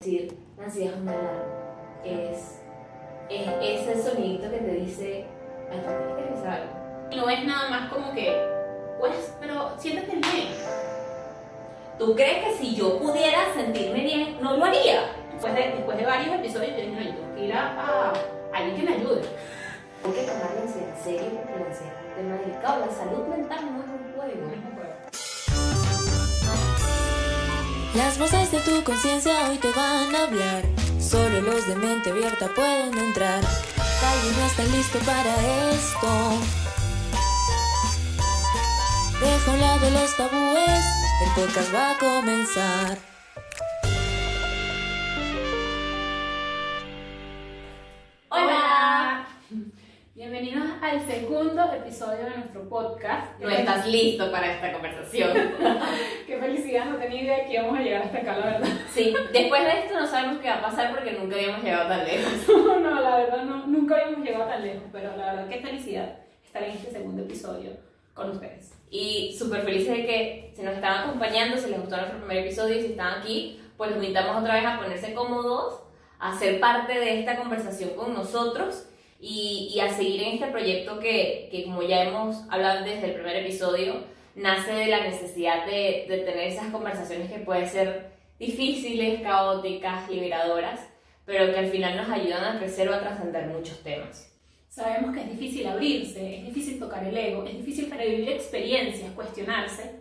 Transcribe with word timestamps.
decir, 0.00 0.38
ansiedad 0.62 0.94
es 0.94 1.00
una 1.00 1.12
alarma. 1.12 1.42
Es, 2.04 2.60
es 3.28 3.48
ese 3.60 4.00
sonidito 4.00 4.48
que 4.48 4.58
te 4.58 4.72
dice, 4.74 5.26
"Ay, 5.72 5.80
tú 5.80 5.88
tienes 5.88 6.16
que 6.16 6.22
revisar 6.22 6.52
algo. 6.52 7.16
No 7.16 7.30
es 7.30 7.44
nada 7.44 7.70
más 7.70 7.92
como 7.92 8.12
que, 8.12 8.32
pues, 9.00 9.34
pero 9.40 9.76
siéntate 9.76 10.12
bien. 10.12 10.48
¿Tú 11.98 12.14
crees 12.14 12.44
que 12.44 12.54
si 12.58 12.76
yo 12.76 12.96
pudiera 13.00 13.52
sentirme 13.52 14.02
bien, 14.02 14.38
no 14.40 14.56
lo 14.56 14.64
haría? 14.66 15.00
Después 15.32 15.52
de, 15.54 15.62
después 15.62 15.98
de 15.98 16.06
varios 16.06 16.34
episodios, 16.36 16.70
yo 16.70 16.76
dije, 16.76 16.90
no, 16.90 17.02
yo 17.02 17.14
tengo 17.16 17.34
que 17.34 17.44
ir 17.46 17.52
a, 17.52 18.12
alguien 18.54 18.76
que 18.76 18.82
me 18.84 18.96
ayude. 18.98 19.22
Hay 20.04 20.12
que 20.12 20.22
tomar 20.22 20.54
la 20.54 20.62
ansiedad 20.62 20.96
en 20.96 21.02
serio 21.02 21.30
porque 21.34 21.58
la 21.58 21.66
ansiedad 21.66 21.94
es. 21.98 22.88
La 22.88 22.90
salud 22.90 23.26
mental 23.26 23.58
no 23.64 23.82
es 23.82 23.90
un 23.90 24.12
juego. 24.14 24.77
Las 27.94 28.18
voces 28.18 28.50
de 28.52 28.60
tu 28.60 28.84
conciencia 28.84 29.48
hoy 29.48 29.56
te 29.58 29.70
van 29.72 30.14
a 30.14 30.24
hablar. 30.24 30.62
Solo 31.00 31.40
los 31.40 31.66
de 31.66 31.74
mente 31.74 32.10
abierta 32.10 32.48
pueden 32.54 32.96
entrar. 32.96 33.40
Tal 34.00 34.18
vez 34.22 34.36
no 34.36 34.46
están 34.46 34.72
listos 34.72 35.02
para 35.04 35.70
esto. 35.70 36.08
Deja 39.20 39.50
a 39.50 39.54
un 39.54 39.60
lado 39.60 39.90
los 39.90 40.16
tabúes. 40.16 40.84
El 41.24 41.30
podcast 41.34 41.74
va 41.74 41.90
a 41.90 41.98
comenzar. 41.98 42.98
Hola. 48.28 49.26
Bienvenidos 50.18 50.66
al 50.82 51.00
segundo 51.06 51.72
episodio 51.72 52.24
de 52.24 52.38
nuestro 52.38 52.68
podcast. 52.68 53.38
No 53.38 53.48
estás 53.48 53.86
listo 53.86 54.32
para 54.32 54.52
esta 54.52 54.72
conversación. 54.72 55.30
Qué 56.26 56.38
felicidad, 56.38 56.86
no 56.86 56.96
tenía 56.96 57.22
idea 57.22 57.46
que 57.46 57.52
íbamos 57.52 57.78
a 57.78 57.82
llegar 57.82 58.02
hasta 58.02 58.18
acá, 58.18 58.36
la 58.36 58.46
verdad. 58.46 58.68
Sí, 58.92 59.14
después 59.32 59.62
de 59.62 59.78
esto 59.78 59.94
no 59.94 60.04
sabemos 60.08 60.40
qué 60.40 60.48
va 60.48 60.56
a 60.56 60.62
pasar 60.62 60.90
porque 60.90 61.12
nunca 61.12 61.36
habíamos 61.36 61.62
llegado 61.62 61.88
tan 61.88 62.04
lejos. 62.04 62.32
No, 62.48 62.80
no, 62.80 63.00
la 63.00 63.16
verdad, 63.16 63.44
no, 63.44 63.66
nunca 63.68 63.94
habíamos 63.94 64.26
llegado 64.26 64.46
tan 64.46 64.64
lejos, 64.64 64.82
pero 64.90 65.16
la 65.16 65.34
verdad, 65.34 65.48
qué 65.48 65.60
felicidad 65.60 66.18
estar 66.44 66.64
en 66.64 66.72
este 66.72 66.90
segundo 66.90 67.22
episodio 67.22 67.70
con 68.12 68.30
ustedes. 68.30 68.74
Y 68.90 69.36
súper 69.38 69.62
felices 69.62 69.98
de 69.98 70.04
que 70.04 70.52
se 70.52 70.64
nos 70.64 70.74
estaban 70.74 71.04
acompañando, 71.04 71.56
si 71.56 71.70
les 71.70 71.78
gustó 71.78 71.96
nuestro 71.96 72.18
primer 72.18 72.38
episodio 72.38 72.76
y 72.76 72.80
si 72.80 72.86
están 72.88 73.20
aquí, 73.20 73.60
pues 73.76 73.90
los 73.90 74.02
invitamos 74.02 74.42
otra 74.42 74.54
vez 74.54 74.66
a 74.66 74.78
ponerse 74.78 75.14
cómodos, 75.14 75.80
a 76.18 76.36
ser 76.36 76.58
parte 76.58 76.98
de 76.98 77.20
esta 77.20 77.36
conversación 77.36 77.90
con 77.90 78.14
nosotros 78.14 78.88
y, 79.20 79.72
y 79.74 79.80
a 79.80 79.90
seguir 79.90 80.22
en 80.22 80.34
este 80.34 80.46
proyecto 80.46 80.98
que, 80.98 81.48
que, 81.50 81.64
como 81.64 81.82
ya 81.82 82.04
hemos 82.04 82.36
hablado 82.50 82.84
desde 82.84 83.06
el 83.06 83.14
primer 83.14 83.36
episodio, 83.36 84.04
nace 84.34 84.72
de 84.72 84.86
la 84.86 85.00
necesidad 85.00 85.66
de, 85.66 86.06
de 86.08 86.18
tener 86.18 86.48
esas 86.48 86.70
conversaciones 86.70 87.30
que 87.30 87.40
pueden 87.40 87.68
ser 87.68 88.12
difíciles, 88.38 89.20
caóticas, 89.22 90.08
liberadoras, 90.08 90.80
pero 91.24 91.52
que 91.52 91.58
al 91.58 91.66
final 91.66 91.96
nos 91.96 92.08
ayudan 92.08 92.56
a 92.56 92.58
crecer 92.58 92.88
o 92.88 92.94
a 92.94 93.00
trascender 93.00 93.46
muchos 93.48 93.82
temas. 93.82 94.32
Sabemos 94.68 95.14
que 95.14 95.22
es 95.22 95.30
difícil 95.30 95.66
abrirse, 95.66 96.38
es 96.38 96.44
difícil 96.44 96.78
tocar 96.78 97.04
el 97.04 97.16
ego, 97.16 97.44
es 97.44 97.56
difícil 97.56 97.90
revivir 97.90 98.30
experiencias, 98.30 99.10
cuestionarse. 99.12 99.96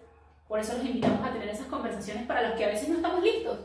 Por 0.47 0.59
eso 0.59 0.77
los 0.77 0.85
invitamos 0.85 1.27
a 1.27 1.33
tener 1.33 1.49
esas 1.49 1.67
conversaciones 1.67 2.25
para 2.27 2.47
los 2.47 2.57
que 2.57 2.65
a 2.65 2.69
veces 2.69 2.87
no 2.89 2.97
estamos 2.97 3.23
listos. 3.23 3.57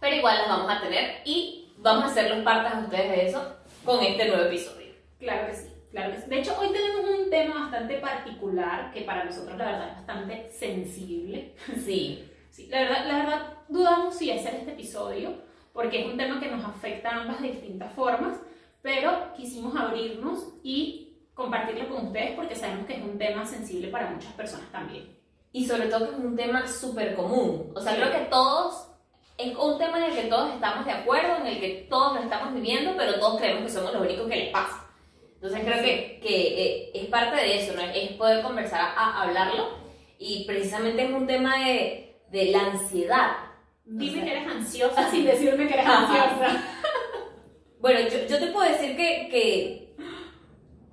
Pero 0.00 0.16
igual 0.16 0.38
las 0.38 0.48
vamos 0.48 0.70
a 0.70 0.80
tener 0.80 1.22
y 1.24 1.72
vamos 1.78 2.04
a 2.04 2.06
hacerlos 2.08 2.44
partes 2.44 2.72
a 2.74 2.80
ustedes 2.80 3.10
de 3.10 3.26
eso 3.26 3.56
con 3.84 4.04
este 4.04 4.28
nuevo 4.28 4.44
episodio. 4.44 4.79
Claro 5.20 5.46
que 5.46 5.54
sí, 5.54 5.68
claro 5.90 6.12
que 6.12 6.20
sí. 6.22 6.30
De 6.30 6.38
hecho, 6.40 6.58
hoy 6.58 6.72
tenemos 6.72 7.08
un 7.08 7.30
tema 7.30 7.60
bastante 7.60 7.98
particular 7.98 8.90
que 8.92 9.02
para 9.02 9.24
nosotros 9.24 9.56
la 9.56 9.66
verdad 9.66 9.88
es 9.90 9.96
bastante 9.96 10.50
sensible. 10.50 11.54
Sí. 11.84 12.26
Sí, 12.50 12.66
la 12.66 12.80
verdad, 12.80 13.06
la 13.06 13.16
verdad 13.18 13.52
dudamos 13.68 14.16
si 14.16 14.32
hacer 14.32 14.54
este 14.54 14.72
episodio 14.72 15.34
porque 15.72 16.00
es 16.00 16.06
un 16.06 16.16
tema 16.16 16.40
que 16.40 16.50
nos 16.50 16.64
afecta 16.64 17.10
a 17.10 17.20
ambas 17.22 17.40
de 17.40 17.52
distintas 17.52 17.92
formas, 17.94 18.40
pero 18.82 19.32
quisimos 19.36 19.76
abrirnos 19.76 20.54
y 20.64 21.16
compartirlo 21.34 21.88
con 21.88 22.06
ustedes 22.06 22.34
porque 22.34 22.56
sabemos 22.56 22.86
que 22.86 22.96
es 22.96 23.02
un 23.02 23.18
tema 23.18 23.46
sensible 23.46 23.88
para 23.88 24.10
muchas 24.10 24.32
personas 24.32 24.70
también. 24.72 25.16
Y 25.52 25.66
sobre 25.66 25.88
todo 25.88 26.08
que 26.08 26.16
es 26.16 26.20
un 26.20 26.36
tema 26.36 26.66
súper 26.66 27.14
común. 27.14 27.72
O 27.74 27.80
sea, 27.80 27.94
creo 27.94 28.10
que 28.10 28.26
todos, 28.30 28.88
es 29.38 29.56
un 29.56 29.78
tema 29.78 29.98
en 29.98 30.12
el 30.12 30.16
que 30.16 30.28
todos 30.28 30.52
estamos 30.52 30.84
de 30.84 30.92
acuerdo, 30.92 31.36
en 31.36 31.46
el 31.46 31.60
que 31.60 31.86
todos 31.88 32.14
lo 32.14 32.22
estamos 32.22 32.52
viviendo, 32.52 32.94
pero 32.96 33.18
todos 33.18 33.38
creemos 33.38 33.62
que 33.62 33.70
somos 33.70 33.92
los 33.92 34.02
únicos 34.02 34.28
que 34.28 34.36
les 34.36 34.50
pasa. 34.50 34.79
Entonces 35.42 35.60
creo 35.64 35.82
que, 35.82 36.20
que 36.22 36.62
eh, 36.64 36.90
es 36.94 37.06
parte 37.06 37.36
de 37.36 37.56
eso, 37.62 37.72
¿no? 37.74 37.80
Es 37.80 38.12
poder 38.12 38.42
conversar, 38.42 38.80
a, 38.80 38.92
a 38.92 39.22
hablarlo. 39.22 39.78
Y 40.18 40.44
precisamente 40.46 41.04
es 41.04 41.10
un 41.10 41.26
tema 41.26 41.58
de, 41.64 42.20
de 42.30 42.46
la 42.46 42.60
ansiedad. 42.66 43.30
Dime 43.86 44.10
O 44.10 44.14
sea- 44.16 44.24
que 44.24 44.30
eres 44.32 44.46
ansiosa 44.48 45.10
sin 45.10 45.24
decirme 45.24 45.66
que 45.66 45.74
eres 45.74 45.86
ansiosa. 45.86 46.62
Bueno, 47.80 48.00
yo, 48.10 48.26
yo 48.28 48.38
te 48.38 48.48
puedo 48.48 48.70
decir 48.70 48.94
que, 48.94 49.28
que, 49.30 49.94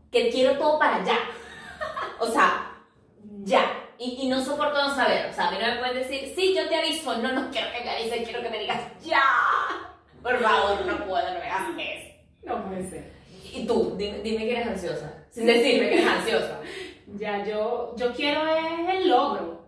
que 0.09 0.30
quiero 0.30 0.57
todo 0.57 0.80
para 0.80 1.03
ya. 1.03 1.19
O 2.18 2.28
sea, 2.28 2.72
ya. 3.44 3.69
Y, 4.00 4.18
y 4.22 4.30
no 4.30 4.41
soporto 4.41 4.81
no 4.81 4.96
saber. 4.96 5.30
O 5.30 5.34
sea, 5.34 5.50
a 5.50 5.52
mí 5.52 5.57
no 5.59 5.68
me 5.68 5.80
puedes 5.80 6.07
decir, 6.07 6.31
sí, 6.34 6.56
yo 6.56 6.66
te 6.69 6.78
aviso. 6.78 7.18
No, 7.18 7.34
no 7.34 7.52
quiero 7.52 7.68
que 7.74 7.84
me 7.84 7.90
avises, 7.90 8.24
quiero 8.24 8.41
que 8.41 8.50
me 8.50 8.59
digas 8.59 8.80
ya. 9.03 9.22
Por 10.24 10.40
favor, 10.40 10.86
no 10.86 10.97
puedo, 11.06 11.28
no 11.34 11.40
me 11.41 11.46
hagas 11.46 11.75
No 12.44 12.66
puede 12.66 12.90
ser. 12.90 13.17
Y 13.53 13.66
tú, 13.66 13.96
dime, 13.97 14.19
dime 14.19 14.46
que 14.46 14.52
eres 14.52 14.68
ansiosa. 14.68 15.25
Sin 15.30 15.46
decirme 15.46 15.90
que 15.90 15.94
eres 15.96 16.08
ansiosa. 16.08 16.59
Ya, 17.18 17.41
yo, 17.46 17.96
yo 17.96 18.12
quiero 18.13 18.41
es 18.46 18.96
el 18.96 19.08
logro. 19.08 19.62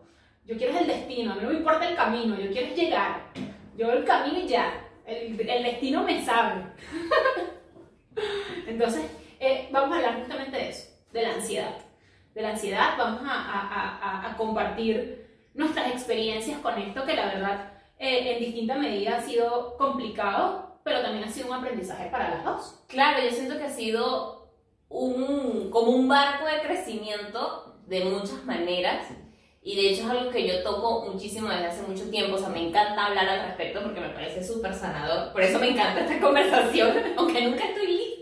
Yo 0.46 0.58
quiero 0.58 0.74
es 0.74 0.82
el 0.82 0.88
destino. 0.88 1.32
A 1.32 1.36
mí 1.36 1.42
no 1.44 1.50
me 1.50 1.56
importa 1.60 1.88
el 1.88 1.96
camino. 1.96 2.38
Yo 2.38 2.52
quiero 2.52 2.68
es 2.68 2.76
llegar. 2.76 3.28
Yo 3.78 3.90
el 3.94 4.04
camino 4.04 4.40
y 4.40 4.46
ya. 4.48 4.74
El, 5.06 5.40
el 5.50 5.64
destino 5.64 6.04
me 6.04 6.22
sabe. 6.26 6.64
Entonces, 8.68 9.04
eh, 9.40 9.70
vamos 9.72 9.92
a 9.94 9.96
hablar 9.96 10.20
justamente 10.20 10.58
de 10.58 10.70
eso, 10.70 10.90
de 11.14 11.22
la 11.24 11.34
ansiedad. 11.36 11.76
De 12.36 12.42
la 12.42 12.50
ansiedad, 12.50 12.96
vamos 12.98 13.22
a, 13.24 13.32
a- 13.32 13.68
a- 13.68 13.98
a- 14.28 14.32
a 14.32 14.38
compartir 14.38 15.26
nuestras 15.54 15.92
experiencias 15.92 16.60
con 16.60 16.78
esto, 16.78 17.06
que 17.06 17.16
la 17.16 17.26
verdad 17.28 17.72
eh, 17.98 18.34
en 18.34 18.40
distinta 18.40 18.76
medida 18.76 19.18
ha 19.18 19.22
sido 19.22 19.76
complicado, 19.78 20.69
pero 20.90 21.02
también 21.02 21.24
ha 21.24 21.32
sido 21.32 21.48
un 21.48 21.54
aprendizaje 21.54 22.10
para 22.10 22.32
las 22.32 22.44
dos. 22.44 22.84
Claro, 22.88 23.24
yo 23.24 23.30
siento 23.30 23.58
que 23.58 23.66
ha 23.66 23.70
sido 23.70 24.50
un, 24.90 25.70
como 25.70 25.92
un 25.92 26.10
barco 26.10 26.46
de 26.46 26.62
crecimiento 26.62 27.78
de 27.86 28.06
muchas 28.06 28.44
maneras. 28.44 29.06
Y 29.62 29.76
de 29.76 29.90
hecho 29.90 30.04
es 30.04 30.10
algo 30.10 30.32
que 30.32 30.48
yo 30.48 30.64
toco 30.64 31.06
muchísimo 31.12 31.50
desde 31.50 31.68
hace 31.68 31.84
mucho 31.84 32.10
tiempo. 32.10 32.36
O 32.36 32.40
sea, 32.40 32.50
me 32.50 32.68
encanta 32.68 33.06
hablar 33.06 33.30
al 33.30 33.48
respecto 33.48 33.84
porque 33.84 34.00
me 34.00 34.10
parece 34.10 34.44
súper 34.44 34.74
sanador. 34.74 35.32
Por 35.32 35.42
eso 35.42 35.60
me 35.60 35.70
encanta 35.70 36.02
esta 36.02 36.20
conversación. 36.26 36.92
Aunque 37.18 37.46
nunca 37.46 37.66
estoy 37.66 37.88
lista, 37.88 38.19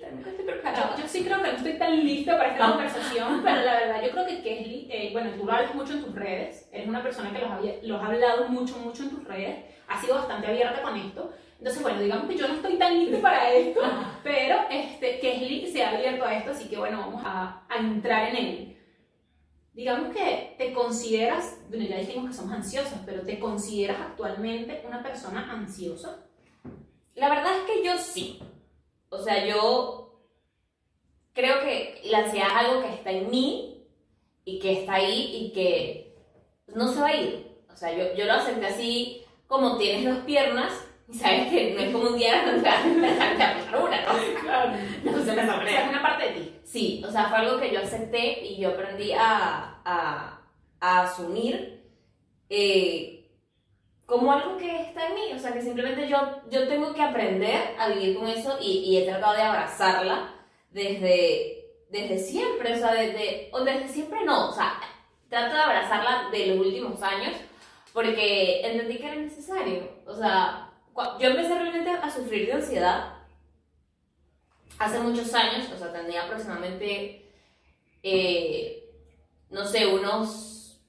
Yo, 0.48 1.08
sí 1.08 1.24
creo 1.24 1.42
que 1.42 1.52
no 1.52 1.58
estoy 1.58 1.74
tan 1.74 2.04
lista 2.06 2.38
para 2.38 2.52
esta 2.52 2.68
No. 2.68 2.74
conversación, 2.74 3.42
pero 3.44 3.62
la 3.62 3.74
verdad 3.80 4.02
yo 4.04 4.12
creo 4.12 4.26
que 4.26 4.42
Keslie, 4.42 4.88
eh, 4.90 5.10
bueno, 5.12 5.32
tú 5.38 5.46
lo 5.46 5.52
hablas 5.52 5.76
mucho 5.76 5.94
en 5.94 6.04
tus 6.06 6.16
redes, 6.16 6.70
eres 6.72 6.88
una 6.88 7.04
persona 7.04 7.32
que 7.32 7.40
los, 7.40 7.52
había, 7.52 7.76
los 7.84 8.02
ha 8.02 8.06
hablado 8.08 8.48
mucho, 8.50 8.78
mucho 8.78 9.04
en 9.04 9.10
tus 9.10 9.24
redes, 9.26 9.66
has 9.88 10.02
sido 10.02 10.16
bastante 10.16 10.48
abierta 10.48 10.82
con 10.82 10.96
esto. 10.98 11.34
Entonces, 11.58 11.82
bueno, 11.82 12.00
digamos 12.02 12.28
que 12.30 12.38
yo 12.38 12.48
no 12.48 12.54
estoy 12.54 12.78
tan 12.78 12.98
lista 13.00 13.20
para 13.22 13.52
esto, 13.52 13.82
pero 14.24 14.58
este, 14.70 15.20
Keslie 15.20 15.72
se 15.72 15.84
ha 15.84 15.90
abierto 15.90 16.24
a 16.24 16.36
esto, 16.36 16.52
así 16.52 16.70
que 16.70 16.78
bueno, 16.78 17.00
vamos 17.00 17.24
a, 17.26 17.64
a 17.68 17.78
entrar 17.78 18.30
en 18.30 18.36
él. 18.38 18.78
Digamos 19.74 20.16
que 20.16 20.56
te 20.58 20.74
consideras, 20.74 21.60
bueno, 21.70 21.86
ya 21.86 21.98
dijimos 21.98 22.30
que 22.30 22.36
somos 22.36 22.54
ansiosas, 22.54 23.00
pero 23.06 23.22
te 23.22 23.38
consideras 23.40 24.00
actualmente 24.02 24.84
una 24.88 25.04
persona 25.04 25.52
ansiosa. 25.52 26.24
La 27.16 27.30
verdad 27.30 27.52
es 27.58 27.64
que 27.72 27.84
yo 27.86 27.98
sí. 27.98 28.40
O 29.10 29.18
sea, 29.20 29.46
yo 29.46 30.07
creo 31.38 31.62
que 31.62 32.02
la 32.06 32.20
ansiedad 32.20 32.48
es 32.48 32.66
algo 32.66 32.82
que 32.82 32.94
está 32.96 33.12
en 33.12 33.30
mí 33.30 33.86
y 34.44 34.58
que 34.58 34.82
está 34.82 34.96
ahí 34.96 35.36
y 35.36 35.54
que 35.54 36.16
no 36.74 36.92
se 36.92 37.00
va 37.00 37.08
a 37.10 37.16
ir. 37.16 37.48
O 37.72 37.76
sea, 37.76 37.96
yo, 37.96 38.16
yo 38.16 38.26
lo 38.26 38.34
acepté 38.34 38.66
así 38.66 39.24
como 39.46 39.78
tienes 39.78 40.04
dos 40.12 40.26
piernas 40.26 40.74
y 41.08 41.14
sabes 41.14 41.50
que 41.50 41.76
no 41.76 41.80
es 41.80 41.92
como 41.92 42.10
un 42.10 42.18
día 42.18 42.44
donde 42.44 42.64
te 42.64 42.68
vas 42.68 43.74
a 43.74 43.78
una, 43.78 44.02
¿no? 44.02 44.42
Claro. 44.42 44.72
No 45.04 45.24
se 45.24 45.34
me 45.34 45.44
es 45.44 45.90
una 45.90 46.02
parte 46.02 46.26
de 46.26 46.32
ti. 46.32 46.56
Sí, 46.64 47.04
o 47.08 47.12
sea, 47.12 47.26
fue 47.26 47.38
algo 47.38 47.60
que 47.60 47.72
yo 47.72 47.82
acepté 47.82 48.44
y 48.44 48.58
yo 48.58 48.70
aprendí 48.70 49.12
a, 49.12 49.80
a, 49.86 50.42
a 50.80 51.02
asumir 51.04 51.84
eh, 52.50 53.30
como 54.08 54.34
algo 54.34 54.58
que 54.58 54.82
está 54.82 55.08
en 55.08 55.14
mí. 55.14 55.34
O 55.36 55.40
sea, 55.40 55.54
que 55.54 55.62
simplemente 55.62 56.10
yo, 56.10 56.18
yo 56.50 56.68
tengo 56.68 56.96
que 56.96 57.04
aprender 57.04 57.76
a 57.78 57.90
vivir 57.90 58.18
con 58.18 58.28
eso 58.28 58.58
y, 58.60 58.80
y 58.80 58.98
he 58.98 59.06
tratado 59.06 59.36
de 59.36 59.44
abrazarla 59.44 60.34
desde, 60.78 61.74
desde 61.90 62.18
siempre. 62.20 62.74
O 62.74 62.78
sea, 62.78 62.94
desde, 62.94 63.50
o 63.52 63.64
desde 63.64 63.88
siempre 63.88 64.24
no. 64.24 64.50
O 64.50 64.54
sea, 64.54 64.80
trato 65.30 65.56
de 65.56 65.62
abrazarla 65.62 66.30
de 66.32 66.48
los 66.48 66.66
últimos 66.66 67.02
años 67.02 67.36
porque 67.94 68.62
entendí 68.62 68.98
que 68.98 69.08
era 69.08 69.16
necesario. 69.16 69.90
O 70.06 70.16
sea, 70.16 70.72
yo 71.20 71.30
empecé 71.30 71.56
realmente 71.56 71.90
a 71.90 72.10
sufrir 72.10 72.46
de 72.46 72.54
ansiedad 72.54 73.14
hace 74.78 75.00
muchos 75.00 75.34
años, 75.34 75.68
o 75.74 75.78
sea, 75.78 75.92
tenía 75.92 76.24
aproximadamente, 76.24 77.26
eh, 78.04 78.88
no 79.50 79.66
sé, 79.66 79.88
unos 79.88 80.80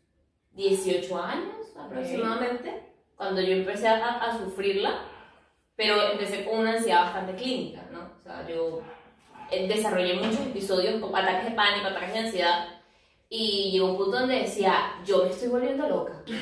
18 0.52 1.22
años 1.22 1.56
aproximadamente, 1.78 2.82
cuando 3.16 3.40
yo 3.40 3.54
empecé 3.54 3.88
a, 3.88 4.18
a 4.18 4.38
sufrirla. 4.38 5.04
pero 5.76 6.10
empecé 6.12 6.44
con 6.44 6.58
una 6.58 6.72
ansiedad 6.72 7.04
bastante 7.04 7.36
clínica, 7.36 7.86
¿no? 7.90 8.10
O 8.18 8.22
sea, 8.22 8.46
yo 8.46 8.82
desarrollé 9.50 10.14
muchos 10.14 10.40
episodios 10.40 11.02
ataques 11.14 11.44
de 11.46 11.50
pánico, 11.52 11.88
ataques 11.88 12.12
de 12.12 12.18
ansiedad, 12.18 12.68
y 13.30 13.70
llegó 13.72 13.90
un 13.90 13.96
punto 13.96 14.20
donde 14.20 14.40
decía, 14.40 14.94
yo 15.04 15.24
me 15.24 15.30
estoy 15.30 15.48
volviendo 15.48 15.88
loca. 15.88 16.22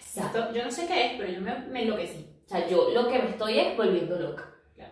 O 0.00 0.12
sea, 0.12 0.24
Esto- 0.26 0.52
yo 0.52 0.64
no 0.64 0.70
sé 0.72 0.88
qué 0.88 1.06
es, 1.06 1.12
pero 1.18 1.32
yo 1.32 1.40
me, 1.40 1.56
me 1.68 1.82
enloquecí. 1.82 2.26
o 2.44 2.48
sea, 2.48 2.66
yo 2.68 2.90
lo 2.90 3.06
que 3.08 3.16
me 3.20 3.28
estoy 3.30 3.60
es 3.60 3.76
volviendo 3.76 4.18
loca. 4.18 4.44
Claro. 4.74 4.90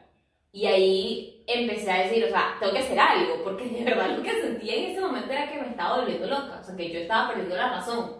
Y 0.53 0.65
ahí 0.67 1.43
empecé 1.49 1.91
a 1.91 2.05
decir, 2.05 2.25
o 2.25 2.29
sea, 2.29 2.55
tengo 2.61 2.73
que 2.73 2.79
hacer 2.79 3.01
algo, 3.01 3.43
porque 3.43 3.65
de 3.65 3.83
verdad 3.83 4.17
lo 4.17 4.23
que 4.23 4.41
sentía 4.41 4.77
en 4.77 4.91
ese 4.93 5.01
momento 5.01 5.33
era 5.33 5.51
que 5.51 5.61
me 5.61 5.71
estaba 5.71 5.99
volviendo 5.99 6.29
loca, 6.29 6.61
o 6.61 6.65
sea, 6.65 6.77
que 6.77 6.93
yo 6.93 7.01
estaba 7.01 7.31
perdiendo 7.31 7.57
la 7.57 7.69
razón 7.69 8.13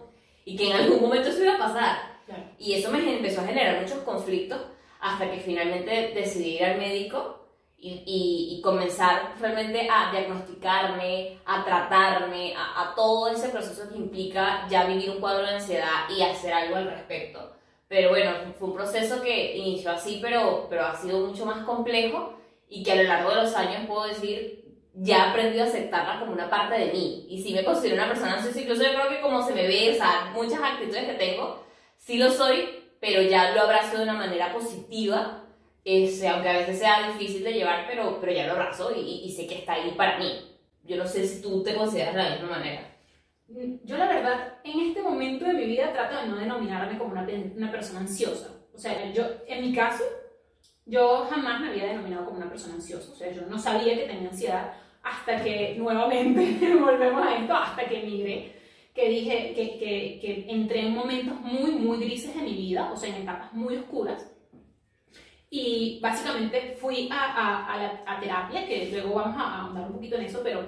y 0.43 0.57
que 0.57 0.69
en 0.71 0.75
algún 0.75 0.99
momento 1.01 1.29
eso 1.29 1.41
iba 1.41 1.55
a 1.55 1.59
pasar. 1.59 1.97
Claro. 2.25 2.43
Y 2.59 2.73
eso 2.73 2.91
me 2.91 3.15
empezó 3.15 3.39
a 3.41 3.45
generar 3.47 3.81
muchos 3.81 3.99
conflictos 3.99 4.59
hasta 4.99 5.31
que 5.31 5.39
finalmente 5.39 6.11
decidí 6.13 6.57
ir 6.57 6.65
al 6.65 6.77
médico 6.79 7.38
y, 7.81 8.03
y- 8.05 8.57
y 8.57 8.61
comenzar 8.61 9.33
realmente 9.39 9.87
a 9.89 10.11
diagnosticarme, 10.11 11.37
a 11.45 11.63
tratarme, 11.63 12.53
a, 12.55 12.81
a 12.91 12.95
todo 12.95 13.29
ese 13.29 13.49
proceso 13.49 13.89
que 13.89 13.97
implica 13.97 14.67
ya 14.69 14.85
vivir 14.85 15.09
un 15.11 15.19
cuadro 15.19 15.45
de 15.45 15.55
ansiedad 15.55 16.09
y 16.09 16.21
hacer 16.21 16.53
algo 16.53 16.75
al 16.75 16.85
respecto. 16.89 17.53
Pero 17.87 18.09
bueno, 18.09 18.31
fue 18.57 18.67
un 18.69 18.75
proceso 18.75 19.21
que 19.21 19.57
inició 19.57 19.91
así, 19.91 20.19
pero, 20.21 20.67
pero 20.69 20.85
ha 20.85 20.95
sido 20.95 21.25
mucho 21.25 21.45
más 21.45 21.63
complejo 21.65 22.33
y 22.69 22.83
que 22.83 22.91
a 22.91 22.95
lo 22.95 23.03
largo 23.03 23.29
de 23.31 23.35
los 23.37 23.55
años 23.55 23.87
puedo 23.87 24.03
decir, 24.07 24.63
ya 24.93 25.17
he 25.17 25.29
aprendido 25.29 25.63
a 25.63 25.67
aceptarla 25.67 26.19
como 26.19 26.33
una 26.33 26.49
parte 26.49 26.77
de 26.77 26.91
mí. 26.93 27.25
Y 27.29 27.41
sí 27.41 27.53
me 27.53 27.63
considero 27.63 27.95
una 27.95 28.07
persona 28.07 28.35
ansiosa, 28.35 28.61
incluso 28.61 28.83
yo 28.83 28.89
creo 28.93 29.09
que 29.09 29.21
como 29.21 29.41
se 29.41 29.53
me 29.55 29.65
ve, 29.67 29.91
o 29.93 29.95
sea, 29.95 30.29
muchas 30.33 30.61
actitudes 30.61 31.05
que 31.05 31.13
tengo, 31.13 31.63
sí 31.97 32.17
lo 32.17 32.29
soy, 32.29 32.69
pero 32.99 33.21
ya 33.23 33.51
lo 33.55 33.61
abrazo 33.61 33.97
de 33.97 34.03
una 34.03 34.13
manera 34.13 34.53
positiva, 34.53 35.45
este, 35.89 36.27
aunque 36.27 36.49
a 36.49 36.57
veces 36.57 36.79
sea 36.79 37.11
difícil 37.11 37.43
de 37.43 37.53
llevar, 37.53 37.85
pero, 37.87 38.19
pero 38.19 38.31
ya 38.31 38.47
lo 38.47 38.53
abrazo 38.53 38.91
y, 38.95 39.21
y 39.25 39.31
sé 39.31 39.47
que 39.47 39.59
está 39.59 39.73
ahí 39.73 39.93
para 39.95 40.17
mí. 40.17 40.49
Yo 40.83 40.97
no 40.97 41.07
sé 41.07 41.27
si 41.27 41.41
tú 41.41 41.63
te 41.63 41.75
consideras 41.75 42.15
de 42.15 42.23
la 42.23 42.29
misma 42.31 42.49
manera. 42.57 42.95
Yo 43.83 43.97
la 43.97 44.07
verdad, 44.07 44.59
en 44.63 44.79
este 44.79 45.01
momento 45.01 45.45
de 45.45 45.53
mi 45.53 45.65
vida 45.65 45.91
trato 45.91 46.17
de 46.17 46.27
no 46.27 46.35
denominarme 46.37 46.97
como 46.97 47.11
una, 47.11 47.27
una 47.55 47.71
persona 47.71 48.01
ansiosa. 48.01 48.49
O 48.73 48.77
sea, 48.77 49.11
yo, 49.11 49.23
en 49.47 49.61
mi 49.61 49.73
caso, 49.73 50.03
yo 50.85 51.27
jamás 51.29 51.61
me 51.61 51.69
había 51.69 51.87
denominado 51.87 52.25
como 52.25 52.37
una 52.37 52.49
persona 52.49 52.75
ansiosa. 52.75 53.11
O 53.11 53.15
sea, 53.15 53.31
yo 53.31 53.41
no 53.43 53.57
sabía 53.57 53.95
que 53.95 54.07
tenía 54.07 54.29
ansiedad 54.29 54.73
hasta 55.03 55.43
que 55.43 55.75
nuevamente 55.77 56.75
volvemos 56.79 57.25
a 57.25 57.37
esto, 57.37 57.53
hasta 57.53 57.87
que 57.87 58.01
emigré, 58.01 58.55
que 58.93 59.09
dije 59.09 59.53
que, 59.55 59.79
que, 59.79 60.19
que 60.21 60.45
entré 60.49 60.81
en 60.81 60.93
momentos 60.93 61.39
muy, 61.41 61.71
muy 61.71 61.99
grises 61.99 62.35
de 62.35 62.41
mi 62.41 62.53
vida, 62.53 62.91
o 62.91 62.97
sea, 62.97 63.09
en 63.09 63.23
etapas 63.23 63.53
muy 63.53 63.77
oscuras. 63.77 64.29
Y 65.49 65.99
básicamente 66.01 66.77
fui 66.79 67.09
a, 67.11 67.15
a, 67.15 67.73
a, 67.73 67.77
la, 67.77 68.03
a 68.05 68.19
terapia, 68.19 68.67
que 68.67 68.89
luego 68.91 69.15
vamos 69.15 69.35
a 69.37 69.61
ahondar 69.61 69.87
un 69.87 69.93
poquito 69.93 70.15
en 70.15 70.25
eso, 70.25 70.41
pero 70.43 70.61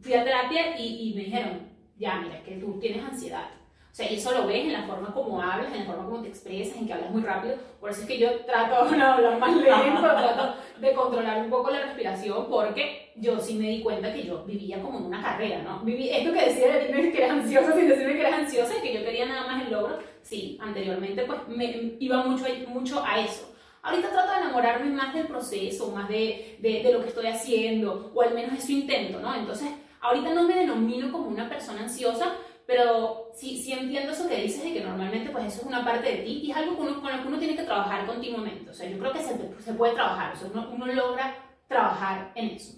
fui 0.00 0.14
a 0.14 0.24
terapia 0.24 0.78
y, 0.78 1.10
y 1.10 1.14
me 1.14 1.24
dijeron, 1.24 1.68
ya, 1.98 2.16
mira, 2.20 2.42
que 2.42 2.56
tú 2.56 2.78
tienes 2.78 3.04
ansiedad. 3.04 3.48
O 3.90 3.94
sea, 3.96 4.08
eso 4.08 4.30
lo 4.30 4.46
ves 4.46 4.66
en 4.66 4.74
la 4.74 4.82
forma 4.82 5.12
como 5.12 5.40
hablas, 5.40 5.72
en 5.72 5.78
la 5.80 5.84
forma 5.86 6.04
como 6.04 6.20
te 6.20 6.28
expresas, 6.28 6.76
en 6.76 6.86
que 6.86 6.92
hablas 6.92 7.10
muy 7.10 7.22
rápido. 7.22 7.56
Por 7.80 7.90
eso 7.90 8.02
es 8.02 8.06
que 8.06 8.18
yo 8.18 8.40
trato 8.44 8.84
de 8.90 9.02
hablar 9.02 9.38
más 9.38 9.56
lento, 9.56 10.02
trato 10.02 10.54
de 10.78 10.92
controlar 10.92 11.42
un 11.42 11.48
poco 11.48 11.70
la 11.70 11.80
respiración, 11.80 12.46
porque 12.50 13.12
yo 13.16 13.40
sí 13.40 13.54
me 13.54 13.70
di 13.70 13.82
cuenta 13.82 14.12
que 14.12 14.24
yo 14.24 14.44
vivía 14.44 14.82
como 14.82 14.98
en 14.98 15.06
una 15.06 15.22
carrera, 15.22 15.62
¿no? 15.62 15.80
Viví, 15.80 16.10
esto 16.10 16.30
que 16.30 16.44
decía 16.44 16.74
de 16.74 16.84
ti, 16.84 17.10
que 17.10 17.24
eras 17.24 17.38
ansiosa 17.38 17.74
sin 17.74 17.88
decirme 17.88 18.12
que 18.12 18.20
eras 18.20 18.40
ansiosa 18.40 18.74
y 18.76 18.82
que 18.82 18.94
yo 18.94 19.02
quería 19.02 19.24
nada 19.24 19.46
más 19.46 19.64
el 19.64 19.72
logro, 19.72 19.98
sí, 20.20 20.58
anteriormente 20.60 21.24
pues 21.24 21.48
me 21.48 21.94
iba 21.98 22.22
mucho, 22.22 22.44
mucho 22.68 23.02
a 23.02 23.20
eso. 23.20 23.55
Ahorita 23.86 24.10
trato 24.10 24.32
de 24.32 24.38
enamorarme 24.38 24.90
más 24.90 25.14
del 25.14 25.28
proceso, 25.28 25.92
más 25.92 26.08
de, 26.08 26.58
de, 26.60 26.82
de 26.82 26.92
lo 26.92 27.00
que 27.00 27.08
estoy 27.08 27.26
haciendo, 27.26 28.10
o 28.12 28.20
al 28.20 28.34
menos 28.34 28.58
eso 28.58 28.72
intento, 28.72 29.20
¿no? 29.20 29.32
Entonces, 29.32 29.68
ahorita 30.00 30.34
no 30.34 30.42
me 30.42 30.56
denomino 30.56 31.12
como 31.12 31.28
una 31.28 31.48
persona 31.48 31.82
ansiosa, 31.82 32.32
pero 32.66 33.30
sí, 33.32 33.62
sí 33.62 33.72
entiendo 33.72 34.10
eso 34.10 34.28
que 34.28 34.42
dices 34.42 34.64
de 34.64 34.72
que 34.72 34.80
normalmente 34.82 35.30
pues 35.30 35.44
eso 35.44 35.60
es 35.60 35.66
una 35.66 35.84
parte 35.84 36.10
de 36.10 36.16
ti 36.24 36.40
y 36.42 36.50
es 36.50 36.56
algo 36.56 36.76
con, 36.76 36.88
uno, 36.88 37.00
con 37.00 37.16
lo 37.16 37.22
que 37.22 37.28
uno 37.28 37.38
tiene 37.38 37.54
que 37.54 37.62
trabajar 37.62 38.06
continuamente. 38.06 38.68
O 38.68 38.74
sea, 38.74 38.90
yo 38.90 38.98
creo 38.98 39.12
que 39.12 39.22
se, 39.22 39.62
se 39.62 39.72
puede 39.74 39.94
trabajar, 39.94 40.34
o 40.34 40.36
sea, 40.36 40.48
uno, 40.52 40.68
uno 40.72 40.86
logra 40.86 41.36
trabajar 41.68 42.32
en 42.34 42.46
eso. 42.50 42.74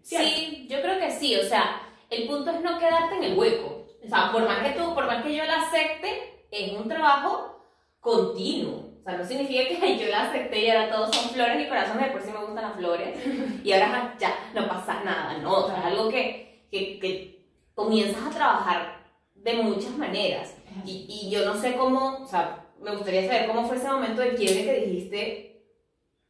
¿Cierto? 0.00 0.28
Sí, 0.28 0.68
yo 0.70 0.80
creo 0.80 1.00
que 1.00 1.10
sí, 1.10 1.34
o 1.34 1.42
sea, 1.42 1.82
el 2.08 2.28
punto 2.28 2.52
es 2.52 2.60
no 2.60 2.78
quedarte 2.78 3.16
en 3.16 3.24
el 3.24 3.36
hueco. 3.36 3.88
O 4.04 4.08
sea, 4.08 4.30
por 4.30 4.46
más 4.46 4.60
que 4.60 4.78
tú, 4.78 4.94
por 4.94 5.06
más 5.06 5.24
que 5.24 5.34
yo 5.34 5.44
la 5.44 5.62
acepte, 5.62 6.46
es 6.52 6.72
un 6.72 6.88
trabajo 6.88 7.64
continuo. 7.98 8.91
O 9.02 9.04
sea, 9.04 9.18
no 9.18 9.24
significa 9.24 9.68
que 9.68 9.98
yo 10.00 10.08
la 10.08 10.28
acepté 10.28 10.60
y 10.64 10.70
ahora 10.70 10.90
todos 10.90 11.14
son 11.14 11.30
flores 11.30 11.60
y 11.60 11.68
corazones, 11.68 12.12
por 12.12 12.22
si 12.22 12.30
me 12.30 12.38
gustan 12.38 12.62
las 12.62 12.76
flores, 12.76 13.18
y 13.64 13.72
ahora 13.72 14.14
ya 14.18 14.34
no 14.54 14.68
pasa 14.68 15.02
nada, 15.02 15.38
¿no? 15.38 15.64
O 15.64 15.66
sea, 15.66 15.80
es 15.80 15.84
algo 15.86 16.08
que, 16.08 16.66
que, 16.70 16.98
que 17.00 17.44
comienzas 17.74 18.24
a 18.24 18.30
trabajar 18.30 19.02
de 19.34 19.54
muchas 19.54 19.96
maneras. 19.98 20.54
Y, 20.86 21.06
y 21.08 21.30
yo 21.30 21.44
no 21.44 21.60
sé 21.60 21.74
cómo, 21.74 22.22
o 22.22 22.26
sea, 22.26 22.64
me 22.80 22.94
gustaría 22.94 23.26
saber 23.26 23.48
cómo 23.48 23.66
fue 23.66 23.76
ese 23.76 23.88
momento 23.88 24.22
de 24.22 24.34
quiebre 24.34 24.64
que 24.64 24.86
dijiste, 24.86 25.62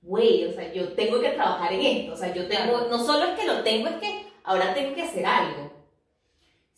güey, 0.00 0.46
o 0.46 0.52
sea, 0.52 0.72
yo 0.72 0.92
tengo 0.94 1.20
que 1.20 1.30
trabajar 1.30 1.72
en 1.72 1.80
esto, 1.80 2.14
o 2.14 2.16
sea, 2.16 2.34
yo 2.34 2.48
tengo, 2.48 2.86
no 2.90 2.98
solo 2.98 3.26
es 3.26 3.38
que 3.38 3.46
lo 3.46 3.62
tengo, 3.62 3.88
es 3.88 3.96
que 3.96 4.26
ahora 4.44 4.74
tengo 4.74 4.94
que 4.94 5.02
hacer 5.02 5.26
algo. 5.26 5.61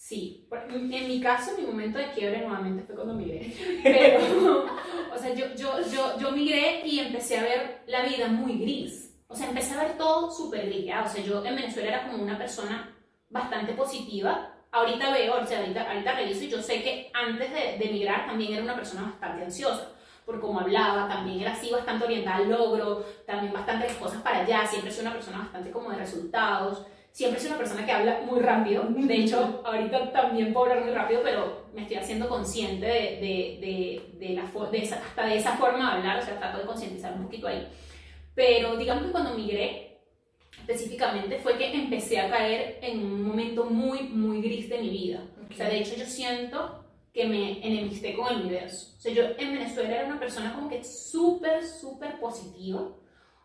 Sí, 0.06 0.46
en 0.68 1.08
mi 1.08 1.18
caso, 1.18 1.52
mi 1.56 1.64
momento 1.64 1.96
de 1.96 2.12
quiebre 2.12 2.42
nuevamente 2.42 2.82
fue 2.82 2.94
cuando 2.94 3.14
migré. 3.14 3.50
Pero, 3.82 4.66
o 5.10 5.18
sea, 5.18 5.32
yo, 5.32 5.46
yo, 5.56 5.80
yo, 5.90 6.18
yo 6.18 6.30
migré 6.30 6.86
y 6.86 6.98
empecé 6.98 7.38
a 7.38 7.42
ver 7.42 7.84
la 7.86 8.02
vida 8.02 8.28
muy 8.28 8.58
gris. 8.58 9.16
O 9.28 9.34
sea, 9.34 9.48
empecé 9.48 9.72
a 9.72 9.82
ver 9.82 9.96
todo 9.96 10.30
súper 10.30 10.66
gris. 10.66 10.92
O 11.02 11.08
sea, 11.08 11.24
yo 11.24 11.42
en 11.46 11.56
Venezuela 11.56 11.88
era 11.88 12.02
como 12.02 12.22
una 12.22 12.36
persona 12.36 12.94
bastante 13.30 13.72
positiva. 13.72 14.52
Ahorita 14.72 15.10
veo, 15.10 15.40
o 15.40 15.46
sea, 15.46 15.60
ahorita, 15.60 15.90
ahorita 15.90 16.12
reviso 16.12 16.44
y 16.44 16.50
yo 16.50 16.60
sé 16.60 16.82
que 16.82 17.10
antes 17.14 17.50
de, 17.50 17.78
de 17.82 17.90
migrar 17.90 18.26
también 18.26 18.52
era 18.52 18.62
una 18.62 18.76
persona 18.76 19.04
bastante 19.04 19.44
ansiosa. 19.44 19.90
Por 20.26 20.38
cómo 20.38 20.60
hablaba, 20.60 21.08
también 21.08 21.40
era 21.40 21.52
así 21.52 21.70
bastante 21.70 22.04
orientada 22.04 22.36
al 22.36 22.50
logro, 22.50 23.06
también 23.26 23.54
bastante 23.54 23.86
las 23.86 23.96
cosas 23.96 24.20
para 24.20 24.40
allá. 24.40 24.66
Siempre 24.66 24.92
soy 24.92 25.06
una 25.06 25.14
persona 25.14 25.38
bastante 25.38 25.70
como 25.70 25.88
de 25.88 25.96
resultados 25.96 26.84
siempre 27.14 27.38
soy 27.38 27.50
una 27.50 27.58
persona 27.58 27.86
que 27.86 27.92
habla 27.92 28.22
muy 28.26 28.40
rápido. 28.40 28.86
De 28.88 29.14
hecho, 29.14 29.62
ahorita 29.64 30.10
también 30.12 30.52
puedo 30.52 30.66
hablar 30.66 30.84
muy 30.84 30.92
rápido, 30.92 31.20
pero 31.22 31.66
me 31.72 31.82
estoy 31.82 31.96
haciendo 31.96 32.28
consciente 32.28 32.86
de, 32.86 32.92
de, 32.92 34.10
de, 34.18 34.26
de 34.26 34.34
la 34.34 34.50
esa, 34.72 34.96
hasta 34.96 35.24
de 35.24 35.36
esa 35.36 35.56
forma 35.56 35.92
de 35.92 35.98
hablar, 35.98 36.18
o 36.18 36.22
sea, 36.22 36.38
trato 36.38 36.58
de 36.58 36.66
concientizar 36.66 37.14
un 37.14 37.22
poquito 37.22 37.46
ahí. 37.46 37.68
Pero 38.34 38.76
digamos 38.76 39.04
que 39.04 39.12
cuando 39.12 39.34
migré, 39.34 40.00
específicamente, 40.58 41.38
fue 41.38 41.56
que 41.56 41.72
empecé 41.72 42.18
a 42.18 42.28
caer 42.28 42.80
en 42.82 42.98
un 42.98 43.22
momento 43.22 43.64
muy, 43.66 44.02
muy 44.08 44.42
gris 44.42 44.68
de 44.68 44.78
mi 44.78 44.90
vida. 44.90 45.22
O 45.48 45.54
sea, 45.54 45.68
de 45.68 45.78
hecho, 45.78 45.94
yo 45.96 46.06
siento 46.06 46.84
que 47.12 47.26
me 47.26 47.64
enemisté 47.64 48.16
con 48.16 48.26
el 48.32 48.40
universo. 48.40 48.92
O 48.98 49.00
sea, 49.00 49.12
yo 49.12 49.22
en 49.38 49.52
Venezuela 49.52 49.94
era 49.94 50.06
una 50.06 50.18
persona 50.18 50.52
como 50.52 50.68
que 50.68 50.82
súper, 50.82 51.64
súper 51.64 52.18
positiva. 52.18 52.88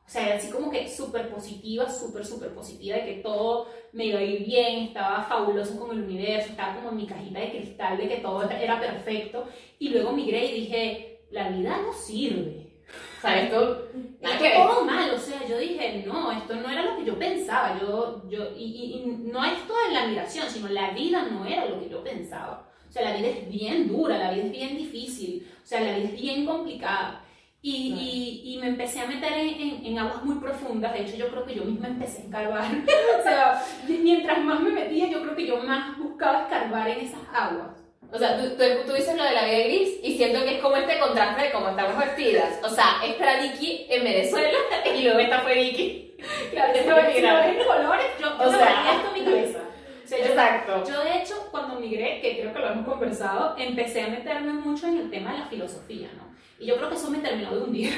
O 0.09 0.11
sea, 0.11 0.35
así 0.37 0.49
como 0.49 0.71
que 0.71 0.89
súper 0.89 1.29
positiva, 1.29 1.87
súper, 1.87 2.25
súper 2.25 2.49
positiva, 2.55 2.97
de 2.97 3.05
que 3.05 3.13
todo 3.21 3.67
me 3.91 4.05
iba 4.07 4.17
a 4.17 4.23
ir 4.23 4.43
bien, 4.43 4.85
estaba 4.85 5.21
fabuloso 5.23 5.77
como 5.77 5.91
el 5.93 6.01
universo, 6.01 6.49
estaba 6.49 6.77
como 6.77 6.89
en 6.89 6.95
mi 6.97 7.05
cajita 7.05 7.39
de 7.39 7.51
cristal, 7.51 7.95
de 7.99 8.07
que 8.09 8.15
todo 8.17 8.49
era 8.49 8.79
perfecto. 8.79 9.45
Y 9.77 9.89
luego 9.89 10.11
migré 10.11 10.45
y 10.47 10.61
dije, 10.61 11.19
la 11.29 11.49
vida 11.49 11.77
no 11.85 11.93
sirve. 11.93 12.71
O 13.19 13.21
sea, 13.21 13.39
esto, 13.43 13.85
Esto 14.31 14.43
que 14.43 14.49
todo 14.55 14.83
mal, 14.85 15.11
o 15.13 15.19
sea, 15.19 15.47
yo 15.47 15.59
dije, 15.59 16.03
no, 16.07 16.31
esto 16.31 16.55
no 16.55 16.69
era 16.71 16.81
lo 16.85 16.97
que 16.97 17.05
yo 17.05 17.19
pensaba, 17.19 17.79
yo, 17.79 18.23
yo, 18.27 18.49
y, 18.57 18.63
y- 18.63 18.93
y 18.95 19.05
no 19.31 19.45
esto 19.45 19.73
de 19.87 19.93
la 19.93 20.07
migración, 20.07 20.49
sino 20.49 20.69
la 20.69 20.89
vida 20.89 21.27
no 21.29 21.45
era 21.45 21.65
lo 21.67 21.79
que 21.79 21.87
yo 21.89 22.03
pensaba. 22.03 22.67
O 22.89 22.91
sea, 22.91 23.03
la 23.11 23.15
vida 23.15 23.27
es 23.27 23.47
bien 23.47 23.87
dura, 23.87 24.17
la 24.17 24.31
vida 24.31 24.45
es 24.45 24.51
bien 24.51 24.75
difícil, 24.75 25.47
o 25.63 25.67
sea, 25.67 25.81
la 25.81 25.97
vida 25.97 26.07
es 26.09 26.19
bien 26.19 26.47
complicada. 26.47 27.23
Y, 27.61 27.89
Claro. 27.89 28.01
y, 28.05 28.41
y 28.53 28.57
me 28.59 28.67
empecé 28.67 29.01
a 29.01 29.05
meter 29.05 29.33
en, 29.33 29.49
en- 29.49 29.85
en 29.85 29.99
aguas 29.99 30.23
muy 30.23 30.35
profundas, 30.37 30.93
de 30.93 31.01
hecho 31.01 31.17
yo 31.17 31.27
creo 31.29 31.45
que 31.45 31.55
yo 31.55 31.63
misma 31.65 31.87
empecé 31.87 32.21
a 32.21 32.25
escarbar. 32.25 32.63
o 33.19 33.23
sea, 33.23 33.61
mientras 33.87 34.39
más 34.39 34.61
me 34.61 34.69
metía, 34.71 35.09
yo 35.09 35.21
creo 35.21 35.35
que 35.35 35.45
yo 35.45 35.57
más 35.63 35.97
buscaba 35.97 36.43
escarbar 36.43 36.87
en 36.87 36.99
esas 37.01 37.19
aguas. 37.33 37.71
O 38.11 38.17
sea, 38.17 38.37
tú, 38.41 38.47
tú, 38.57 38.63
tú 38.87 38.93
dices 38.93 39.15
lo 39.15 39.23
de 39.23 39.33
la 39.33 39.43
vida 39.45 39.59
gris 39.65 39.99
y 40.01 40.17
siento 40.17 40.43
que 40.43 40.55
es 40.55 40.61
como 40.61 40.77
este 40.77 40.97
contraste 40.99 41.43
de 41.43 41.51
cómo 41.51 41.69
estamos 41.69 41.97
vestidas. 41.97 42.59
O 42.63 42.69
sea, 42.69 43.01
esta 43.05 43.33
era 43.33 43.43
Vicky 43.43 43.85
en 43.89 44.03
Venezuela 44.03 44.57
y 44.97 45.03
luego 45.03 45.19
esta 45.19 45.39
fue 45.41 45.53
Vicky. 45.55 46.15
Claro, 46.51 46.73
Es 46.73 46.85
lo 46.87 46.95
grave. 46.95 47.13
ves 47.51 47.61
en 47.61 47.67
colores, 47.67 48.05
yo, 48.19 48.27
yo 48.39 48.47
O 48.47 48.51
sea, 48.51 48.91
esto 48.95 49.07
en 49.15 49.23
mi 49.25 49.29
cabeza. 49.29 49.59
O 50.03 50.07
sea, 50.07 50.17
yo- 50.17 50.25
Exacto. 50.25 50.83
Yo 50.89 51.03
de 51.03 51.17
hecho 51.21 51.35
cuando 51.51 51.79
migré, 51.79 52.19
que 52.21 52.39
creo 52.39 52.51
que 52.53 52.59
lo 52.59 52.69
hemos 52.71 52.85
conversado, 52.87 53.55
empecé 53.59 54.01
a 54.01 54.07
meterme 54.07 54.53
mucho 54.53 54.87
en 54.87 54.97
el 54.97 55.11
tema 55.11 55.33
de 55.33 55.39
la 55.39 55.45
filosofía, 55.47 56.07
¿no? 56.17 56.28
Y 56.59 56.65
yo 56.65 56.75
creo 56.77 56.89
que 56.89 56.95
eso 56.95 57.09
me 57.09 57.19
terminó 57.19 57.55
de 57.55 57.61
hundir. 57.61 57.93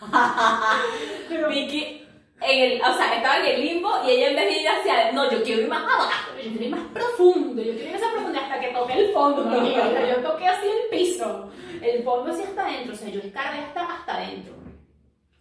Pero 1.28 1.48
Vicky, 1.48 2.06
en 2.40 2.72
el, 2.72 2.80
o 2.80 2.96
sea, 2.96 3.16
estaba 3.16 3.38
en 3.38 3.46
el 3.46 3.60
limbo 3.60 3.90
y 4.06 4.10
ella 4.10 4.30
en 4.30 4.36
vez 4.36 4.44
de 4.46 4.60
ir 4.60 4.68
hacia, 4.68 5.12
no, 5.12 5.30
yo 5.30 5.42
quiero 5.42 5.62
ir 5.62 5.68
más 5.68 5.82
abajo. 5.82 6.30
Yo 6.36 6.50
quiero 6.50 6.64
ir 6.64 6.70
más 6.70 6.86
profundo, 6.92 7.62
yo 7.62 7.72
quiero 7.72 7.88
ir 7.88 7.94
a 7.94 7.98
esa 7.98 8.12
profundidad 8.12 8.44
hasta 8.44 8.60
que 8.60 8.68
toqué 8.68 8.92
el 8.92 9.12
fondo, 9.12 9.42
amiga. 9.42 9.88
O 9.88 9.90
sea, 9.90 10.08
yo 10.08 10.22
toqué 10.22 10.46
así 10.46 10.66
el 10.66 10.88
piso, 10.90 11.50
el 11.82 12.02
fondo 12.04 12.32
así 12.32 12.42
hasta 12.42 12.66
adentro, 12.66 12.94
o 12.94 12.96
sea, 12.96 13.08
yo 13.08 13.20
escarbé 13.20 13.58
hasta, 13.58 13.84
hasta 13.84 14.14
adentro. 14.14 14.54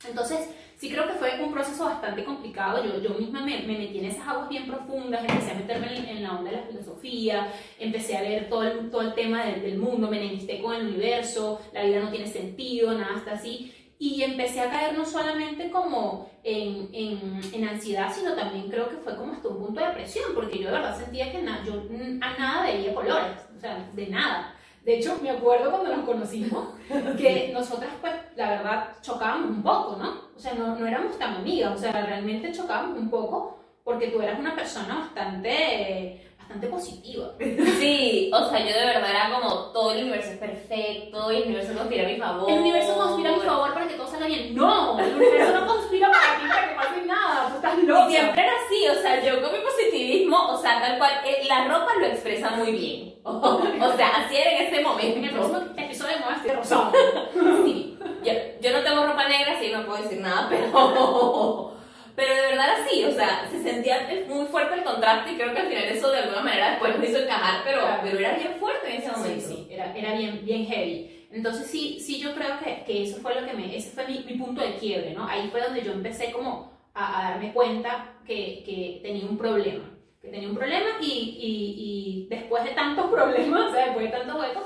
Entonces, 0.07 0.49
sí 0.77 0.89
creo 0.89 1.07
que 1.07 1.13
fue 1.13 1.43
un 1.43 1.51
proceso 1.51 1.85
bastante 1.85 2.23
complicado. 2.23 2.83
Yo, 2.83 3.01
yo 3.01 3.15
misma 3.15 3.41
me, 3.41 3.59
me 3.63 3.77
metí 3.77 3.99
en 3.99 4.05
esas 4.05 4.27
aguas 4.27 4.49
bien 4.49 4.67
profundas, 4.67 5.21
empecé 5.21 5.51
a 5.51 5.55
meterme 5.55 6.09
en, 6.09 6.23
la 6.23 6.33
onda 6.33 6.51
de 6.51 6.57
la 6.57 6.63
filosofía, 6.63 7.51
empecé 7.79 8.17
a 8.17 8.21
ver 8.21 8.49
todo 8.49 8.63
el, 8.63 8.89
todo 8.89 9.01
el 9.01 9.13
tema 9.13 9.43
del, 9.45 9.61
del 9.61 9.77
mundo, 9.77 10.07
me 10.07 10.17
enemisté 10.17 10.61
con 10.61 10.75
el 10.75 10.87
universo, 10.87 11.59
la 11.73 11.83
vida 11.83 11.99
no 11.99 12.11
tiene 12.11 12.27
sentido, 12.27 12.93
nada 12.93 13.17
está 13.17 13.33
así. 13.33 13.73
Y 13.99 14.21
empecé 14.21 14.61
a 14.61 14.69
caer 14.69 14.95
no 14.95 15.05
solamente 15.05 15.71
como 15.71 16.29
en, 16.43 16.89
en, 16.93 17.41
en, 17.51 17.67
ansiedad, 17.67 18.13
sino 18.13 18.35
también 18.35 18.69
creo 18.69 18.89
que 18.89 18.97
fue 18.97 19.17
como 19.17 19.33
hasta 19.33 19.47
un 19.47 19.57
punto 19.57 19.81
de 19.81 19.87
depresión, 19.87 20.35
porque 20.35 20.59
yo 20.59 20.67
de 20.67 20.73
verdad 20.73 20.99
sentía 20.99 21.31
que 21.31 21.41
na, 21.41 21.65
yo 21.65 21.81
a 22.21 22.37
nada 22.37 22.61
veía 22.61 22.93
colores, 22.93 23.37
o 23.57 23.59
sea, 23.59 23.89
de 23.93 24.07
nada. 24.07 24.56
De 24.87 24.99
hecho, 24.99 25.19
me 25.21 25.29
acuerdo 25.29 25.69
cuando 25.69 25.93
nos 25.93 26.05
conocimos 26.05 26.69
que 27.17 27.49
nosotras, 27.53 27.91
pues, 27.99 28.13
la 28.37 28.51
verdad, 28.51 28.87
chocábamos 29.01 29.49
un 29.49 29.61
poco, 29.61 29.97
¿no? 29.97 30.11
O 30.33 30.39
sea, 30.39 30.53
no, 30.53 30.77
no 30.77 30.87
éramos 30.87 31.19
tan 31.19 31.35
amigas, 31.35 31.75
o 31.75 31.77
sea, 31.77 31.91
realmente 31.91 32.53
chocábamos 32.53 32.97
un 32.97 33.09
poco 33.09 33.59
porque 33.83 34.07
tú 34.07 34.21
eras 34.21 34.39
una 34.39 34.55
persona 34.55 34.99
bastante 34.99 36.26
bastante 36.47 36.67
positiva. 36.67 37.33
Sí, 37.79 38.31
o 38.33 38.49
sea, 38.49 38.59
yo 38.59 38.73
de 38.73 38.85
verdad 38.85 39.09
era 39.09 39.31
como 39.33 39.55
todo 39.73 39.91
el 39.91 40.03
universo 40.03 40.31
es 40.31 40.37
perfecto, 40.37 41.31
y 41.31 41.35
el 41.35 41.43
universo 41.43 41.73
conspira 41.73 42.03
a 42.07 42.07
mi 42.07 42.17
favor. 42.17 42.49
El 42.49 42.59
universo 42.59 42.95
conspira 42.95 43.29
a 43.29 43.33
mi 43.33 43.41
favor 43.41 43.73
para 43.73 43.87
que 43.87 43.95
todo 43.95 44.07
salga 44.07 44.27
bien. 44.27 44.55
No, 44.55 44.97
el 44.97 45.15
universo 45.15 45.59
no 45.59 45.67
conspira 45.67 46.09
para 46.09 46.39
ti 46.39 46.47
para 46.47 46.69
que 46.69 46.75
pase 46.75 47.05
nada, 47.05 47.49
tú 47.49 47.55
estás 47.55 47.83
loca. 47.83 48.09
Siempre 48.09 48.43
era 48.43 48.53
así, 48.65 48.87
o 48.87 49.01
sea, 49.01 49.23
yo 49.23 49.41
con 49.41 49.51
mi 49.51 49.59
positivismo, 49.59 50.37
o 50.49 50.57
sea, 50.57 50.79
tal 50.79 50.97
cual, 50.97 51.11
eh, 51.25 51.43
la 51.47 51.67
ropa 51.67 51.91
lo 51.99 52.05
expresa 52.05 52.51
muy 52.51 52.71
bien. 52.71 53.17
O, 53.27 53.93
sea, 53.97 54.07
así 54.23 54.37
era 54.37 54.51
en 54.51 54.67
ese 54.67 54.81
momento. 54.81 55.17
En 55.17 55.25
el 55.25 55.31
próximo 55.31 55.59
episodio 55.75 56.15
me 56.17 56.23
voy 56.23 56.31
a 56.31 56.35
vestir 56.35 56.55
rosado. 56.55 56.91
Sí, 57.65 57.97
yo, 58.23 58.33
yo 58.61 58.71
no 58.71 58.83
tengo 58.83 59.05
ropa 59.05 59.27
negra, 59.27 59.53
así 59.57 59.69
no 59.69 59.85
puedo 59.85 60.01
decir 60.01 60.21
nada, 60.21 60.47
pero... 60.49 61.76
Pero 62.17 62.33
de 62.33 62.41
verdad 62.41 62.81
así, 62.81 63.05
o 63.05 63.11
sea, 63.11 63.47
se 63.51 63.61
sentía 63.61 64.09
muy 64.27 64.47
fuerte 64.47 64.73
el 64.73 64.83
contraste 64.83 65.33
y 65.33 65.35
creo 65.35 65.53
que 65.53 65.59
al 65.61 65.67
final 65.67 65.83
eso 65.83 66.09
de 66.11 66.17
alguna 66.17 66.41
manera 66.41 66.71
después 66.71 66.97
me 66.97 67.05
hizo 67.07 67.19
encajar, 67.19 67.61
pero, 67.63 67.81
Claro. 67.81 68.01
pero 68.03 68.17
era 68.17 68.33
bien 68.35 68.55
fuerte 68.59 68.89
en 68.89 68.97
ese 69.03 69.11
momento. 69.11 69.47
Sí, 69.47 69.53
sí, 69.55 69.67
era, 69.69 69.95
era 69.95 70.13
bien, 70.17 70.41
bien 70.43 70.65
heavy. 70.65 71.27
Entonces 71.31 71.67
sí, 71.67 71.99
sí 71.99 72.19
yo 72.19 72.33
creo 72.33 72.57
que, 72.57 72.83
que 72.85 73.03
eso 73.03 73.17
fue 73.21 73.39
lo 73.39 73.45
que 73.45 73.53
me, 73.53 73.75
ese 73.77 73.91
fue 73.91 74.07
mi, 74.07 74.23
mi 74.23 74.33
punto 74.33 74.61
de 74.61 74.73
quiebre, 74.77 75.13
¿no? 75.13 75.27
Ahí 75.27 75.47
fue 75.51 75.61
donde 75.61 75.83
yo 75.83 75.91
empecé 75.91 76.31
como 76.31 76.71
a, 76.95 77.19
a 77.27 77.31
darme 77.31 77.53
cuenta 77.53 78.15
que, 78.25 78.63
que 78.65 78.99
tenía 79.03 79.25
un 79.27 79.37
problema, 79.37 79.87
que 80.19 80.29
tenía 80.29 80.49
un 80.49 80.55
problema 80.55 80.87
y, 80.99 81.05
y, 81.05 81.75
y 81.77 82.27
después 82.31 82.63
de 82.63 82.71
tantos 82.71 83.05
problemas, 83.11 83.69
o 83.69 83.73
sea, 83.73 83.85
después 83.85 84.05
de 84.05 84.17
tantos 84.17 84.39
huecos, 84.39 84.63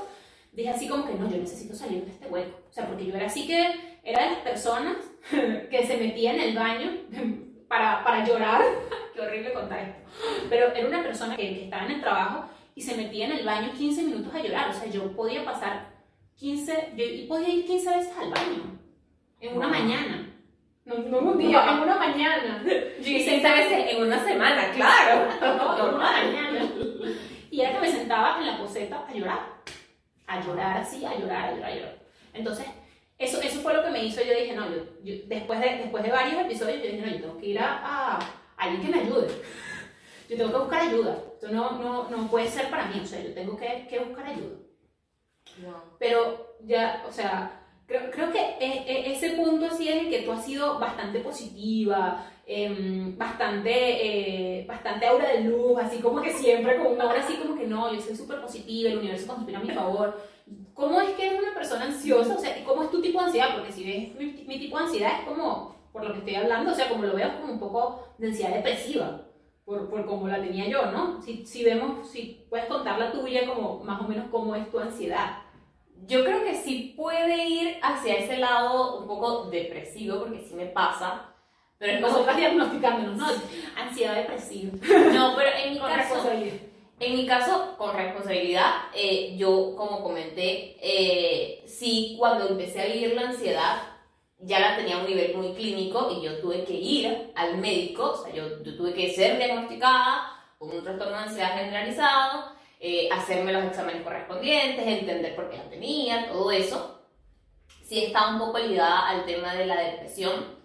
dije 0.52 0.70
así 0.70 0.88
como 0.88 1.06
que 1.06 1.14
no, 1.14 1.30
yo 1.30 1.36
necesito 1.36 1.74
salir 1.74 2.02
de 2.06 2.12
este 2.12 2.28
hueco. 2.28 2.60
O 2.70 2.72
sea, 2.72 2.86
porque 2.86 3.04
yo 3.04 3.14
era 3.14 3.26
así 3.26 3.46
que, 3.46 3.91
era 4.04 4.24
de 4.24 4.30
las 4.30 4.40
personas 4.40 4.96
que 5.30 5.86
se 5.86 5.96
metía 5.96 6.34
en 6.34 6.40
el 6.40 6.56
baño 6.56 6.90
para, 7.68 8.02
para 8.04 8.24
llorar. 8.26 8.62
Qué 9.14 9.20
horrible 9.20 9.52
contar 9.52 9.78
esto. 9.80 10.10
Pero 10.48 10.72
era 10.74 10.88
una 10.88 11.02
persona 11.02 11.36
que, 11.36 11.42
que 11.54 11.64
estaba 11.64 11.84
en 11.86 11.92
el 11.92 12.00
trabajo 12.00 12.44
y 12.74 12.80
se 12.80 12.96
metía 12.96 13.26
en 13.26 13.32
el 13.32 13.44
baño 13.46 13.72
15 13.76 14.02
minutos 14.04 14.34
a 14.34 14.40
llorar. 14.42 14.70
O 14.70 14.72
sea, 14.72 14.86
yo 14.90 15.12
podía 15.12 15.44
pasar 15.44 15.86
15, 16.36 16.94
yo 16.96 17.04
y 17.04 17.26
podía 17.26 17.48
ir 17.50 17.66
15 17.66 17.90
veces 17.96 18.12
al 18.18 18.30
baño 18.30 18.78
en 19.40 19.56
una 19.56 19.66
Wow. 19.68 19.76
mañana. 19.78 20.28
No, 20.84 20.98
no 20.98 21.18
un 21.18 21.38
día, 21.38 21.64
en 21.70 21.78
una 21.80 21.96
mañana. 21.96 22.60
Yo 22.66 23.08
hice 23.08 23.36
esta 23.36 23.54
vez 23.54 23.68
en 23.70 24.02
una 24.02 24.24
semana, 24.24 24.70
claro. 24.72 25.28
No, 25.40 25.88
en 25.88 25.94
una 25.94 26.10
mañana. 26.10 26.68
Y 27.50 27.60
era 27.60 27.74
que 27.74 27.80
me 27.80 27.92
sentaba 27.92 28.38
en 28.40 28.46
la 28.46 28.58
poseta 28.58 29.06
a 29.08 29.12
llorar. 29.14 29.40
A 30.26 30.40
llorar 30.44 30.78
así, 30.78 31.04
a 31.04 31.14
llorar, 31.16 31.50
a 31.50 31.52
llorar, 31.52 31.70
a 31.70 31.74
llorar. 31.76 31.98
Entonces, 32.34 32.66
eso, 33.24 33.40
eso 33.40 33.60
fue 33.60 33.74
lo 33.74 33.82
que 33.84 33.90
me 33.90 34.04
hizo. 34.04 34.22
Yo 34.22 34.34
dije, 34.34 34.54
no, 34.54 34.68
yo, 34.70 34.84
yo- 35.04 35.14
después, 35.26 35.60
de, 35.60 35.76
después 35.76 36.02
de 36.04 36.10
varios 36.10 36.40
episodios, 36.40 36.78
yo 36.82 36.90
dije, 36.90 37.02
no, 37.06 37.12
yo 37.12 37.20
tengo 37.20 37.38
que 37.38 37.46
ir 37.46 37.58
a, 37.58 38.16
a 38.16 38.18
alguien 38.56 38.82
que 38.82 38.88
me 38.96 39.02
ayude. 39.02 39.28
Yo 40.28 40.36
tengo 40.36 40.52
que 40.52 40.58
buscar 40.58 40.82
ayuda. 40.82 41.18
Esto 41.34 41.48
no, 41.48 41.72
no, 41.78 42.08
no 42.08 42.26
puede 42.28 42.48
ser 42.48 42.68
para 42.70 42.86
mí. 42.86 43.00
O 43.02 43.06
sea, 43.06 43.20
yo 43.22 43.34
tengo 43.34 43.56
que, 43.56 43.86
que 43.88 43.98
buscar 43.98 44.26
ayuda. 44.26 44.56
Pero 45.98 46.56
ya, 46.64 47.04
o 47.06 47.12
sea, 47.12 47.60
creo, 47.86 48.10
creo 48.10 48.32
que 48.32 48.38
e- 48.40 48.84
e- 48.86 49.12
ese 49.12 49.30
punto 49.30 49.66
así 49.66 49.88
en 49.88 50.06
el 50.06 50.10
que 50.10 50.22
tú 50.22 50.32
has 50.32 50.44
sido 50.44 50.78
bastante 50.78 51.20
positiva, 51.20 52.31
em, 52.46 53.16
bastante, 53.16 53.70
eh, 53.70 54.66
bastante 54.66 55.06
aura 55.06 55.28
de 55.28 55.42
luz, 55.42 55.78
así 55.78 55.98
como 55.98 56.20
que 56.20 56.32
siempre 56.32 56.76
con 56.76 56.92
una 56.92 57.04
aura 57.04 57.20
así 57.20 57.36
como 57.36 57.56
que 57.56 57.66
no, 57.66 57.92
yo 57.92 58.00
soy 58.00 58.16
súper 58.16 58.40
positiva, 58.40 58.90
el 58.90 58.98
universo 58.98 59.26
conspira 59.26 59.58
a 59.58 59.62
mi 59.62 59.70
favor. 59.70 60.20
¿Cómo 60.74 61.00
es 61.00 61.10
que 61.10 61.26
eres 61.26 61.40
una 61.40 61.54
persona 61.54 61.84
ansiosa? 61.84 62.34
O 62.34 62.38
sea, 62.38 62.58
¿y 62.58 62.64
¿cómo 62.64 62.82
es 62.82 62.90
tu 62.90 63.00
tipo 63.00 63.20
de 63.20 63.26
ansiedad? 63.26 63.54
Porque 63.54 63.72
si 63.72 63.84
ves 63.84 64.14
mi, 64.16 64.44
mi 64.46 64.58
tipo 64.58 64.76
de 64.76 64.84
ansiedad 64.84 65.20
es 65.20 65.28
como, 65.28 65.76
por 65.92 66.04
lo 66.04 66.12
que 66.12 66.18
estoy 66.18 66.34
hablando, 66.34 66.72
o 66.72 66.74
sea, 66.74 66.88
como 66.88 67.04
lo 67.04 67.14
veo, 67.14 67.28
es 67.28 67.34
como 67.34 67.52
un 67.52 67.60
poco 67.60 68.08
de 68.18 68.28
ansiedad 68.28 68.54
depresiva. 68.54 69.22
Por, 69.64 69.88
por 69.88 70.04
como 70.06 70.26
la 70.26 70.42
tenía 70.42 70.66
yo, 70.66 70.90
¿no? 70.90 71.22
Si, 71.22 71.46
si 71.46 71.62
vemos, 71.62 72.10
si 72.10 72.44
puedes 72.50 72.66
contar 72.66 72.98
la 72.98 73.12
tuya, 73.12 73.46
como 73.46 73.78
más 73.84 74.00
o 74.00 74.08
menos 74.08 74.26
cómo 74.28 74.56
es 74.56 74.68
tu 74.72 74.80
ansiedad. 74.80 75.38
Yo 76.04 76.24
creo 76.24 76.42
que 76.42 76.56
sí 76.56 76.94
puede 76.96 77.46
ir 77.46 77.76
hacia 77.80 78.14
ese 78.14 78.38
lado 78.38 78.98
un 78.98 79.06
poco 79.06 79.44
depresivo, 79.44 80.18
porque 80.18 80.40
sí 80.40 80.54
me 80.54 80.66
pasa. 80.66 81.31
Pero 81.82 81.94
es 81.94 82.00
como. 82.00 82.12
Nosotras 82.12 82.36
diagnosticándonos, 82.36 83.16
¿no? 83.16 83.26
Ansiedad 83.76 84.14
depresiva. 84.14 84.72
No, 85.12 85.34
pero 85.36 85.50
en 85.64 85.72
mi 85.72 85.78
Con 85.80 85.88
caso. 85.88 85.98
responsabilidad. 86.14 86.56
En 87.00 87.16
mi 87.16 87.26
caso, 87.26 87.74
con 87.76 87.96
responsabilidad, 87.96 88.70
eh, 88.94 89.34
yo, 89.36 89.74
como 89.76 90.00
comenté, 90.00 90.76
eh, 90.80 91.64
sí, 91.66 92.14
cuando 92.16 92.48
empecé 92.50 92.82
a 92.82 92.86
vivir 92.86 93.16
la 93.16 93.22
ansiedad, 93.22 93.82
ya 94.38 94.60
la 94.60 94.76
tenía 94.76 94.94
a 94.94 95.00
un 95.00 95.06
nivel 95.06 95.36
muy 95.36 95.54
clínico 95.54 96.08
y 96.16 96.24
yo 96.24 96.38
tuve 96.40 96.62
que 96.62 96.74
ir 96.74 97.32
al 97.34 97.58
médico, 97.58 98.12
o 98.12 98.16
sea, 98.24 98.32
yo, 98.32 98.62
yo 98.62 98.76
tuve 98.76 98.94
que 98.94 99.10
ser 99.12 99.36
diagnosticada 99.38 100.38
con 100.58 100.70
un 100.70 100.84
trastorno 100.84 101.16
de 101.16 101.22
ansiedad 101.24 101.56
generalizado, 101.58 102.52
eh, 102.78 103.08
hacerme 103.10 103.52
los 103.52 103.64
exámenes 103.64 104.02
correspondientes, 104.02 104.86
entender 104.86 105.34
por 105.34 105.50
qué 105.50 105.56
la 105.56 105.68
tenía, 105.68 106.28
todo 106.28 106.52
eso. 106.52 107.00
Sí 107.82 108.04
estaba 108.04 108.34
un 108.34 108.38
poco 108.38 108.60
ligada 108.60 109.08
al 109.08 109.24
tema 109.24 109.52
de 109.56 109.66
la 109.66 109.80
depresión, 109.80 110.61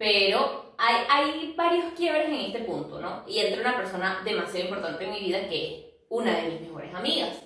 pero 0.00 0.72
hay, 0.78 0.94
hay 1.10 1.54
varios 1.54 1.92
quiebres 1.94 2.28
en 2.30 2.34
este 2.36 2.60
punto, 2.60 2.98
¿no? 3.00 3.22
Y 3.28 3.38
entra 3.40 3.60
una 3.60 3.76
persona 3.76 4.22
demasiado 4.24 4.64
importante 4.70 5.04
en 5.04 5.10
mi 5.12 5.20
vida 5.20 5.46
que 5.46 5.66
es 5.78 5.84
una 6.08 6.34
de 6.38 6.48
mis 6.52 6.60
mejores 6.62 6.94
amigas. 6.94 7.36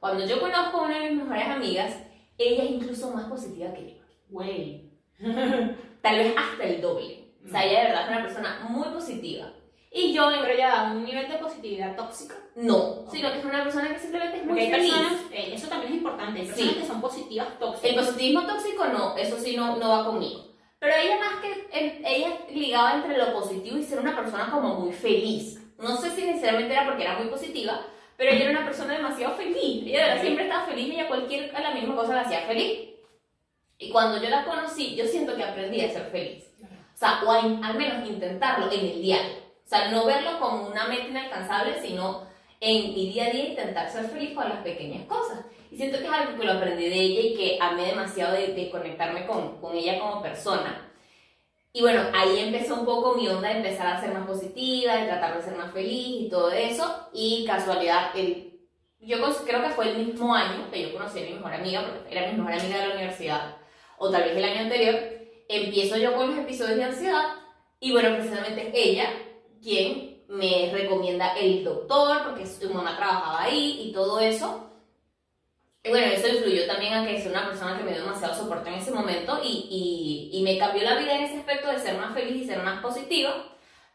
Cuando 0.00 0.24
yo 0.26 0.40
conozco 0.40 0.78
a 0.78 0.82
una 0.86 0.98
de 1.00 1.10
mis 1.10 1.22
mejores 1.22 1.46
amigas, 1.48 1.94
ella 2.38 2.64
es 2.64 2.70
incluso 2.70 3.10
más 3.10 3.26
positiva 3.26 3.74
que 3.74 3.90
yo. 3.90 3.96
Güey. 4.30 4.90
Tal 6.00 6.16
vez 6.16 6.34
hasta 6.34 6.64
el 6.64 6.80
doble. 6.80 7.26
O 7.46 7.50
sea, 7.50 7.62
ella 7.66 7.80
de 7.80 7.86
verdad 7.88 8.02
es 8.04 8.08
una 8.08 8.22
persona 8.22 8.66
muy 8.70 8.88
positiva. 8.88 9.52
Y 9.92 10.12
yo, 10.14 10.30
en 10.30 10.40
Pero 10.40 10.56
ya 10.56 10.68
da 10.68 10.92
un 10.92 11.04
nivel 11.04 11.28
de 11.28 11.36
positividad 11.36 11.94
tóxica. 11.94 12.34
no, 12.56 13.04
sino 13.10 13.30
que 13.32 13.38
es 13.38 13.44
una 13.44 13.64
persona 13.64 13.92
que 13.92 13.98
simplemente 13.98 14.38
es 14.38 14.44
muy 14.46 14.60
hay 14.60 14.70
feliz. 14.70 14.92
personas, 14.94 15.22
eh, 15.32 15.50
eso 15.54 15.68
también 15.68 15.92
es 15.92 15.98
importante, 15.98 16.40
hay 16.40 16.46
personas 16.46 16.72
Sí. 16.74 16.80
que 16.80 16.86
son 16.86 17.00
positivas 17.02 17.58
tóxicas. 17.58 17.90
El 17.90 17.96
positivismo 17.96 18.46
tóxico 18.46 18.84
no, 18.86 19.16
eso 19.16 19.38
sí 19.38 19.56
no, 19.56 19.76
no 19.76 19.88
va 19.90 20.04
conmigo. 20.06 20.47
Pero 20.78 20.94
ella 20.94 21.18
más 21.18 21.40
que, 21.40 22.00
ella 22.04 22.38
ligaba 22.50 22.94
entre 22.94 23.18
lo 23.18 23.32
positivo 23.32 23.76
y 23.76 23.82
ser 23.82 23.98
una 23.98 24.14
persona 24.14 24.50
como 24.50 24.74
muy 24.74 24.92
feliz. 24.92 25.60
No 25.78 25.96
sé 25.96 26.10
si 26.10 26.24
necesariamente 26.24 26.72
era 26.72 26.86
porque 26.86 27.02
era 27.02 27.18
muy 27.18 27.28
positiva, 27.28 27.84
pero 28.16 28.32
ella 28.32 28.50
era 28.50 28.58
una 28.58 28.64
persona 28.64 28.94
demasiado 28.94 29.34
feliz. 29.36 29.84
Ella 29.86 30.20
siempre 30.20 30.44
estaba 30.44 30.66
feliz 30.66 30.88
y 30.88 30.92
ella 30.92 31.08
cualquier, 31.08 31.54
a 31.54 31.60
la 31.60 31.74
misma 31.74 31.96
cosa 31.96 32.14
la 32.14 32.22
hacía 32.22 32.42
feliz. 32.42 32.90
Y 33.78 33.90
cuando 33.90 34.22
yo 34.22 34.28
la 34.28 34.44
conocí, 34.44 34.94
yo 34.96 35.04
siento 35.06 35.36
que 35.36 35.44
aprendí 35.44 35.80
a 35.80 35.90
ser 35.90 36.10
feliz. 36.10 36.44
O 36.62 36.96
sea, 36.96 37.22
o 37.24 37.30
a 37.30 37.38
al 37.38 37.76
menos 37.76 38.08
intentarlo 38.08 38.70
en 38.72 38.86
el 38.86 39.02
diario. 39.02 39.36
O 39.64 39.68
sea, 39.68 39.90
no 39.90 40.04
verlo 40.04 40.40
como 40.40 40.66
una 40.68 40.88
meta 40.88 41.08
inalcanzable, 41.08 41.80
sino 41.80 42.26
en 42.60 42.94
mi 42.94 43.12
día 43.12 43.26
a 43.26 43.30
día 43.30 43.50
intentar 43.50 43.88
ser 43.88 44.06
feliz 44.06 44.34
con 44.34 44.48
las 44.48 44.62
pequeñas 44.62 45.06
cosas. 45.06 45.44
Y 45.70 45.76
siento 45.76 45.98
que 45.98 46.04
es 46.04 46.10
algo 46.10 46.38
que 46.38 46.46
lo 46.46 46.52
aprendí 46.52 46.88
de 46.88 46.94
ella 46.94 47.20
y 47.20 47.34
que 47.34 47.58
amé 47.60 47.86
demasiado 47.86 48.34
de, 48.34 48.48
de 48.48 48.70
conectarme 48.70 49.26
con, 49.26 49.60
con 49.60 49.76
ella 49.76 49.98
como 49.98 50.22
persona. 50.22 50.90
Y 51.72 51.82
bueno, 51.82 52.02
ahí 52.14 52.38
empezó 52.38 52.74
un 52.74 52.86
poco 52.86 53.14
mi 53.14 53.28
onda 53.28 53.50
de 53.50 53.58
empezar 53.58 53.86
a 53.86 54.00
ser 54.00 54.12
más 54.12 54.26
positiva, 54.26 54.96
de 54.96 55.06
tratar 55.06 55.36
de 55.36 55.42
ser 55.42 55.56
más 55.56 55.72
feliz 55.72 56.22
y 56.22 56.28
todo 56.28 56.50
eso. 56.50 57.08
Y 57.12 57.44
casualidad, 57.46 58.10
el, 58.16 58.48
yo 59.00 59.18
creo 59.44 59.62
que 59.62 59.70
fue 59.70 59.90
el 59.90 60.06
mismo 60.06 60.34
año 60.34 60.70
que 60.70 60.82
yo 60.82 60.92
conocí 60.92 61.20
a 61.20 61.26
mi 61.26 61.34
mejor 61.34 61.52
amiga, 61.54 61.82
porque 61.82 62.16
era 62.16 62.30
mi 62.30 62.38
mejor 62.38 62.52
amiga 62.52 62.78
de 62.78 62.88
la 62.88 62.94
universidad, 62.94 63.56
o 63.98 64.10
tal 64.10 64.24
vez 64.24 64.36
el 64.36 64.44
año 64.44 64.60
anterior, 64.62 64.96
empiezo 65.48 65.96
yo 65.96 66.14
con 66.14 66.30
los 66.30 66.38
episodios 66.38 66.76
de 66.76 66.84
ansiedad 66.84 67.24
y 67.80 67.92
bueno, 67.92 68.16
precisamente 68.16 68.68
es 68.68 68.74
ella 68.74 69.10
quien 69.62 70.24
me 70.28 70.70
recomienda 70.72 71.36
el 71.36 71.64
doctor, 71.64 72.24
porque 72.24 72.46
su 72.46 72.72
mamá 72.72 72.96
trabajaba 72.96 73.42
ahí 73.42 73.88
y 73.88 73.92
todo 73.92 74.20
eso. 74.20 74.67
Bueno, 75.88 76.12
eso 76.12 76.28
influyó 76.28 76.66
también 76.66 76.94
a 76.94 77.06
que 77.06 77.20
soy 77.20 77.30
una 77.30 77.46
persona 77.46 77.78
que 77.78 77.84
me 77.84 77.92
dio 77.92 78.02
demasiado 78.02 78.34
soporte 78.34 78.68
en 78.68 78.76
ese 78.76 78.90
momento 78.90 79.40
y, 79.42 80.30
y, 80.32 80.38
y 80.38 80.42
me 80.42 80.58
cambió 80.58 80.82
la 80.82 80.98
vida 80.98 81.16
en 81.16 81.24
ese 81.24 81.38
aspecto 81.38 81.70
de 81.70 81.78
ser 81.78 81.96
más 81.98 82.14
feliz 82.14 82.42
y 82.42 82.46
ser 82.46 82.62
más 82.62 82.80
positiva. 82.80 83.34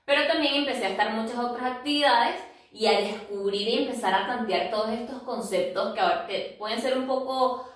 Pero 0.05 0.27
también 0.27 0.55
empecé 0.55 0.85
a 0.85 0.89
estar 0.89 1.07
en 1.07 1.21
muchas 1.21 1.37
otras 1.37 1.77
actividades 1.77 2.35
y 2.71 2.87
a 2.87 2.99
descubrir 2.99 3.67
y 3.67 3.83
empezar 3.83 4.13
a 4.13 4.27
tantear 4.27 4.71
todos 4.71 4.89
estos 4.89 5.21
conceptos 5.21 5.93
que, 5.93 5.99
ahora, 5.99 6.25
que 6.27 6.55
pueden 6.57 6.81
ser 6.81 6.97
un 6.97 7.07
poco 7.07 7.69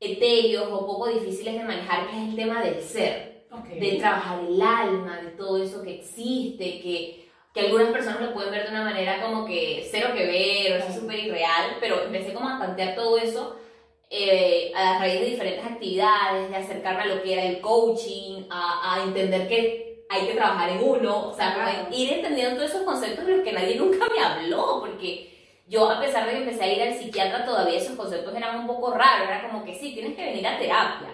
etéreos 0.00 0.68
o 0.70 0.86
poco 0.86 1.08
difíciles 1.08 1.54
de 1.54 1.64
manejar, 1.64 2.08
que 2.08 2.16
es 2.16 2.28
el 2.28 2.36
tema 2.36 2.62
del 2.62 2.82
ser. 2.82 3.32
Ok. 3.52 3.68
de 3.68 3.98
trabajar 3.98 4.40
el 4.48 4.62
alma, 4.62 5.20
de 5.20 5.32
todo 5.32 5.62
eso 5.62 5.82
que 5.82 5.96
existe, 5.96 6.80
que, 6.80 7.21
que 7.54 7.60
algunas 7.60 7.90
personas 7.90 8.20
lo 8.22 8.32
pueden 8.32 8.50
ver 8.50 8.64
de 8.64 8.70
una 8.70 8.84
manera 8.84 9.20
como 9.22 9.44
que 9.44 9.86
cero 9.90 10.08
que 10.14 10.26
ver, 10.26 10.72
o 10.72 10.76
es 10.88 10.94
súper 10.94 11.18
irreal, 11.18 11.76
pero 11.80 12.04
empecé 12.04 12.32
como 12.32 12.48
a 12.48 12.58
tantear 12.58 12.94
todo 12.94 13.18
eso 13.18 13.56
eh, 14.10 14.72
a 14.74 14.98
raíz 14.98 15.20
de 15.20 15.26
diferentes 15.26 15.64
actividades, 15.64 16.50
de 16.50 16.56
acercarme 16.56 17.02
a 17.02 17.06
lo 17.06 17.22
que 17.22 17.32
era 17.32 17.44
el 17.44 17.60
coaching, 17.60 18.44
a, 18.50 18.94
a 18.96 19.02
entender 19.04 19.48
que 19.48 20.04
hay 20.08 20.26
que 20.26 20.34
trabajar 20.34 20.68
en 20.70 20.82
uno, 20.82 21.28
o 21.28 21.34
sea, 21.34 21.54
Claro. 21.54 21.84
como 21.84 21.96
ir 21.96 22.12
entendiendo 22.12 22.56
todos 22.56 22.70
esos 22.70 22.82
conceptos 22.82 23.24
de 23.26 23.36
los 23.36 23.44
que 23.44 23.52
nadie 23.52 23.76
nunca 23.78 24.06
me 24.14 24.22
habló, 24.22 24.80
porque 24.80 25.30
yo 25.66 25.88
a 25.90 25.98
pesar 26.00 26.26
de 26.26 26.32
que 26.32 26.38
empecé 26.38 26.64
a 26.64 26.72
ir 26.72 26.82
al 26.82 26.94
psiquiatra, 26.94 27.44
todavía 27.44 27.78
esos 27.78 27.96
conceptos 27.96 28.34
eran 28.34 28.58
un 28.60 28.66
poco 28.66 28.92
raros, 28.92 29.28
era 29.28 29.48
como 29.48 29.64
que 29.64 29.74
sí, 29.74 29.94
tienes 29.94 30.14
que 30.14 30.24
venir 30.24 30.46
a 30.46 30.58
terapia. 30.58 31.08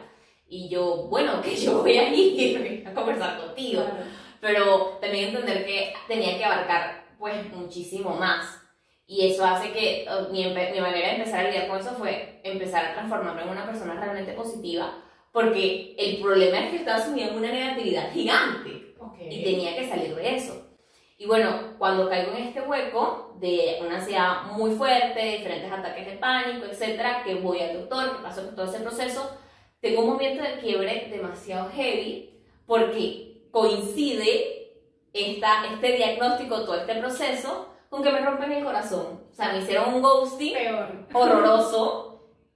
Y 0.49 0.69
yo, 0.69 1.07
bueno, 1.09 1.41
que 1.43 1.55
yo 1.55 1.83
voy 1.83 1.97
a 1.99 2.13
ir 2.13 2.85
a 2.87 2.93
conversar 2.95 3.39
contigo. 3.39 3.83
Claro. 3.83 4.05
Pero 4.41 4.99
también 5.01 5.29
entender 5.29 5.67
que 5.67 5.95
tenía 6.07 6.39
que 6.39 6.45
abarcar 6.45 7.05
pues 7.19 7.53
muchísimo 7.53 8.11
más. 8.11 8.61
Y 9.07 9.27
eso 9.27 9.45
hace 9.45 9.73
que 9.73 10.07
uh, 10.07 10.31
mi, 10.31 10.45
mi 10.45 10.81
manera 10.81 11.09
de 11.09 11.15
empezar 11.17 11.41
a 11.41 11.49
lidiar 11.49 11.69
con 11.69 11.79
eso 11.79 11.95
fue 11.95 12.41
empezar 12.45 12.85
a 12.85 12.93
transformarme 12.93 13.43
en 13.43 13.49
una 13.49 13.67
persona 13.67 13.95
realmente 13.95 14.33
positiva, 14.33 15.03
porque 15.33 15.95
el 15.99 16.19
problema 16.19 16.59
es 16.61 16.71
que 16.71 16.77
estaba 16.77 17.03
en 17.05 17.35
una 17.35 17.51
negatividad 17.51 18.13
gigante 18.13 18.95
Ok. 18.99 19.17
y 19.31 19.43
tenía 19.43 19.75
que 19.77 19.89
salir 19.89 20.15
de 20.15 20.35
eso. 20.35 20.69
Y 21.17 21.27
bueno, 21.27 21.75
cuando 21.79 22.09
caigo 22.09 22.33
en 22.33 22.45
este 22.45 22.61
hueco 22.61 23.35
de 23.41 23.79
una 23.81 23.97
ansiedad 23.97 24.43
muy 24.53 24.73
fuerte, 24.73 25.39
diferentes 25.39 25.73
ataques 25.73 26.07
de 26.07 26.13
pánico, 26.13 26.67
etcétera, 26.67 27.23
que 27.25 27.35
voy 27.37 27.61
al 27.61 27.75
doctor, 27.75 28.17
que 28.17 28.23
paso 28.23 28.45
por 28.45 28.55
todo 28.55 28.67
ese 28.67 28.85
proceso, 28.85 29.37
tengo 29.81 30.03
un 30.03 30.11
momento 30.11 30.43
de 30.43 30.61
quiebre 30.61 31.09
demasiado 31.11 31.71
heavy 31.71 32.31
porque 32.67 33.28
coincide 33.63 34.73
esta, 35.13 35.67
este 35.67 35.93
diagnóstico, 35.97 36.61
todo 36.63 36.77
este 36.77 36.95
proceso, 36.97 37.69
con 37.89 38.03
que 38.03 38.11
me 38.11 38.21
rompen 38.21 38.53
el 38.53 38.65
corazón. 38.65 39.21
O 39.31 39.35
sea, 39.35 39.53
me 39.53 39.59
hicieron 39.61 39.95
un 39.95 40.03
ghosting 40.03 40.53
Peor. 40.55 40.89
horroroso. 41.13 42.05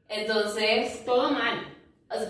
Entonces, 0.09 1.05
Todo 1.07 1.31
mal. 1.31 1.67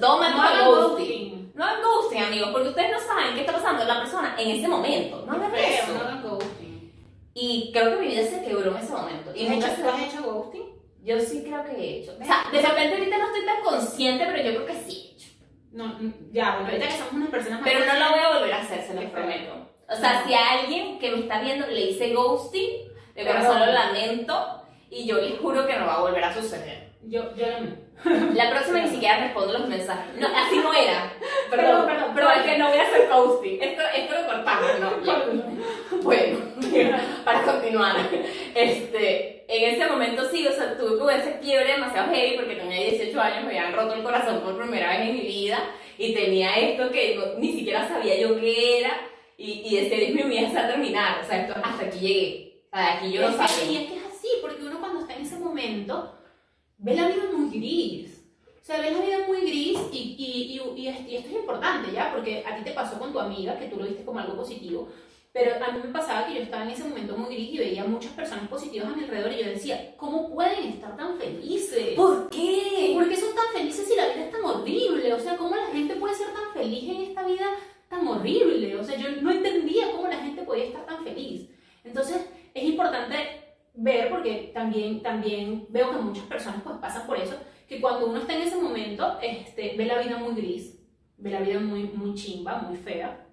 todo 0.01 0.19
mal 0.19 0.33
No 0.37 0.43
hagan 0.43 0.67
ghosting. 0.69 0.89
ghosting. 0.97 1.53
No 1.55 1.65
hagan 1.65 1.83
ghosting, 1.83 2.23
amigos, 2.23 2.49
porque 2.53 2.69
ustedes 2.69 2.91
no 2.93 3.01
saben 3.01 3.35
qué 3.35 3.41
está 3.41 3.53
pasando 3.53 3.83
en 3.83 3.89
la 3.89 4.01
persona 4.01 4.37
en 4.39 4.51
ese 4.51 4.69
momento. 4.69 5.25
No 5.27 5.33
hagan 5.33 5.55
eso. 5.55 5.93
no 5.95 6.01
hagan 6.01 6.23
ghosting. 6.23 6.93
Y 7.35 7.71
creo 7.73 7.91
que 7.91 7.97
mi 7.97 8.07
vida 8.09 8.23
se 8.25 8.43
quebró 8.45 8.71
en 8.71 8.77
ese 8.77 8.93
momento. 8.93 9.33
Y 9.35 9.47
¿Tú 9.47 9.53
has 9.53 9.59
hecho- 9.59 9.77
se- 9.77 9.89
has 9.89 10.01
hecho 10.15 10.23
ghosting? 10.23 10.73
Yo 11.03 11.19
sí 11.19 11.43
creo 11.43 11.65
que 11.65 11.73
he 11.73 11.99
hecho. 11.99 12.13
O 12.21 12.25
sea, 12.25 12.45
de 12.53 12.63
repente 12.63 12.95
ahorita 12.97 13.19
no 13.19 13.27
estoy 13.27 13.45
tan 13.45 13.61
consciente, 13.65 14.25
pero 14.27 14.39
yo 14.51 14.55
creo 14.65 14.67
que 14.67 14.85
sí. 14.89 15.12
No, 15.73 15.99
ya, 16.33 16.57
bueno, 16.57 16.69
ahorita 16.69 16.87
que 16.87 16.99
somos 16.99 17.13
unas 17.15 17.31
personas 17.31 17.61
más 17.61 17.71
Pero 17.71 17.87
no 17.87 17.99
lo 17.99 18.11
voy 18.11 18.21
a 18.21 18.39
volver 18.39 18.53
a 18.53 18.61
hacer, 18.61 18.83
se 18.83 18.95
los 18.95 19.05
prometo. 19.07 19.69
O 19.89 19.97
sea, 19.97 20.25
si 20.25 20.35
a 20.35 20.61
alguien 20.61 20.99
que 20.99 21.11
me 21.11 21.21
está 21.21 21.41
viendo 21.41 21.67
le 21.67 21.81
hice 21.81 22.13
ghosting, 22.13 22.93
de 23.15 23.27
corazón 23.27 23.61
lo 23.61 23.73
lamento 23.73 24.63
y 24.91 25.07
yo 25.07 25.19
les 25.19 25.39
juro 25.39 25.67
que 25.67 25.77
no 25.77 25.87
va 25.87 25.97
a 25.97 26.01
volver 26.01 26.25
a 26.25 26.35
suceder. 26.35 26.93
Yo, 27.03 27.35
yo 27.35 27.47
no. 27.61 27.82
La 28.35 28.51
próxima 28.51 28.81
ni 28.81 28.89
siquiera 28.89 29.19
respondo 29.21 29.53
los 29.59 29.69
mensajes. 29.69 30.15
No, 30.19 30.27
así 30.29 30.57
no 30.57 30.73
era. 30.75 31.13
Perdón, 31.51 31.87
perdón, 31.87 32.11
Pero 32.15 32.27
perdón. 32.29 32.33
es 32.39 32.43
que 32.53 32.59
no 32.59 32.69
voy 32.71 32.79
a 32.79 32.83
hacer 32.83 33.09
ghosting. 33.09 33.63
Esto, 33.63 33.83
esto 33.97 34.15
lo 34.21 34.27
cortamos, 34.27 34.71
¿no? 34.81 36.03
Bueno, 36.03 36.39
para 37.25 37.43
continuar, 37.43 37.97
este, 38.55 39.45
en 39.47 39.75
ese 39.75 39.87
momento 39.89 40.25
sí, 40.31 40.47
o 40.47 40.53
sea, 40.53 40.77
tuve 40.77 40.99
que 41.13 41.19
ese 41.21 41.39
quiebre 41.39 41.73
demasiado 41.75 42.13
heavy 42.13 42.37
porque 42.37 42.57
tenía 42.57 42.91
18 42.91 43.21
años, 43.21 43.45
me 43.45 43.51
habían 43.59 43.73
roto 43.75 43.95
el 43.95 44.03
corazón 44.03 44.41
por 44.41 44.57
primera 44.59 44.91
vez 44.91 45.01
en 45.09 45.15
mi 45.15 45.21
vida 45.21 45.59
y 45.99 46.13
tenía 46.15 46.55
esto 46.57 46.91
que 46.91 47.15
no- 47.15 47.39
ni 47.39 47.53
siquiera 47.53 47.87
sabía 47.87 48.19
yo 48.19 48.39
qué 48.41 48.81
era 48.81 48.97
y, 49.37 49.77
y 49.79 50.13
mío, 50.13 50.27
mi 50.27 50.39
vida 50.39 50.49
está 50.49 50.65
a 50.65 50.69
terminar, 50.69 51.21
o 51.23 51.27
sea, 51.27 51.43
esto, 51.43 51.55
hasta 51.63 51.85
aquí 51.87 51.99
llegué, 52.01 52.63
o 52.73 52.77
sea, 52.77 52.95
aquí 52.95 53.13
yo 53.13 53.21
no 53.23 53.37
que- 53.37 53.45
y 53.45 53.47
sabía. 53.49 53.81
es 53.83 53.87
que 53.89 53.97
es 53.97 54.05
así, 54.07 54.29
porque 54.41 54.63
uno 54.65 54.81
cuando 54.81 55.01
está 55.01 55.15
en 55.15 55.23
ese 55.23 55.37
momento 55.37 56.19
ve 56.83 56.95
la 56.95 57.09
vida 57.09 57.23
muy 57.33 57.49
gris. 57.49 58.19
O 58.61 58.65
sea, 58.65 58.81
ves 58.81 58.93
la 58.93 59.05
vida 59.05 59.27
muy 59.27 59.41
gris 59.41 59.79
y, 59.93 59.99
y, 60.19 60.61
y, 60.61 60.89
y 60.89 61.17
esto 61.17 61.31
es 61.31 61.35
importante, 61.37 61.93
¿ya? 61.93 62.13
Porque 62.13 62.45
a 62.47 62.57
ti 62.57 62.63
te 62.63 62.73
pasó 62.73 62.99
con 62.99 63.13
tu 63.13 63.19
amiga, 63.19 63.59
que 63.59 63.67
tú 63.67 63.77
lo 63.77 63.87
viste 63.87 64.05
como 64.05 64.21
algo 64.21 64.37
positivo, 64.37 64.89
pero 65.33 65.65
a 65.65 65.73
mí 65.73 65.81
me 65.83 65.93
pasaba 65.93 66.27
que 66.27 66.35
yo 66.35 66.43
estaba 66.43 66.65
en 66.65 66.71
ese 66.71 66.85
momento 66.85 67.17
muy 67.17 67.35
gris 67.35 67.55
y 67.55 67.59
veía 67.59 67.85
muchas 67.85 68.13
personas 68.13 68.49
positivas 68.49 68.89
a 68.89 68.97
mi 68.97 69.05
alrededor 69.05 69.33
y 69.33 69.43
yo 69.43 69.51
decía, 69.51 69.95
¿cómo 69.97 70.31
pueden 70.31 70.69
estar 70.69 70.97
tan 70.97 71.19
felices? 71.19 71.95
¿Por 71.97 72.29
qué? 72.29 72.91
¿Por 72.95 73.09
qué 73.09 73.17
son 73.17 73.35
tan 73.35 73.47
felices 73.55 73.87
si 73.89 73.97
la 73.97 74.09
vida 74.09 74.27
es 74.27 74.31
tan 74.31 74.45
horrible? 74.45 75.13
O 75.15 75.19
sea, 75.19 75.37
¿cómo 75.37 75.57
la 75.57 75.67
gente 75.69 75.95
puede 75.97 76.15
ser 76.15 76.29
tan 76.35 76.53
feliz 76.53 76.85
en 76.85 77.01
esta 77.03 77.27
vida 77.27 77.47
tan 77.89 78.07
horrible? 78.07 78.77
O 78.77 78.85
sea, 78.85 78.97
yo 78.97 79.09
no 79.23 79.31
entendía 79.31 79.91
cómo 79.93 80.07
la 80.07 80.19
gente 80.19 80.43
podía 80.43 80.65
estar 80.65 80.85
tan 80.85 81.03
feliz. 81.03 81.49
Entonces, 81.83 82.27
es 82.53 82.65
importante 82.65 83.42
ver, 83.75 84.11
porque 84.11 84.51
también, 84.55 85.03
también 85.03 85.67
veo 85.69 85.91
que 85.91 85.99
muchas 85.99 86.25
personas 86.25 86.63
pues 86.63 86.77
pasan 86.79 87.07
por 87.07 87.19
eso, 87.19 87.37
que 87.69 87.81
cuando 87.81 88.07
uno 88.07 88.19
está 88.19 88.35
en 88.35 88.43
ese 88.43 88.57
momento, 88.57 89.19
este, 89.23 89.75
ve 89.77 89.87
la 89.87 90.01
vida 90.01 90.19
muy 90.19 90.35
gris, 90.35 90.79
ve 91.17 91.31
la 91.31 91.41
vida 91.41 91.61
muy, 91.61 91.85
muy 91.85 92.15
chimba, 92.15 92.59
muy 92.59 92.77
fea, 92.77 93.27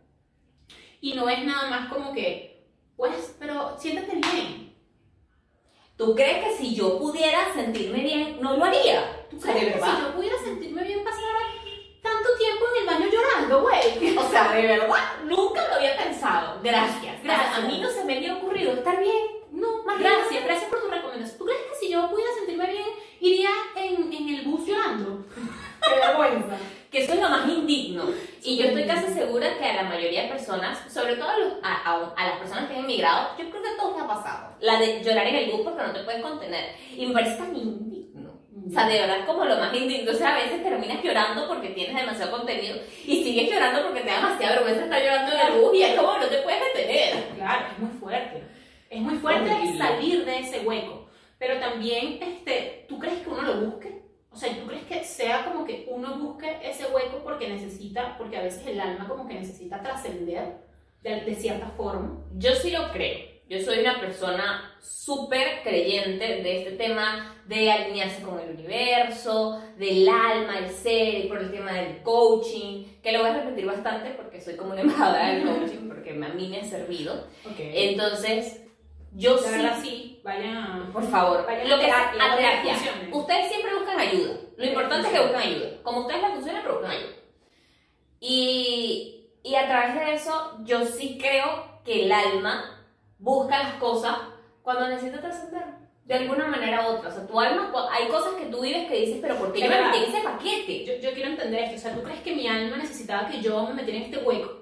y 1.02 1.14
no 1.14 1.30
es 1.30 1.44
nada 1.44 1.70
más 1.70 1.92
como 1.92 2.14
que, 2.14 2.68
pues, 2.96 3.36
pero 3.40 3.78
siéntate 3.78 4.16
bien. 4.16 4.70
¿Tú 5.96 6.16
crees 6.16 6.46
que 6.46 6.58
si 6.58 6.76
yo 6.76 6.98
pudiera 6.98 7.54
sentirme 7.54 8.00
bien, 8.00 8.38
no 8.42 8.56
lo 8.56 8.64
haría? 8.64 9.28
¿Tú 9.30 9.38
crees 9.38 9.74
que 9.74 9.82
si 9.82 10.02
yo 10.02 10.16
pudiera 10.16 10.38
sentirme 10.38 10.84
bien 10.84 11.04
pasara 11.04 11.40
tanto 12.02 12.30
tiempo 12.38 12.66
en 12.72 12.82
el 12.82 12.88
baño 12.88 13.12
llorando, 13.12 13.62
güey? 13.62 14.18
O 14.18 14.30
sea, 14.30 14.54
de 14.54 14.62
verdad, 14.66 15.24
nunca 15.26 15.68
lo 15.68 15.76
había 15.76 15.98
pensado. 15.98 16.60
Gracias. 16.64 17.22
Gracias. 17.24 17.58
A 17.58 17.68
mí 17.68 17.80
no 17.82 17.90
se 17.90 18.06
me 18.06 18.18
había 18.18 18.38
ocurrido 18.38 18.74
estar 18.74 19.00
bien. 19.00 19.39
No, 19.52 19.84
Más 19.84 20.00
gracias, 20.00 20.44
gracias 20.46 20.70
por 20.70 20.82
tu 20.82 20.88
recomendación. 20.90 21.38
¿Tú 21.38 21.46
crees 21.46 21.62
que 21.62 21.86
si 21.86 21.92
yo 21.92 22.10
pudiera 22.10 22.32
sentirme 22.34 22.68
bien, 22.72 22.86
iría 23.20 23.50
en, 23.76 24.12
en 24.14 24.30
el 24.30 24.42
bus 24.46 24.66
llorando? 24.68 25.26
Qué 25.88 25.96
vergüenza. 25.96 26.58
Que 26.92 27.04
eso 27.04 27.14
es 27.14 27.22
lo 27.22 27.30
más 27.30 27.48
indigno. 27.48 28.04
Y 28.44 28.58
yo 28.58 28.66
estoy 28.66 28.86
casi 28.86 29.14
segura 29.14 29.58
que 29.58 29.66
a 29.66 29.84
la 29.84 29.84
mayoría 29.90 30.24
de 30.24 30.30
personas, 30.30 30.92
sobre 30.92 31.16
todo 31.18 31.30
a, 31.30 31.38
los- 31.38 31.54
a- 31.64 31.92
a- 31.92 32.14
a 32.18 32.28
las 32.28 32.40
personas 32.40 32.68
que 32.68 32.76
han 32.76 32.84
emigrado, 32.84 33.30
yo 33.38 33.50
creo 33.50 33.62
que 33.62 33.70
a 33.70 33.78
todos 33.78 33.94
les 33.96 34.04
ha 34.04 34.08
pasado. 34.08 34.56
La 34.60 34.80
de 34.80 35.04
llorar 35.04 35.28
en 35.28 35.36
el 35.36 35.52
bus 35.52 35.62
porque 35.62 35.84
no 35.84 35.94
te 35.94 36.04
puedes 36.04 36.22
contener. 36.22 36.76
Y 36.96 37.06
me 37.06 37.14
parece 37.14 37.38
tan 37.38 37.56
indigno. 37.56 38.40
O 38.68 38.72
sea, 38.72 38.88
de 38.88 38.98
es 39.04 39.26
como 39.26 39.46
lo 39.46 39.56
más 39.58 39.74
indigno. 39.74 40.12
O 40.12 40.16
sea, 40.16 40.36
a 40.36 40.40
veces 40.44 40.64
terminas 40.64 41.04
llorando 41.04 41.48
porque 41.48 41.70
tienes 41.70 41.96
demasiado 41.96 42.32
contenido 42.32 42.78
y 43.06 43.24
sigues 43.24 43.52
llorando 43.52 43.84
porque 43.84 44.02
te 44.02 44.08
da 44.10 44.16
demasiada 44.18 44.56
vergüenza 44.56 44.84
estar 44.86 45.02
llorando 45.02 45.32
en 45.36 45.40
el 45.54 45.62
bus 45.62 45.76
y 45.76 45.84
es 45.84 45.96
como 45.96 46.18
no 46.18 46.26
te 46.26 46.38
puedes 46.40 46.62
detener. 46.74 47.24
Claro, 47.36 47.66
es 47.72 47.80
muy 47.80 48.00
fuerte. 48.00 48.44
Es 49.00 49.06
muy 49.06 49.16
fuerte 49.18 49.50
Horrible. 49.50 49.78
salir 49.78 50.26
de 50.26 50.40
ese 50.40 50.60
hueco. 50.62 51.08
Pero 51.38 51.58
también, 51.60 52.22
este, 52.22 52.86
¿tú 52.90 53.00
crees 53.00 53.20
que 53.20 53.30
uno 53.30 53.42
lo 53.44 53.62
busque? 53.62 54.02
O 54.30 54.36
sea, 54.36 54.54
¿tú 54.60 54.68
crees 54.68 54.84
que 54.84 55.04
sea 55.04 55.46
como 55.46 55.66
que 55.66 55.88
uno 55.90 56.20
busque 56.20 56.58
ese 56.64 56.86
hueco 56.88 57.22
porque 57.24 57.48
necesita, 57.48 58.18
porque 58.18 58.38
a 58.38 58.44
veces 58.44 58.68
el 58.68 58.80
alma 58.80 59.08
como 59.08 59.28
que 59.28 59.36
necesita 59.36 59.82
trascender 59.82 60.58
de, 61.02 61.22
de 61.22 61.36
cierta 61.36 61.68
forma? 61.70 62.22
Yo 62.38 62.52
sí 62.56 62.72
lo 62.72 62.92
creo. 62.92 63.30
Yo 63.48 63.60
soy 63.62 63.80
una 63.80 64.00
persona 64.00 64.76
súper 64.80 65.64
creyente 65.64 66.24
de 66.44 66.58
este 66.58 66.72
tema 66.74 67.36
de 67.48 67.72
alinearse 67.72 68.22
con 68.22 68.40
el 68.40 68.52
universo, 68.52 69.60
del 69.78 70.08
alma, 70.08 70.60
el 70.60 70.70
ser, 70.70 71.26
y 71.26 71.28
por 71.28 71.40
el 71.40 71.52
tema 71.52 71.74
del 71.74 72.04
coaching, 72.04 72.86
que 73.02 73.12
lo 73.12 73.22
voy 73.22 73.30
a 73.30 73.42
repetir 73.42 73.66
bastante 73.66 74.12
porque 74.12 74.40
soy 74.40 74.56
como 74.56 74.74
una 74.74 74.82
embajadora 74.82 75.30
del 75.34 75.46
coaching, 75.46 75.88
porque 75.88 76.12
a 76.12 76.30
mí 76.30 76.48
me 76.50 76.60
ha 76.60 76.64
servido. 76.64 77.28
Ok. 77.46 77.56
Entonces, 77.58 78.69
yo 79.14 79.36
la 79.36 79.42
sí, 79.42 79.50
verdad 79.50 79.80
sí, 79.82 80.22
vayan 80.24 80.92
por 80.94 81.04
favor, 81.04 81.46
Vayan 81.46 81.70
lo 81.70 81.80
que 81.80 81.86
terapia, 81.86 82.24
a 82.24 82.28
lo 82.28 82.38
que 82.38 82.44
terapia. 82.44 82.76
Ustedes 83.12 83.50
siempre 83.50 83.76
buscan 83.76 84.00
ayuda. 84.00 84.34
Lo 84.58 84.66
importante 84.66 85.08
es 85.08 85.14
que 85.14 85.22
buscan 85.22 85.42
ayuda. 85.42 85.70
Como 85.84 86.02
ustedes 86.02 86.22
les 86.22 86.32
funciona, 86.32 86.60
pero 86.62 86.76
buscan 86.76 86.92
ayuda. 86.92 87.14
Y, 88.20 89.30
y 89.44 89.56
a 89.56 89.68
través 89.68 89.96
de 89.96 90.14
eso, 90.14 90.58
yo 90.64 90.86
sí 90.86 91.18
creo 91.20 91.82
que 91.84 92.06
el 92.06 92.12
alma 92.12 92.86
busca 93.18 93.64
las 93.64 93.74
cosas 93.76 94.18
cuando 94.62 94.88
necesita 94.88 95.22
trascender. 95.22 95.64
De 96.04 96.16
alguna 96.16 96.48
manera 96.48 96.88
u 96.88 96.96
otra. 96.96 97.10
O 97.10 97.12
sea, 97.12 97.28
tu 97.28 97.40
alma, 97.40 97.72
hay 97.92 98.08
cosas 98.08 98.34
que 98.34 98.48
tú 98.48 98.62
vives 98.62 98.88
que 98.88 99.00
dices, 99.00 99.20
pero 99.22 99.36
¿por 99.36 99.54
qué 99.54 99.62
yo 99.62 99.70
me 99.70 99.82
metí 99.82 99.98
en 100.00 100.04
ese 100.06 100.22
paquete? 100.22 100.86
Yo, 100.86 100.94
yo 101.08 101.14
quiero 101.14 101.30
entender 101.30 101.64
esto, 101.66 101.76
o 101.76 101.80
sea, 101.80 101.96
¿tú 101.96 102.02
crees 102.04 102.22
que 102.22 102.36
mi 102.36 102.48
alma 102.48 102.78
necesitaba 102.78 103.28
que 103.30 103.42
yo 103.42 103.68
me 103.68 103.76
metiera 103.76 104.00
en 104.00 104.06
este 104.06 104.18
hueco? 104.18 104.59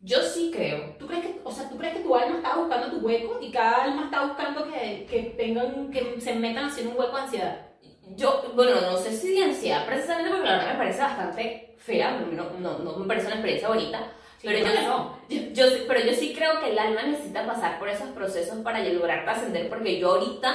Yo 0.00 0.22
sí 0.22 0.50
creo. 0.54 0.94
¿Tú 0.98 1.06
crees 1.08 1.24
que, 1.26 1.40
o 1.42 1.50
sea, 1.50 1.68
¿tú 1.68 1.76
crees 1.76 1.94
que 1.94 2.02
tu 2.02 2.14
alma 2.14 2.36
estaba 2.36 2.62
buscando 2.62 2.90
tu 2.90 3.04
hueco 3.04 3.38
y 3.40 3.50
cada 3.50 3.84
alma 3.84 4.04
está 4.04 4.26
buscando 4.26 4.64
que, 4.70 5.06
que 5.10 5.34
tengan, 5.36 5.90
que 5.90 6.20
se 6.20 6.34
metan 6.34 6.70
en 6.78 6.88
un 6.88 6.96
hueco 6.98 7.16
de 7.16 7.22
ansiedad? 7.22 7.66
Yo, 8.14 8.52
bueno, 8.54 8.80
no 8.80 8.96
sé 8.96 9.12
si 9.16 9.34
de 9.34 9.44
ansiedad, 9.44 9.84
precisamente 9.86 10.30
porque 10.30 10.46
la 10.46 10.56
verdad 10.58 10.72
me 10.72 10.78
parece 10.78 11.00
bastante 11.00 11.74
fea, 11.78 12.12
no, 12.32 12.50
no, 12.58 12.78
no 12.78 12.96
me 12.96 13.06
parece 13.06 13.26
una 13.26 13.36
experiencia 13.36 13.68
bonita, 13.68 14.12
pero 14.42 14.58
creo 14.60 14.74
yo, 14.74 14.88
no. 14.88 15.18
yo, 15.28 15.40
yo 15.52 15.68
sí- 15.70 15.84
pero 15.86 16.00
yo 16.00 16.14
sí 16.14 16.32
creo 16.34 16.58
que 16.60 16.70
el 16.70 16.78
alma 16.78 17.02
necesita 17.02 17.46
pasar 17.46 17.78
por 17.78 17.88
esos 17.88 18.08
procesos 18.10 18.58
para 18.58 18.82
lograr 18.84 19.24
trascender, 19.24 19.68
porque 19.68 19.98
yo 19.98 20.12
ahorita 20.12 20.54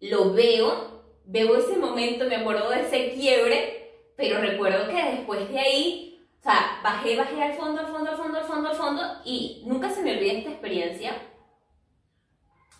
lo 0.00 0.32
veo, 0.32 1.02
veo 1.24 1.56
ese 1.56 1.76
momento, 1.78 2.26
me 2.26 2.36
acuerdo 2.36 2.70
de 2.70 2.82
ese 2.82 3.10
quiebre, 3.14 4.12
pero 4.16 4.40
recuerdo 4.40 4.88
que 4.88 5.02
después 5.16 5.48
de 5.50 5.58
ahí, 5.58 6.15
o 6.46 6.48
sea, 6.48 6.78
bajé, 6.80 7.16
bajé 7.16 7.42
al 7.42 7.54
fondo, 7.54 7.80
al 7.80 7.88
fondo, 7.88 8.08
al 8.08 8.16
fondo, 8.16 8.38
al 8.38 8.44
fondo, 8.44 8.68
al 8.68 8.76
fondo, 8.76 9.02
y 9.24 9.64
nunca 9.66 9.90
se 9.90 10.00
me 10.00 10.12
olvida 10.12 10.34
esta 10.34 10.50
experiencia 10.50 11.12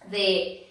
de 0.09 0.69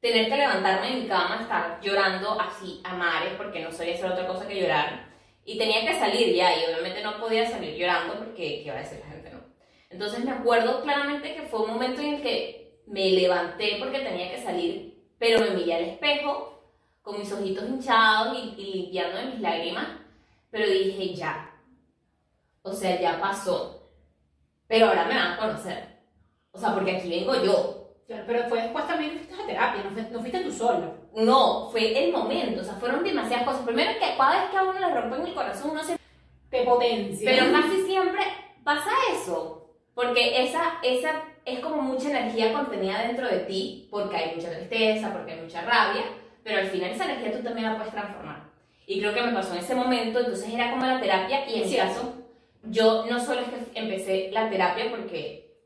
tener 0.00 0.30
que 0.30 0.36
levantarme 0.38 0.86
de 0.88 1.02
mi 1.02 1.06
cama, 1.06 1.42
estar 1.42 1.78
llorando 1.82 2.40
así 2.40 2.80
a 2.82 2.94
mares, 2.94 3.34
porque 3.36 3.60
no 3.60 3.70
sabía 3.70 3.92
hacer 3.92 4.10
otra 4.10 4.26
cosa 4.26 4.48
que 4.48 4.58
llorar, 4.58 5.06
y 5.44 5.58
tenía 5.58 5.82
que 5.86 5.98
salir 5.98 6.34
ya, 6.34 6.56
y 6.56 6.64
obviamente 6.64 7.02
no 7.02 7.20
podía 7.20 7.46
salir 7.46 7.76
llorando 7.76 8.14
porque, 8.14 8.62
¿qué 8.62 8.62
iba 8.64 8.74
a 8.74 8.78
decir 8.78 9.00
la 9.00 9.12
gente? 9.12 9.32
No. 9.32 9.40
Entonces 9.90 10.24
me 10.24 10.30
acuerdo 10.30 10.80
claramente 10.80 11.34
que 11.34 11.42
fue 11.42 11.60
un 11.60 11.72
momento 11.72 12.00
en 12.00 12.14
el 12.14 12.22
que 12.22 12.80
me 12.86 13.10
levanté 13.10 13.76
porque 13.78 13.98
tenía 13.98 14.30
que 14.30 14.42
salir, 14.42 14.98
pero 15.18 15.40
me 15.40 15.50
miré 15.50 15.74
al 15.74 15.84
espejo, 15.84 16.58
con 17.02 17.18
mis 17.18 17.30
ojitos 17.30 17.68
hinchados 17.68 18.38
y, 18.38 18.62
y 18.62 18.72
limpiando 18.72 19.18
de 19.18 19.26
mis 19.26 19.40
lágrimas, 19.40 19.88
pero 20.50 20.66
dije, 20.66 21.14
ya, 21.14 21.49
o 22.62 22.72
sea, 22.72 23.00
ya 23.00 23.20
pasó, 23.20 23.90
pero 24.66 24.86
ahora 24.88 25.04
me 25.06 25.14
van 25.14 25.32
a 25.32 25.36
conocer, 25.38 26.00
o 26.52 26.58
sea, 26.58 26.74
porque 26.74 26.96
aquí 26.96 27.08
vengo 27.08 27.34
yo, 27.42 27.76
Claro, 28.06 28.24
pero 28.26 28.48
fue 28.48 28.60
después 28.62 28.84
también 28.88 29.12
fuiste 29.12 29.40
a 29.40 29.46
terapia, 29.46 29.84
no, 29.84 29.90
fue- 29.92 30.10
no 30.10 30.18
fuiste 30.18 30.40
tú 30.40 30.50
solo. 30.50 30.94
No, 31.14 31.68
fue 31.70 31.96
el 32.06 32.10
momento, 32.12 32.60
o 32.60 32.64
sea, 32.64 32.74
fueron 32.74 33.04
demasiadas 33.04 33.44
cosas. 33.46 33.62
Primero 33.62 33.92
que 34.00 34.16
cada 34.16 34.40
vez 34.40 34.50
que 34.50 34.56
a 34.56 34.62
uno 34.64 34.80
le 34.80 34.92
rompen 34.92 35.26
el 35.28 35.32
corazón, 35.34 35.70
uno 35.70 35.84
se... 35.84 35.96
Te 36.50 36.64
potencia. 36.64 37.30
Pero 37.30 37.52
casi 37.52 37.82
siempre 37.82 38.22
pasa 38.64 38.90
eso, 39.14 39.76
porque 39.94 40.42
esa, 40.42 40.78
esa 40.82 41.22
es 41.44 41.60
como 41.60 41.82
mucha 41.82 42.10
energía 42.10 42.52
contenida 42.52 42.98
dentro 43.02 43.28
de 43.28 43.38
ti, 43.44 43.86
porque 43.92 44.16
hay 44.16 44.34
mucha 44.34 44.50
tristeza, 44.50 45.12
porque 45.12 45.34
hay 45.34 45.42
mucha 45.42 45.60
rabia, 45.62 46.02
pero 46.42 46.58
al 46.58 46.66
final 46.66 46.90
esa 46.90 47.04
energía 47.04 47.36
tú 47.38 47.44
también 47.44 47.68
la 47.70 47.76
puedes 47.76 47.92
transformar. 47.92 48.42
Y 48.88 48.98
creo 48.98 49.14
que 49.14 49.22
me 49.22 49.32
pasó 49.32 49.52
en 49.52 49.60
ese 49.60 49.76
momento, 49.76 50.18
entonces 50.18 50.52
era 50.52 50.72
como 50.72 50.84
la 50.84 51.00
terapia, 51.00 51.48
y 51.48 51.62
en 51.62 51.68
Sí. 51.68 51.76
caso, 51.76 52.12
yo 52.64 53.06
no 53.06 53.18
solo 53.20 53.40
es 53.40 53.48
que 53.48 53.80
empecé 53.80 54.30
la 54.32 54.50
terapia 54.50 54.90
porque, 54.90 55.56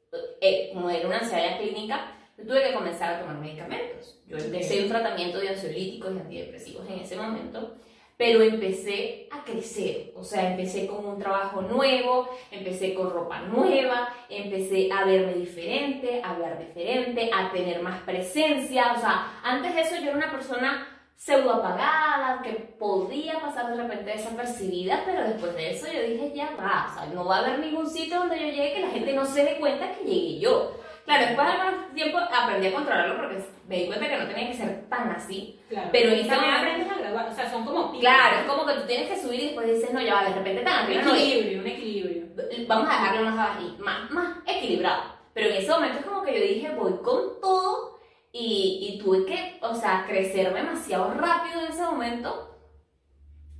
eh, 0.40 0.70
como 0.72 0.90
era 0.90 1.06
una 1.06 1.18
ansiedad 1.18 1.58
clínica, 1.58 2.12
yo 2.36 2.44
tuve 2.44 2.62
que 2.62 2.74
comenzar 2.74 3.14
a 3.14 3.20
tomar 3.20 3.38
medicamentos. 3.38 4.20
Yo 4.26 4.38
empecé 4.38 4.82
un 4.82 4.88
tratamiento 4.88 5.38
de 5.38 5.50
ansiolíticos 5.50 6.14
y 6.14 6.18
antidepresivos 6.18 6.88
en 6.88 7.00
ese 7.00 7.16
momento, 7.16 7.76
pero 8.16 8.42
empecé 8.42 9.28
a 9.30 9.44
crecer. 9.44 10.12
O 10.14 10.24
sea, 10.24 10.50
empecé 10.50 10.86
con 10.86 11.04
un 11.04 11.18
trabajo 11.18 11.62
nuevo, 11.62 12.28
empecé 12.50 12.94
con 12.94 13.10
ropa 13.10 13.40
nueva, 13.40 14.08
empecé 14.28 14.88
a 14.90 15.04
verme 15.04 15.34
diferente, 15.34 16.20
a 16.22 16.30
hablar 16.30 16.58
diferente, 16.58 17.30
a 17.32 17.50
tener 17.52 17.82
más 17.82 18.02
presencia. 18.02 18.92
O 18.96 19.00
sea, 19.00 19.40
antes 19.42 19.74
de 19.74 19.80
eso 19.80 19.96
yo 19.96 20.10
era 20.10 20.16
una 20.16 20.30
persona 20.30 20.93
pseudo 21.16 21.54
apagada, 21.54 22.42
que 22.42 22.52
podía 22.78 23.40
pasar 23.40 23.74
de 23.74 23.82
repente 23.82 24.10
desapercibida, 24.10 25.02
pero 25.06 25.22
después 25.22 25.54
de 25.54 25.70
eso 25.70 25.86
yo 25.90 26.02
dije, 26.02 26.32
ya 26.34 26.50
va, 26.58 26.88
o 26.90 26.94
sea, 26.94 27.06
no 27.14 27.24
va 27.24 27.36
a 27.36 27.38
haber 27.40 27.58
ningún 27.60 27.88
sitio 27.88 28.18
donde 28.18 28.38
yo 28.38 28.46
llegue 28.46 28.74
que 28.74 28.80
la 28.80 28.90
gente 28.90 29.12
no 29.14 29.24
se 29.24 29.44
dé 29.44 29.56
cuenta 29.58 29.90
que 29.92 30.04
llegué 30.04 30.40
yo. 30.40 30.72
Claro, 31.04 31.26
después 31.26 31.46
de 31.46 31.52
algún 31.52 31.94
tiempo 31.94 32.18
aprendí 32.18 32.66
a 32.66 32.72
controlarlo 32.72 33.16
porque 33.16 33.44
me 33.68 33.76
di 33.76 33.86
cuenta 33.86 34.08
que 34.08 34.16
no 34.16 34.26
tenía 34.26 34.48
que 34.48 34.54
ser 34.56 34.88
tan 34.88 35.10
así. 35.10 35.60
Claro. 35.68 35.90
Pero 35.92 36.08
ese 36.12 36.28
también 36.30 36.54
aprendes 36.54 36.90
a 36.90 36.94
graduar, 36.98 37.28
o 37.28 37.34
sea, 37.34 37.50
son 37.50 37.64
como 37.66 37.90
picos. 37.92 38.00
Claro, 38.00 38.36
es 38.40 38.46
como 38.46 38.66
que 38.66 38.74
tú 38.74 38.86
tienes 38.86 39.08
que 39.10 39.20
subir 39.20 39.40
y 39.40 39.44
después 39.46 39.66
dices, 39.66 39.92
no, 39.92 40.00
ya 40.00 40.14
va, 40.14 40.24
de 40.24 40.34
repente 40.34 40.62
tan 40.62 40.72
Un 40.72 40.84
arriba 40.84 41.02
no 41.02 41.14
es. 41.14 41.22
equilibrio, 41.22 41.60
un 41.60 41.66
equilibrio. 41.66 42.24
Vamos 42.66 42.88
a 42.88 42.92
dejarlo 42.92 43.30
más 43.30 43.38
abajo, 43.38 43.60
más, 43.80 44.10
más 44.10 44.38
equilibrado. 44.46 45.02
Pero 45.34 45.50
en 45.50 45.56
ese 45.56 45.70
momento 45.70 45.98
es 45.98 46.06
como 46.06 46.22
que 46.22 46.34
yo 46.34 46.46
dije, 46.46 46.70
voy 46.74 46.92
con 47.02 47.40
todo 47.42 47.93
y, 48.36 48.78
y 48.82 48.98
tuve 48.98 49.24
que, 49.24 49.58
o 49.62 49.76
sea, 49.76 50.04
crecer 50.08 50.52
demasiado 50.52 51.14
rápido 51.14 51.60
en 51.60 51.72
ese 51.72 51.82
momento. 51.82 52.50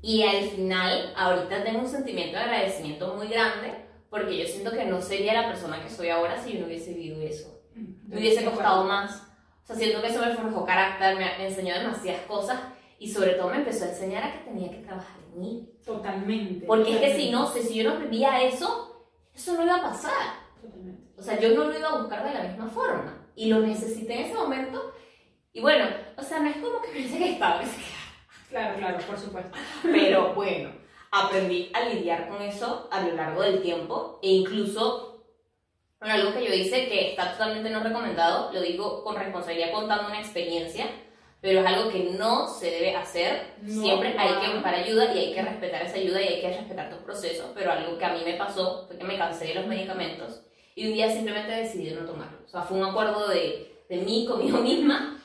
Y 0.02 0.24
al 0.24 0.50
final, 0.50 1.14
ahorita 1.16 1.62
tengo 1.62 1.78
un 1.78 1.88
sentimiento 1.88 2.36
de 2.36 2.42
agradecimiento 2.42 3.14
muy 3.14 3.28
grande 3.28 3.86
porque 4.10 4.36
yo 4.36 4.46
siento 4.46 4.72
que 4.72 4.84
no 4.84 5.00
sería 5.00 5.32
la 5.32 5.48
persona 5.48 5.80
que 5.80 5.88
soy 5.88 6.08
ahora 6.08 6.42
si 6.42 6.54
yo 6.54 6.60
no 6.60 6.66
hubiese 6.66 6.92
vivido 6.92 7.22
eso. 7.22 7.62
Me 7.74 8.18
hubiese 8.18 8.44
costado 8.44 8.84
más. 8.84 9.22
O 9.62 9.66
sea, 9.66 9.76
siento 9.76 10.02
que 10.02 10.08
eso 10.08 10.20
me 10.20 10.34
forjó 10.34 10.64
carácter, 10.64 11.16
me, 11.16 11.46
enseñó 11.46 11.74
demasiadas 11.78 12.22
cosas 12.22 12.60
y 12.98 13.08
sobre 13.08 13.34
todo 13.34 13.50
me 13.50 13.58
empezó 13.58 13.84
a 13.84 13.88
enseñar 13.90 14.24
a 14.24 14.32
que 14.32 14.38
tenía 14.40 14.70
que 14.70 14.78
trabajar 14.78 15.20
en 15.32 15.40
mí. 15.40 15.72
Totalmente. 15.84 16.66
Porque 16.66 16.94
es 16.94 16.98
que 16.98 17.06
totalmente, 17.06 17.24
si 17.24 17.30
no, 17.30 17.46
si 17.46 17.62
si 17.62 17.74
yo 17.76 17.94
no 17.94 18.00
vivía 18.00 18.42
eso, 18.42 19.06
eso 19.32 19.54
no 19.54 19.62
iba 19.62 19.76
a 19.76 19.82
pasar. 19.82 20.34
Totalmente. 20.60 21.12
O 21.16 21.22
sea, 21.22 21.38
yo 21.38 21.54
no 21.54 21.64
lo 21.64 21.78
iba 21.78 21.88
a 21.88 21.98
buscar 21.98 22.24
de 22.24 22.34
la 22.34 22.42
misma 22.42 22.66
forma. 22.66 23.23
Y 23.36 23.46
lo 23.48 23.60
necesité 23.60 24.14
en 24.14 24.24
ese 24.26 24.34
momento. 24.34 24.92
Y 25.52 25.60
bueno, 25.60 25.86
o 26.16 26.22
sea, 26.22 26.40
no 26.40 26.50
es 26.50 26.56
como 26.56 26.80
que 26.82 26.88
pensé 26.88 27.18
que 27.18 27.32
estaba, 27.32 27.60
que 27.60 27.66
Claro, 28.48 28.78
claro, 28.78 28.98
por 29.06 29.18
supuesto. 29.18 29.56
pero 29.82 30.32
bueno, 30.34 30.70
aprendí 31.10 31.70
a 31.72 31.88
lidiar 31.88 32.28
con 32.28 32.40
eso 32.42 32.88
a 32.90 33.00
lo 33.02 33.14
largo 33.14 33.42
del 33.42 33.62
tiempo 33.62 34.18
e 34.22 34.28
incluso, 34.30 35.24
bueno, 35.98 36.14
algo 36.14 36.32
que 36.34 36.44
yo 36.46 36.54
hice 36.54 36.88
que 36.88 37.10
está 37.10 37.32
totalmente 37.32 37.70
no 37.70 37.82
recomendado, 37.82 38.52
lo 38.52 38.60
digo 38.60 39.02
con 39.02 39.16
responsabilidad 39.16 39.72
contando 39.72 40.06
una 40.08 40.20
experiencia, 40.20 40.86
pero 41.40 41.60
es 41.60 41.66
algo 41.66 41.90
que 41.90 42.16
no 42.18 42.48
se 42.48 42.70
debe 42.70 42.96
hacer, 42.96 43.54
No, 43.62 43.82
siempre 43.82 44.14
hay 44.16 44.34
que 44.40 44.54
buscar 44.54 44.74
ayuda 44.74 45.12
y 45.14 45.18
hay 45.18 45.34
que 45.34 45.42
respetar 45.42 45.82
esa 45.82 45.96
ayuda 45.96 46.22
y 46.22 46.26
hay 46.28 46.40
que 46.40 46.48
respetar 46.56 46.90
tus 46.90 47.00
procesos, 47.00 47.50
pero 47.54 47.72
algo 47.72 47.98
que 47.98 48.04
a 48.04 48.12
mí 48.12 48.20
me 48.24 48.34
pasó 48.34 48.86
fue 48.86 48.96
que 48.96 49.04
me 49.04 49.18
cansé 49.18 49.48
de 49.48 49.54
los 49.54 49.66
medicamentos 49.66 50.42
y 50.74 50.88
un 50.88 50.94
día 50.94 51.10
simplemente 51.10 51.52
decidí 51.52 51.90
no 51.92 52.04
tomarlos, 52.06 52.42
o 52.46 52.48
sea, 52.48 52.62
fue 52.62 52.78
un 52.78 52.84
acuerdo 52.84 53.28
de, 53.28 53.72
de 53.88 53.96
mí 53.98 54.26
conmigo 54.26 54.58
misma 54.62 55.18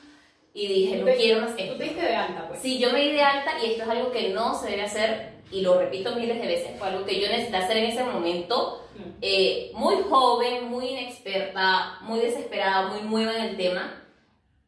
y 0.52 0.66
dije, 0.66 0.96
no 0.98 1.06
quiero 1.12 1.40
más 1.42 1.56
Tú 1.56 1.62
esto. 1.62 1.76
te 1.76 1.84
diste 1.84 2.00
de 2.02 2.14
alta, 2.16 2.48
pues. 2.48 2.60
Sí, 2.60 2.78
yo 2.78 2.92
me 2.92 3.00
di 3.00 3.12
de 3.12 3.22
alta 3.22 3.52
y 3.62 3.70
esto 3.70 3.82
es 3.84 3.88
algo 3.88 4.10
que 4.10 4.30
no 4.30 4.54
se 4.60 4.70
debe 4.70 4.82
hacer 4.82 5.30
y 5.52 5.62
lo 5.62 5.78
repito 5.78 6.14
miles 6.16 6.40
de 6.40 6.46
veces, 6.46 6.78
fue 6.78 6.88
algo 6.88 7.04
que 7.04 7.20
yo 7.20 7.28
necesité 7.28 7.56
hacer 7.56 7.76
en 7.76 7.84
ese 7.86 8.04
momento, 8.04 8.76
Mm. 8.90 9.02
eh, 9.22 9.70
muy 9.74 9.94
joven, 10.10 10.68
muy 10.68 10.88
inexperta, 10.88 11.98
muy 12.02 12.18
desesperada, 12.18 12.88
muy 12.88 13.02
nueva 13.08 13.36
en 13.36 13.44
el 13.44 13.56
tema 13.56 14.04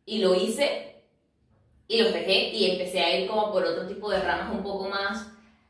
y 0.06 0.18
lo 0.18 0.34
hice 0.36 1.02
y 1.88 1.98
lo 2.00 2.10
dejé 2.12 2.48
y 2.50 2.70
empecé 2.70 3.00
a 3.00 3.18
ir 3.18 3.28
como 3.28 3.52
por 3.52 3.64
otro 3.64 3.86
tipo 3.86 4.08
de 4.10 4.20
ramas 4.20 4.52
un 4.54 4.62
poco 4.62 4.88
más 4.88 5.26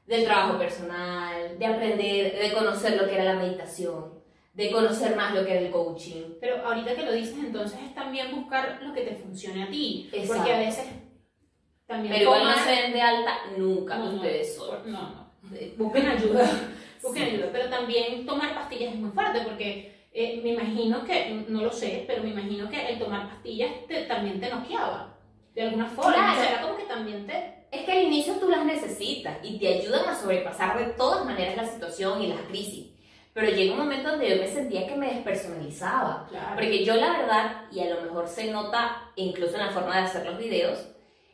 del 0.07 0.25
trabajo 0.25 0.59
personal, 0.59 1.59
de 1.59 1.67
aprender, 1.67 2.39
de 2.39 2.53
conocer 2.53 2.97
lo 3.01 3.07
que 3.09 3.15
era 3.15 3.25
la 3.25 3.35
meditación, 3.43 4.12
de 4.55 4.71
conocer 4.71 5.17
más 5.17 5.35
lo 5.35 5.45
que 5.45 5.53
era 5.53 5.61
el 5.61 5.71
coaching. 5.71 6.35
Pero 6.41 6.65
ahorita 6.67 6.95
que 6.95 7.05
lo 7.05 7.13
dices, 7.13 7.37
entonces 7.39 7.79
es 7.85 7.95
también 7.95 8.35
buscar 8.35 8.79
lo 8.83 8.93
que 8.93 9.03
te 9.03 9.15
funcione 9.17 9.63
a 9.65 9.69
ti. 9.71 10.09
Exacto. 10.13 10.35
Porque 10.37 10.53
a 10.53 10.59
veces 10.59 10.87
también 11.87 12.13
Pero 12.15 12.25
igual 12.25 12.45
no 12.45 12.55
se 12.65 12.71
den 12.71 12.93
de 12.93 13.01
alta 13.03 13.39
nunca 13.57 13.97
No, 13.97 14.07
no, 14.11 14.17
ustedes 14.17 14.55
solos. 14.57 14.77
por- 14.83 14.87
No, 14.89 15.01
no. 15.01 15.57
Eh, 15.57 15.75
Busquen 15.77 16.07
ayuda. 16.07 16.51
Busquen 17.03 17.23
ayuda. 17.25 17.49
Pero 17.53 17.69
también 17.71 18.27
tomar 18.27 18.55
pastillas 18.55 18.95
es 18.95 19.01
muy 19.01 19.11
fuerte 19.11 19.41
porque 19.41 20.07
eh, 20.13 20.41
me 20.43 20.51
imagino 20.51 21.05
que, 21.05 21.45
no 21.49 21.63
lo 21.63 21.73
sé, 21.73 22.05
pero 22.07 22.23
me 22.23 22.31
imagino 22.31 22.69
que 22.69 22.87
el 22.89 22.99
tomar 22.99 23.29
pastillas 23.29 23.71
te- 23.89 24.03
también 24.05 24.39
te 24.41 24.51
noqueaba. 24.51 25.19
De 25.55 25.63
alguna 25.63 25.87
forma. 25.87 26.13
Claro. 26.15 26.33
O 26.33 26.43
sea, 26.43 26.53
era 26.53 26.63
como 26.63 26.77
que 26.77 26.85
también 26.85 27.27
te. 27.27 27.67
Es 27.71 27.85
que 27.85 27.93
al 27.93 28.03
inicio 28.05 28.35
tú 28.35 28.49
las 28.51 28.65
necesitas 28.67 29.39
y 29.43 29.59
te 29.59 29.69
ayudan 29.69 30.07
a 30.09 30.15
sobrepasar 30.15 30.79
de 30.79 30.93
todas 30.95 31.25
maneras 31.25 31.57
la 31.57 31.65
situación 31.67 32.23
y 32.23 32.27
las 32.29 32.41
crisis. 32.43 32.92
Pero 33.35 33.49
llega 33.51 33.73
un 33.73 33.79
momento 33.79 34.11
donde 34.11 34.29
yo 34.29 34.37
me 34.37 34.47
sentía 34.49 34.87
que 34.87 34.95
me 34.97 35.15
despersonalizaba. 35.15 36.27
Claro. 36.29 36.55
Porque 36.55 36.85
yo 36.85 36.95
la 36.97 37.13
verdad, 37.19 37.63
y 37.71 37.81
a 37.81 37.95
lo 37.95 38.03
mejor 38.03 38.29
se 38.29 38.51
nota 38.51 39.11
incluso 39.17 39.55
en 39.55 39.67
la 39.67 39.71
forma 39.71 39.97
de 39.97 40.03
hacer 40.03 40.27
los 40.27 40.39
videos, 40.39 40.79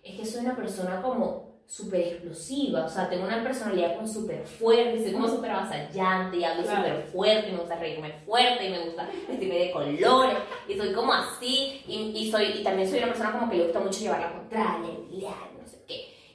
es 0.05 0.19
que 0.19 0.25
soy 0.25 0.43
una 0.45 0.55
persona 0.57 1.03
como 1.03 1.49
súper 1.67 2.01
explosiva, 2.01 2.87
o 2.87 2.89
sea, 2.89 3.11
tengo 3.11 3.27
una 3.27 3.43
personalidad 3.43 3.95
como 3.97 4.09
súper 4.09 4.47
fuerte, 4.47 5.03
soy 5.03 5.13
como 5.13 5.29
súper 5.29 5.51
avasallante 5.51 6.39
y 6.39 6.45
hablo 6.45 6.63
Claro. 6.63 6.79
súper 6.79 7.03
fuerte, 7.09 7.49
y 7.49 7.53
me 7.53 7.59
gusta 7.59 7.77
reírme 7.77 8.13
fuerte, 8.25 8.67
y 8.67 8.71
me 8.71 8.79
gusta 8.87 9.07
vestirme 9.29 9.59
de 9.59 9.71
colores, 9.71 10.39
y 10.67 10.75
soy 10.79 10.93
como 10.95 11.13
así, 11.13 11.83
y, 11.87 12.13
y, 12.17 12.31
soy, 12.31 12.45
y 12.61 12.65
también 12.65 12.89
soy 12.89 13.01
una 13.01 13.09
persona 13.09 13.33
como 13.33 13.51
que 13.51 13.59
le 13.59 13.65
gusta 13.65 13.81
mucho 13.81 14.01
llevar 14.01 14.21
la 14.21 14.33
contraria, 14.33 14.89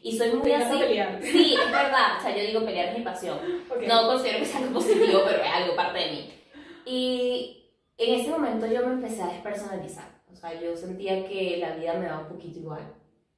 y 0.04 0.18
soy 0.18 0.32
muy 0.34 0.52
así. 0.52 0.78
pelear. 0.78 1.20
Sí, 1.24 1.56
es 1.56 1.72
verdad, 1.72 2.18
o 2.20 2.22
sea, 2.22 2.36
yo 2.36 2.44
digo 2.44 2.66
pelear 2.66 2.90
es 2.90 2.98
mi 3.00 3.04
pasión, 3.04 3.40
Ok. 3.70 3.84
no 3.88 4.08
considero 4.08 4.40
que 4.40 4.46
sea 4.46 4.60
algo 4.60 4.74
positivo, 4.74 5.22
pero 5.26 5.42
es 5.44 5.50
algo 5.52 5.76
parte 5.76 6.00
de 6.00 6.12
mí. 6.12 6.34
Y 6.86 7.72
en 7.98 8.20
ese 8.20 8.30
momento 8.30 8.68
yo 8.68 8.86
me 8.86 8.94
empecé 8.94 9.24
a 9.24 9.28
despersonalizar. 9.28 10.06
O 10.32 10.36
sea, 10.36 10.60
yo 10.60 10.76
sentía 10.76 11.26
que 11.28 11.58
la 11.58 11.72
vida 11.76 11.94
me 11.94 12.06
daba 12.08 12.22
un 12.24 12.28
poquito 12.28 12.60
igual. 12.60 12.94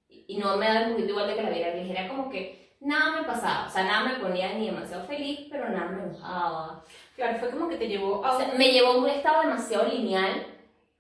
Y 0.10 0.38
no 0.38 0.58
me 0.58 0.66
daba 0.68 0.88
un 0.88 0.94
poquito 0.94 1.10
igual 1.12 1.28
de 1.28 1.36
que 1.36 1.44
la 1.44 1.50
vida 1.50 1.68
era 1.68 1.78
ligera, 1.84 2.08
como 2.08 2.30
que 2.30 2.76
nada 2.80 3.22
me 3.22 3.28
pasaba. 3.28 3.68
O 3.68 3.70
sea, 3.70 3.84
nada 3.84 4.06
me 4.08 4.20
ponía 4.20 4.54
ni 4.54 4.66
demasiado 4.68 5.06
feliz, 5.06 5.42
pero 5.52 5.70
nada 5.70 5.92
me 5.92 6.04
enojaba. 6.04 6.84
Claro, 7.16 7.38
fue 7.38 7.50
como 7.52 7.70
que 7.70 7.76
te 7.78 7.88
llevó 7.88 8.26
a 8.26 8.36
O 8.36 8.40
sea, 8.40 8.54
me 8.58 8.72
llevó 8.72 8.94
a 8.94 8.98
un 8.98 9.10
estado 9.10 9.42
demasiado 9.44 9.88
lineal. 9.88 10.48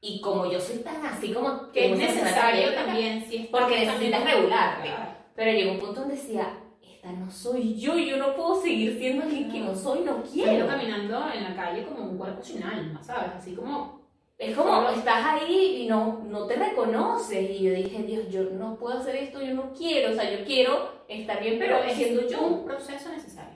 Y 0.01 0.21
como 0.21 0.45
yo 0.51 0.59
soy 0.59 0.79
tan 0.79 1.03
así 1.03 1.33
como 1.33 1.71
que 1.71 1.91
es 1.91 1.97
necesario 1.97 2.73
también, 2.75 3.25
sí, 3.27 3.49
porque 3.51 3.79
estamos 3.81 4.01
necesitas 4.01 4.31
regularte. 4.31 4.81
Claro. 4.89 5.14
Pero 5.35 5.51
llegó 5.51 5.73
un 5.73 5.79
punto 5.79 6.01
donde 6.01 6.15
decía, 6.15 6.57
esta 6.81 7.11
no 7.11 7.29
soy 7.29 7.75
yo, 7.75 7.97
yo 7.97 8.17
no 8.17 8.35
puedo 8.35 8.61
seguir 8.61 8.97
siendo 8.97 9.23
alguien 9.23 9.51
que 9.51 9.59
no 9.59 9.75
soy, 9.75 9.99
no 10.01 10.23
Quiero 10.23 10.51
quiero. 10.51 10.67
caminando 10.67 11.25
en 11.33 11.43
la 11.43 11.55
calle 11.55 11.83
como 11.83 12.03
un 12.09 12.17
cuerpo 12.17 12.41
sin 12.41 12.63
alma, 12.63 13.03
¿sabes? 13.03 13.31
Así 13.37 13.53
como. 13.53 14.03
Es 14.37 14.53
como, 14.55 14.89
estás 14.89 15.25
ahí 15.25 15.83
y 15.83 15.87
no, 15.87 16.21
no 16.27 16.45
te 16.45 16.55
reconoces. 16.55 17.51
Y 17.51 17.63
yo 17.63 17.73
dije, 17.73 18.03
Dios, 18.03 18.27
yo 18.29 18.43
no 18.43 18.75
puedo 18.75 18.99
hacer 18.99 19.15
esto, 19.15 19.41
yo 19.41 19.53
no 19.53 19.71
quiero. 19.71 20.11
O 20.11 20.15
sea, 20.15 20.29
yo 20.29 20.43
quiero 20.45 20.89
estar 21.07 21.41
bien, 21.41 21.57
pero, 21.57 21.77
es 21.77 21.93
siendo 21.93 22.27
yo. 22.27 22.41
un 22.41 22.65
proceso 22.65 23.09
necesario. 23.09 23.55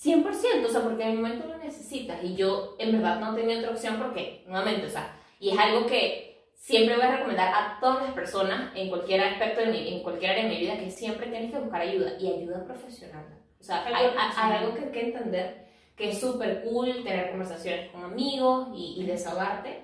100%, 0.00 0.64
o 0.64 0.68
sea, 0.68 0.82
porque 0.82 1.02
en 1.02 1.10
el 1.10 1.16
momento 1.16 1.48
lo 1.48 1.58
necesitas 1.58 2.22
y 2.22 2.36
yo 2.36 2.76
en 2.78 2.92
verdad 2.92 3.18
no 3.18 3.34
tenía 3.34 3.58
otra 3.58 3.70
opción 3.70 3.96
porque, 3.98 4.44
nuevamente, 4.46 4.86
o 4.86 4.90
sea, 4.90 5.16
y 5.40 5.50
es 5.50 5.58
algo 5.58 5.86
que 5.86 6.27
siempre 6.68 6.96
voy 6.96 7.04
a 7.06 7.16
recomendar 7.16 7.48
a 7.48 7.80
todas 7.80 8.02
las 8.02 8.12
personas 8.12 8.76
en 8.76 8.90
cualquier 8.90 9.22
aspecto, 9.22 9.62
de 9.62 9.68
mi, 9.68 9.88
en 9.88 10.02
cualquier 10.02 10.32
área 10.32 10.44
de 10.44 10.50
mi 10.50 10.58
vida, 10.58 10.78
que 10.78 10.90
siempre 10.90 11.28
tienes 11.28 11.50
que 11.50 11.58
buscar 11.58 11.80
ayuda 11.80 12.12
y 12.20 12.30
ayuda 12.30 12.62
profesional. 12.66 13.24
O 13.58 13.64
sea, 13.64 13.86
hay, 13.86 14.10
hay 14.14 14.52
algo 14.58 14.74
que 14.74 14.84
hay 14.84 14.90
que 14.90 15.06
entender 15.06 15.66
que 15.96 16.10
es 16.10 16.20
súper 16.20 16.62
cool 16.64 17.02
tener 17.02 17.30
conversaciones 17.30 17.90
con 17.90 18.04
amigos 18.04 18.68
y, 18.74 19.00
y 19.00 19.06
desahogarte, 19.06 19.82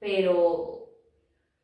pero 0.00 0.88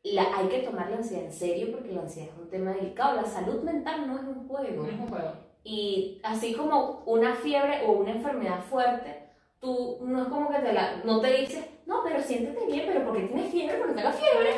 la, 0.03 0.37
hay 0.37 0.47
que 0.47 0.59
tomar 0.59 0.89
la 0.89 0.97
ansiedad 0.97 1.25
en 1.25 1.33
serio 1.33 1.67
porque 1.73 1.91
la 1.91 2.03
ansiedad 2.03 2.29
es 2.33 2.39
un 2.39 2.49
tema 2.49 2.71
delicado. 2.71 3.21
La 3.21 3.27
salud 3.27 3.61
mental 3.63 4.07
no 4.07 4.15
es 4.19 4.23
un 4.23 4.47
juego. 4.47 4.83
No 4.83 4.89
es 4.89 4.99
un 4.99 5.09
juego. 5.09 5.33
Y 5.65 6.21
así 6.23 6.53
como 6.53 7.03
una 7.05 7.35
fiebre 7.35 7.85
o 7.85 7.91
una 7.91 8.11
enfermedad 8.11 8.63
fuerte, 8.63 9.27
tú 9.59 9.97
no 10.01 10.23
es 10.23 10.29
como 10.29 10.49
que 10.49 10.59
te 10.59 10.71
la, 10.71 11.01
no 11.03 11.19
te 11.19 11.33
dices, 11.33 11.65
no, 11.91 12.01
pero 12.05 12.21
siéntete 12.21 12.65
bien, 12.67 12.85
pero 12.87 13.03
porque 13.03 13.23
tienes 13.23 13.51
fiebre, 13.51 13.77
porque 13.77 13.95
tengas 13.95 14.15
fiebre. 14.15 14.49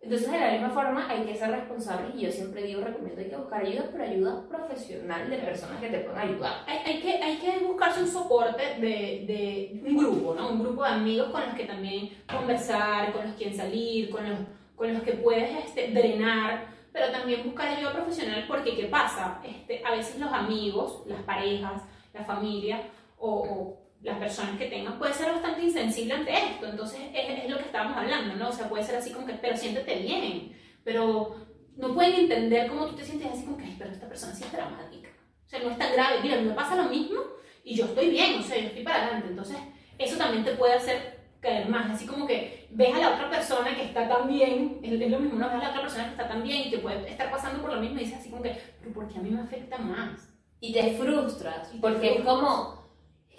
Entonces, 0.00 0.30
de 0.30 0.38
la 0.38 0.52
misma 0.52 0.70
forma, 0.70 1.08
hay 1.08 1.24
que 1.24 1.34
ser 1.34 1.50
responsables 1.50 2.14
y 2.14 2.20
yo 2.22 2.30
siempre 2.30 2.62
digo, 2.62 2.82
recomiendo 2.82 3.20
hay 3.20 3.28
que 3.28 3.36
buscar 3.36 3.64
ayuda, 3.64 3.88
pero 3.90 4.04
ayuda 4.04 4.48
profesional 4.48 5.28
de 5.28 5.38
personas 5.38 5.80
que 5.80 5.88
te 5.88 5.98
puedan 5.98 6.28
ayudar. 6.28 6.64
Hay, 6.66 6.78
hay 6.84 7.00
que, 7.00 7.22
hay 7.22 7.36
que 7.38 7.64
buscarse 7.64 8.02
un 8.02 8.08
soporte 8.08 8.62
de, 8.80 9.24
de 9.26 9.82
un 9.88 9.96
grupo, 9.96 10.34
¿no? 10.34 10.50
Un 10.50 10.60
grupo 10.60 10.84
de 10.84 10.90
amigos 10.90 11.30
con 11.30 11.42
los 11.42 11.54
que 11.54 11.64
también 11.64 12.10
conversar, 12.32 13.12
con 13.12 13.26
los 13.26 13.36
que 13.36 13.52
salir, 13.52 14.10
con 14.10 14.28
los, 14.28 14.38
con 14.76 14.92
los 14.92 15.02
que 15.02 15.12
puedes 15.12 15.64
este, 15.64 15.88
drenar, 15.92 16.66
pero 16.92 17.10
también 17.10 17.44
buscar 17.44 17.68
ayuda 17.68 17.92
profesional 17.92 18.44
porque 18.46 18.76
¿qué 18.76 18.86
pasa? 18.86 19.40
Este, 19.44 19.82
a 19.84 19.92
veces 19.92 20.18
los 20.18 20.32
amigos, 20.32 21.04
las 21.06 21.22
parejas, 21.22 21.82
la 22.12 22.24
familia 22.24 22.82
o, 23.18 23.30
o 23.30 23.81
las 24.02 24.18
personas 24.18 24.58
que 24.58 24.66
tengan 24.66 24.98
puede 24.98 25.14
ser 25.14 25.32
bastante 25.32 25.62
insensible 25.62 26.14
ante 26.14 26.32
esto, 26.32 26.66
entonces 26.66 27.00
es, 27.14 27.44
es 27.44 27.50
lo 27.50 27.56
que 27.56 27.64
estábamos 27.64 27.96
hablando, 27.96 28.34
¿no? 28.34 28.48
O 28.48 28.52
sea, 28.52 28.68
puede 28.68 28.84
ser 28.84 28.96
así 28.96 29.10
como 29.12 29.26
que, 29.26 29.34
pero 29.34 29.56
siéntete 29.56 29.96
bien, 30.00 30.52
pero 30.84 31.36
no 31.76 31.94
pueden 31.94 32.14
entender 32.14 32.68
cómo 32.68 32.86
tú 32.86 32.96
te 32.96 33.04
sientes 33.04 33.30
así 33.32 33.44
como 33.44 33.56
que, 33.56 33.64
ay, 33.64 33.76
pero 33.78 33.90
esta 33.90 34.08
persona 34.08 34.34
sí 34.34 34.44
es 34.44 34.52
dramática. 34.52 35.08
O 35.46 35.48
sea, 35.48 35.60
no 35.60 35.70
es 35.70 35.78
tan 35.78 35.92
grave. 35.92 36.16
Mira, 36.22 36.40
me 36.40 36.52
pasa 36.52 36.76
lo 36.76 36.84
mismo 36.84 37.20
y 37.64 37.74
yo 37.74 37.84
estoy 37.86 38.10
bien, 38.10 38.40
o 38.40 38.42
sea, 38.42 38.58
yo 38.58 38.68
estoy 38.68 38.82
para 38.82 39.02
adelante. 39.02 39.28
Entonces, 39.28 39.56
eso 39.98 40.16
también 40.16 40.44
te 40.44 40.52
puede 40.52 40.74
hacer 40.74 41.20
caer 41.40 41.68
más. 41.68 41.90
Así 41.90 42.06
como 42.06 42.26
que 42.26 42.68
ves 42.70 42.94
a 42.94 42.98
la 42.98 43.14
otra 43.14 43.30
persona 43.30 43.74
que 43.74 43.84
está 43.84 44.08
tan 44.08 44.28
bien, 44.28 44.80
es, 44.82 44.92
es 44.92 45.10
lo 45.10 45.18
mismo, 45.18 45.38
no 45.38 45.46
ves 45.46 45.56
a 45.56 45.58
la 45.58 45.70
otra 45.70 45.82
persona 45.82 46.04
que 46.04 46.10
está 46.10 46.28
tan 46.28 46.42
bien 46.42 46.68
y 46.68 46.70
que 46.70 46.78
puede 46.78 47.08
estar 47.08 47.30
pasando 47.30 47.60
por 47.62 47.74
lo 47.74 47.80
mismo 47.80 47.98
y 47.98 48.04
dices 48.04 48.18
así 48.18 48.30
como 48.30 48.42
que, 48.42 48.56
pero 48.80 48.92
¿por 48.92 49.08
qué 49.08 49.18
a 49.18 49.22
mí 49.22 49.30
me 49.30 49.40
afecta 49.40 49.78
más? 49.78 50.28
Y 50.60 50.72
te 50.72 50.96
frustras, 50.96 51.68
Y 51.72 51.76
te 51.76 51.80
porque 51.80 52.06
es 52.08 52.22
frustras. 52.22 52.36
como, 52.38 52.81
es 52.81 52.81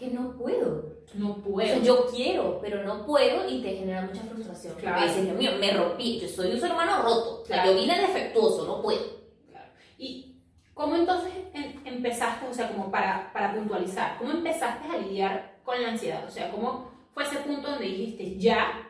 que 0.04 0.16
no 0.16 0.38
puedo. 0.38 0.94
No 1.16 1.32
O 1.32 1.36
puedo. 1.38 1.68
sea, 1.68 1.78
yo 1.80 2.08
quiero, 2.08 2.60
pero 2.62 2.84
no 2.84 3.06
puedo 3.06 3.48
y 3.48 3.62
te 3.62 3.76
genera 3.78 4.02
mucha 4.02 4.22
frustración. 4.22 4.74
Claro. 4.76 4.98
Porque 4.98 5.10
dices, 5.10 5.26
Dios 5.26 5.38
mío, 5.38 5.52
me 5.60 5.72
rompí, 5.74 6.20
yo 6.20 6.28
soy 6.28 6.52
un 6.52 6.60
ser 6.60 6.72
humano 6.72 7.02
roto. 7.04 7.42
O 7.42 7.46
sea, 7.46 7.58
Claro. 7.64 7.72
yo 7.72 7.78
vine 7.78 8.00
defectuoso, 8.00 8.66
no 8.66 8.82
puedo. 8.82 9.02
Claro. 9.50 9.68
¿Y 9.98 10.38
cómo 10.74 10.96
entonces 10.96 11.32
em- 11.54 11.82
empezaste, 11.86 12.48
o 12.48 12.54
sea, 12.54 12.70
como 12.72 12.90
para, 12.90 13.32
para 13.34 13.54
puntualizar, 13.54 14.18
cómo 14.18 14.32
empezaste 14.32 14.88
a 14.88 14.98
lidiar 14.98 15.60
con 15.64 15.82
la 15.82 15.90
ansiedad? 15.90 16.26
O 16.26 16.32
sea, 16.32 16.50
¿cómo 16.52 16.92
fue 17.14 17.24
ese 17.24 17.38
punto 17.38 17.70
donde 17.70 17.86
dijiste, 17.86 18.38
ya 18.40 18.90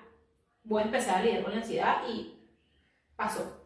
voy 0.63 0.81
a 0.81 0.85
empezar 0.85 1.17
a 1.17 1.23
lidiar 1.23 1.43
con 1.43 1.51
la 1.51 1.57
ansiedad 1.59 1.97
y 2.07 2.35
pasó? 3.15 3.59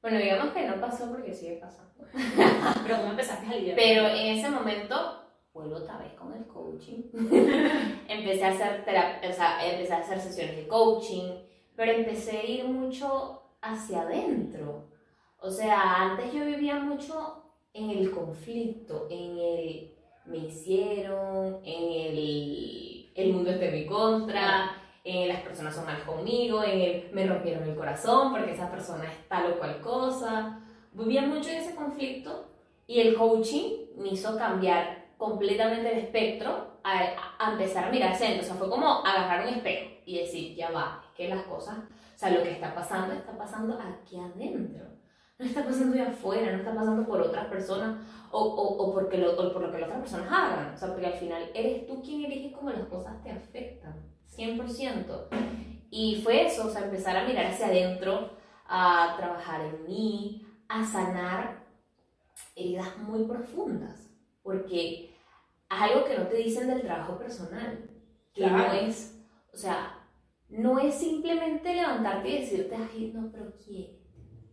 Bueno, 0.00 0.18
digamos 0.18 0.54
que 0.54 0.66
no 0.66 0.80
pasó 0.80 1.10
porque 1.10 1.34
sigue 1.34 1.56
pasando. 1.56 1.92
Pero 2.84 2.96
¿cómo 2.98 3.10
empezaste 3.10 3.46
a 3.46 3.50
lidiar? 3.56 3.76
Pero 3.76 4.06
en 4.08 4.38
ese 4.38 4.48
momento, 4.48 5.24
vuelvo 5.56 5.76
otra 5.76 5.96
vez 5.98 6.12
con 6.12 6.32
el 6.34 6.46
coaching. 6.46 7.02
empecé 8.08 8.44
a 8.44 8.50
hacer 8.50 8.84
terapia, 8.84 9.30
o 9.30 9.32
sea, 9.32 9.66
empecé 9.66 9.92
a 9.94 9.98
hacer 9.98 10.20
sesiones 10.20 10.56
de 10.56 10.68
coaching, 10.68 11.32
pero 11.74 11.92
empecé 11.92 12.38
a 12.38 12.44
ir 12.44 12.64
mucho 12.64 13.42
hacia 13.62 14.02
adentro. 14.02 14.84
O 15.40 15.50
sea, 15.50 16.10
antes 16.10 16.32
yo 16.32 16.44
vivía 16.44 16.76
mucho 16.78 17.42
en 17.72 17.90
el 17.90 18.10
conflicto, 18.10 19.06
en 19.10 19.38
el 19.38 19.92
me 20.26 20.38
hicieron, 20.38 21.60
en 21.64 21.92
el 21.92 23.12
el 23.14 23.32
mundo 23.32 23.50
está 23.50 23.64
en 23.66 23.74
mi 23.74 23.86
contra, 23.86 24.72
en 25.02 25.28
las 25.28 25.40
personas 25.40 25.74
son 25.74 25.86
mal 25.86 26.04
conmigo, 26.04 26.62
en 26.62 26.80
el 26.80 27.10
me 27.12 27.26
rompieron 27.26 27.66
el 27.66 27.74
corazón 27.74 28.32
porque 28.32 28.52
esa 28.52 28.70
persona 28.70 29.04
es 29.04 29.26
tal 29.28 29.52
o 29.52 29.58
cual 29.58 29.80
cosa. 29.80 30.60
Vivía 30.92 31.22
mucho 31.22 31.48
en 31.48 31.56
ese 31.56 31.74
conflicto 31.74 32.48
y 32.86 33.00
el 33.00 33.14
coaching 33.14 33.86
me 33.96 34.08
hizo 34.08 34.36
cambiar 34.36 34.95
completamente 35.16 35.92
el 35.92 35.98
espectro 35.98 36.78
a, 36.82 37.00
a 37.38 37.52
empezar 37.52 37.84
a 37.84 37.90
mirar 37.90 38.14
centro. 38.14 38.42
O 38.42 38.46
sea, 38.46 38.54
fue 38.54 38.70
como 38.70 39.04
agarrar 39.04 39.46
un 39.46 39.54
espejo 39.54 39.90
y 40.04 40.18
decir, 40.18 40.54
ya 40.54 40.70
va, 40.70 41.02
es 41.04 41.14
que 41.16 41.28
las 41.28 41.44
cosas, 41.44 41.78
o 41.78 42.18
sea, 42.18 42.30
lo 42.30 42.42
que 42.42 42.52
está 42.52 42.74
pasando 42.74 43.14
está 43.14 43.36
pasando 43.36 43.78
aquí 43.80 44.18
adentro. 44.18 44.84
No 45.38 45.44
está 45.44 45.62
pasando 45.62 45.94
de 45.94 46.00
afuera, 46.00 46.50
no 46.50 46.58
está 46.58 46.74
pasando 46.74 47.06
por 47.06 47.20
otras 47.20 47.44
personas 47.48 47.98
o, 48.30 48.40
o, 48.40 48.82
o 48.84 48.94
porque 48.94 49.18
lo, 49.18 49.32
o 49.32 49.52
por 49.52 49.60
lo 49.60 49.70
que 49.70 49.80
las 49.80 49.88
otras 49.88 50.00
personas 50.00 50.28
hagan. 50.32 50.74
O 50.74 50.76
sea, 50.78 50.88
porque 50.88 51.06
al 51.06 51.12
final 51.12 51.50
eres 51.54 51.86
tú 51.86 52.02
quien 52.02 52.24
elige 52.24 52.52
cómo 52.52 52.70
las 52.70 52.86
cosas 52.86 53.22
te 53.22 53.30
afectan. 53.30 53.94
100%. 54.34 55.28
Y 55.90 56.22
fue 56.22 56.46
eso, 56.46 56.66
o 56.66 56.70
sea, 56.70 56.84
empezar 56.84 57.16
a 57.16 57.26
mirar 57.26 57.46
hacia 57.46 57.66
adentro, 57.66 58.30
a 58.66 59.14
trabajar 59.18 59.60
en 59.62 59.84
mí, 59.84 60.46
a 60.68 60.84
sanar 60.84 61.64
heridas 62.54 62.96
muy 62.98 63.24
profundas, 63.24 64.05
porque 64.46 65.06
es 65.06 65.10
algo 65.68 66.04
que 66.04 66.16
no 66.16 66.28
te 66.28 66.36
dicen 66.36 66.68
del 66.68 66.82
trabajo 66.82 67.18
personal, 67.18 67.90
que 68.32 68.42
Claro. 68.42 68.58
no 68.58 68.72
es, 68.72 69.20
o 69.52 69.56
sea, 69.56 69.98
no 70.48 70.78
es 70.78 70.94
simplemente 70.94 71.74
levantarte 71.74 72.28
y 72.28 72.40
decirte, 72.42 72.76
ay, 72.76 73.10
no, 73.12 73.28
pero 73.32 73.52
quiérete, 73.56 74.06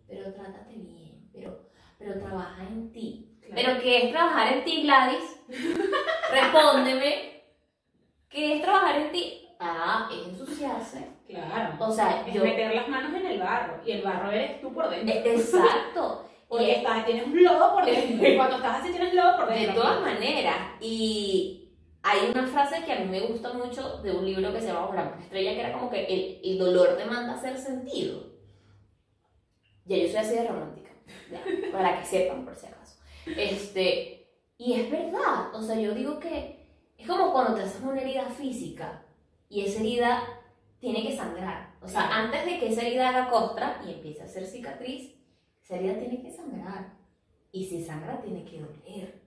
pero 0.08 0.34
trátate 0.34 0.74
bien, 0.74 1.30
pero, 1.32 1.70
pero 2.00 2.18
trabaja 2.20 2.64
en 2.64 2.92
ti. 2.92 3.38
Claro. 3.40 3.56
Pero 3.56 3.82
¿qué 3.84 3.98
es 4.06 4.12
trabajar 4.12 4.54
en 4.54 4.64
ti, 4.64 4.82
Gladys? 4.82 5.40
Respóndeme. 6.32 7.44
¿Qué 8.30 8.56
es 8.56 8.62
trabajar 8.64 8.96
en 9.00 9.12
ti? 9.12 9.48
Ah, 9.60 10.10
es 10.12 10.28
ensuciarse. 10.30 11.08
Claro. 11.28 11.76
O 11.80 11.92
sea, 11.92 12.26
es 12.28 12.34
yo... 12.34 12.44
meter 12.44 12.74
las 12.74 12.90
manos 12.90 13.14
en 13.14 13.26
el 13.28 13.40
barro 13.40 13.80
y 13.86 13.92
el 13.92 14.02
barro 14.02 14.32
eres 14.32 14.60
tú 14.60 14.74
por 14.74 14.90
dentro. 14.90 15.16
Exacto. 15.16 16.03
Porque 16.54 16.72
estás, 16.72 17.04
tienes 17.04 17.26
un 17.26 17.44
lodo 17.44 17.74
por 17.74 17.84
dentro. 17.88 18.28
Y 18.28 18.36
cuando 18.36 18.58
estás 18.58 18.80
así 18.80 18.92
tienes 18.92 19.12
lodo 19.16 19.38
por 19.38 19.50
De 19.50 19.56
dentro. 19.56 19.82
todas 19.82 20.02
maneras, 20.02 20.56
y 20.80 21.72
hay 22.04 22.30
una 22.30 22.46
frase 22.46 22.84
que 22.86 22.94
a 22.94 23.00
mí 23.00 23.06
me 23.06 23.22
gusta 23.22 23.54
mucho 23.54 23.98
de 24.04 24.12
un 24.12 24.24
libro 24.24 24.54
que 24.54 24.62
se 24.62 24.68
llama 24.68 24.86
misma 24.92 25.18
estrella, 25.20 25.54
que 25.54 25.60
era 25.62 25.74
como 25.74 25.90
que 25.90 26.06
el, 26.06 26.42
el 26.44 26.60
dolor 26.60 26.96
demanda 26.96 27.36
ser 27.42 27.58
sentido. 27.58 28.34
Ya 29.86 29.98
yo 29.98 30.08
soy 30.08 30.18
así 30.18 30.36
de 30.36 30.48
romántica, 30.48 30.92
ya, 31.32 31.42
para 31.72 32.00
que 32.00 32.06
sepan 32.06 32.46
por 32.46 32.56
si 32.56 32.68
acaso. 32.68 33.00
Este, 33.26 34.30
y 34.60 34.74
es 34.74 34.92
verdad, 34.92 35.56
o 35.56 35.62
sea, 35.64 35.76
yo 35.76 35.96
digo 35.96 36.20
que 36.20 36.68
es 36.96 37.08
como 37.08 37.34
cuando 37.34 37.56
te 37.56 37.64
haces 37.64 37.82
una 37.82 38.00
herida 38.00 38.26
física 38.26 39.06
y 39.50 39.66
esa 39.66 39.80
herida 39.80 40.24
tiene 40.80 41.02
que 41.02 41.18
sangrar. 41.18 41.74
O 41.82 41.88
sea, 41.88 42.16
antes 42.16 42.46
de 42.46 42.60
que 42.60 42.70
esa 42.70 42.84
herida 42.84 43.10
haga 43.10 43.32
costra 43.32 43.82
y 43.88 43.92
empiece 43.94 44.22
a 44.22 44.26
hacer 44.26 44.46
cicatriz, 44.46 45.16
esa 45.64 45.76
herida 45.76 45.98
tiene 45.98 46.22
que 46.22 46.32
sangrar. 46.32 46.94
Y 47.52 47.66
si 47.66 47.84
sangra, 47.84 48.22
tiene 48.22 48.44
que 48.44 48.60
doler. 48.60 49.22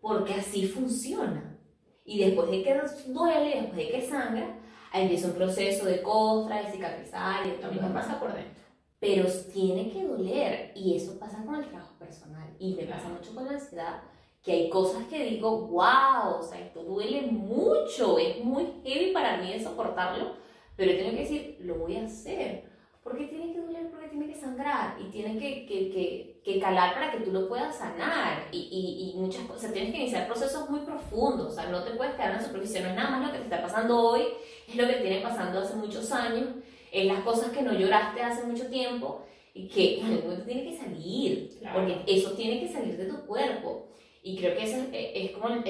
Porque 0.00 0.34
así 0.34 0.66
funciona. 0.66 1.58
Y 2.04 2.20
después 2.20 2.50
de 2.50 2.62
que 2.62 2.80
duele, 3.08 3.60
después 3.60 3.76
de 3.76 3.88
que 3.90 4.02
sangra, 4.02 4.58
ahí 4.92 5.02
empieza 5.02 5.26
un 5.26 5.34
proceso 5.34 5.84
de 5.84 6.00
costra, 6.02 6.62
de 6.62 6.70
cicatrizar 6.70 7.46
y 7.46 7.60
todo 7.60 7.72
Lo 7.72 7.82
demás. 7.82 8.06
pasa 8.06 8.20
por 8.20 8.32
dentro. 8.32 8.62
Pero 9.00 9.28
tiene 9.52 9.90
que 9.90 10.04
doler. 10.04 10.72
Y 10.74 10.96
eso 10.96 11.18
pasa 11.18 11.44
con 11.44 11.56
el 11.56 11.68
trabajo 11.68 11.98
personal. 11.98 12.48
Y 12.58 12.74
me 12.74 12.84
pasa 12.84 13.08
mucho 13.08 13.34
con 13.34 13.44
la 13.44 13.52
ansiedad. 13.52 14.02
Que 14.42 14.52
hay 14.52 14.70
cosas 14.70 15.04
que 15.08 15.24
digo, 15.24 15.66
wow, 15.66 16.38
o 16.38 16.42
sea, 16.42 16.60
esto 16.60 16.84
duele 16.84 17.22
mucho. 17.22 18.18
Es 18.18 18.42
muy 18.42 18.68
heavy 18.84 19.12
para 19.12 19.38
mí 19.38 19.52
de 19.52 19.62
soportarlo. 19.62 20.36
Pero 20.76 20.96
tengo 20.96 21.10
que 21.10 21.22
decir, 21.22 21.58
lo 21.60 21.74
voy 21.74 21.96
a 21.96 22.04
hacer. 22.04 22.75
Porque 23.06 23.26
tiene 23.26 23.52
que 23.52 23.60
doler, 23.60 23.88
porque 23.90 24.08
tiene 24.08 24.26
que 24.26 24.34
sangrar. 24.34 24.96
Y 25.00 25.04
tiene 25.10 25.38
que, 25.38 25.64
que, 25.64 25.90
que, 25.92 26.40
que 26.44 26.58
calar 26.60 26.92
para 26.94 27.12
que 27.12 27.20
tú 27.20 27.30
lo 27.30 27.48
puedas 27.48 27.76
sanar. 27.78 28.48
Y, 28.50 28.58
y, 28.58 29.10
y 29.12 29.16
muchas 29.20 29.42
cosas. 29.46 29.72
Tienes 29.72 29.92
que 29.92 29.98
iniciar 30.00 30.26
procesos 30.26 30.68
muy 30.68 30.80
profundos. 30.80 31.52
O 31.52 31.54
sea, 31.54 31.68
no 31.70 31.84
te 31.84 31.92
puedes 31.92 32.14
quedar 32.14 32.30
en 32.32 32.36
la 32.38 32.42
superficie. 32.42 32.80
No 32.80 32.88
es 32.88 32.96
nada 32.96 33.10
más 33.10 33.26
lo 33.28 33.32
que 33.32 33.38
te 33.38 33.44
está 33.44 33.62
pasando 33.62 33.96
hoy. 34.10 34.22
Es 34.68 34.74
lo 34.74 34.86
que 34.88 34.94
te 34.94 35.02
viene 35.02 35.20
pasando 35.22 35.60
hace 35.60 35.76
muchos 35.76 36.10
años 36.10 36.48
en 36.90 37.06
las 37.08 37.20
cosas 37.20 37.52
que 37.52 37.62
no 37.62 37.72
lloraste 37.72 38.22
hace 38.22 38.44
mucho 38.44 38.66
tiempo 38.66 39.22
y 39.54 39.68
que 39.68 40.00
en 40.00 40.06
algún 40.06 40.22
momento 40.24 40.44
tiene 40.44 40.64
que 40.64 40.76
salir, 40.76 41.56
Claro. 41.60 41.78
porque 41.80 42.02
eso 42.08 42.32
tiene 42.32 42.58
que 42.60 42.68
salir 42.72 42.96
de 42.96 43.06
tu 43.06 43.24
cuerpo. 43.26 43.86
Y 44.24 44.36
creo 44.36 44.56
que 44.56 44.64
esa 44.64 44.78
es, 44.78 44.88
es 44.92 45.30
como 45.30 45.48
el, 45.54 45.62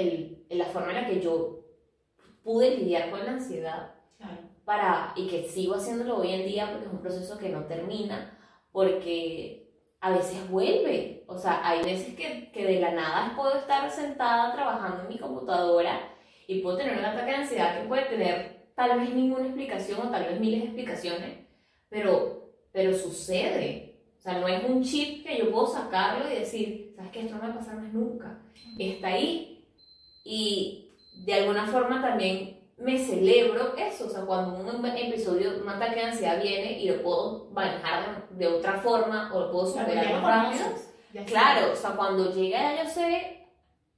el- 0.48 0.58
la 0.58 0.64
forma 0.66 0.88
en 0.90 1.02
la 1.02 1.06
que 1.06 1.20
yo 1.20 1.60
pude 2.42 2.76
lidiar 2.78 3.10
con 3.10 3.24
la 3.24 3.32
ansiedad. 3.32 3.92
Para, 4.66 5.12
y 5.14 5.28
que 5.28 5.44
sigo 5.44 5.76
haciéndolo 5.76 6.18
hoy 6.18 6.32
en 6.32 6.44
día 6.44 6.68
porque 6.68 6.86
es 6.86 6.92
un 6.92 7.00
proceso 7.00 7.38
que 7.38 7.48
no 7.48 7.64
termina, 7.66 8.36
porque 8.72 9.70
a 10.00 10.10
veces 10.10 10.50
vuelve. 10.50 11.24
O 11.28 11.38
sea, 11.38 11.66
hay 11.66 11.84
veces 11.84 12.16
que, 12.16 12.50
que 12.52 12.66
de 12.66 12.80
la 12.80 12.90
nada 12.90 13.32
puedo 13.36 13.54
estar 13.56 13.88
sentada 13.90 14.52
trabajando 14.52 15.02
en 15.02 15.08
mi 15.08 15.18
computadora 15.18 16.12
y 16.48 16.60
puedo 16.60 16.76
tener 16.76 16.98
un 16.98 17.04
ataque 17.04 17.30
de 17.30 17.36
ansiedad 17.36 17.80
que 17.80 17.88
puede 17.88 18.06
tener 18.06 18.66
tal 18.74 18.98
vez 18.98 19.14
ninguna 19.14 19.46
explicación 19.46 20.08
o 20.08 20.10
tal 20.10 20.24
vez 20.24 20.40
miles 20.40 20.60
de 20.60 20.66
explicaciones, 20.66 21.46
pero, 21.88 22.50
pero 22.72 22.92
sucede. 22.92 24.00
O 24.18 24.20
sea, 24.20 24.40
no 24.40 24.48
es 24.48 24.64
un 24.64 24.82
chip 24.82 25.24
que 25.24 25.38
yo 25.38 25.52
puedo 25.52 25.68
sacarlo 25.68 26.28
y 26.28 26.40
decir, 26.40 26.92
¿sabes 26.96 27.12
qué? 27.12 27.20
Esto 27.20 27.36
no 27.36 27.42
va 27.42 27.48
a 27.50 27.54
pasar 27.54 27.76
más 27.76 27.92
nunca. 27.94 28.42
Está 28.76 29.08
ahí 29.08 29.64
y 30.24 30.90
de 31.24 31.34
alguna 31.34 31.66
forma 31.66 32.02
también 32.02 32.55
me 32.78 32.98
celebro 32.98 33.74
eso, 33.76 34.06
o 34.06 34.10
sea, 34.10 34.26
cuando 34.26 34.56
un 34.56 34.84
episodio, 34.84 35.62
un 35.62 35.68
ataque 35.68 35.96
de 35.96 36.02
ansiedad 36.02 36.42
viene 36.42 36.78
y 36.78 36.88
lo 36.88 37.02
puedo 37.02 37.50
manejar 37.50 38.28
de, 38.30 38.46
otra 38.46 38.74
forma 38.74 39.34
o 39.34 39.40
lo 39.40 39.50
puedo 39.50 39.66
superar 39.66 40.20
más 40.20 40.22
rápido. 40.22 41.24
Claro, 41.24 41.72
o 41.72 41.76
sea, 41.76 41.92
cuando 41.92 42.30
llega 42.32 42.74
ya 42.74 42.84
yo 42.84 42.90
sé, 42.90 43.46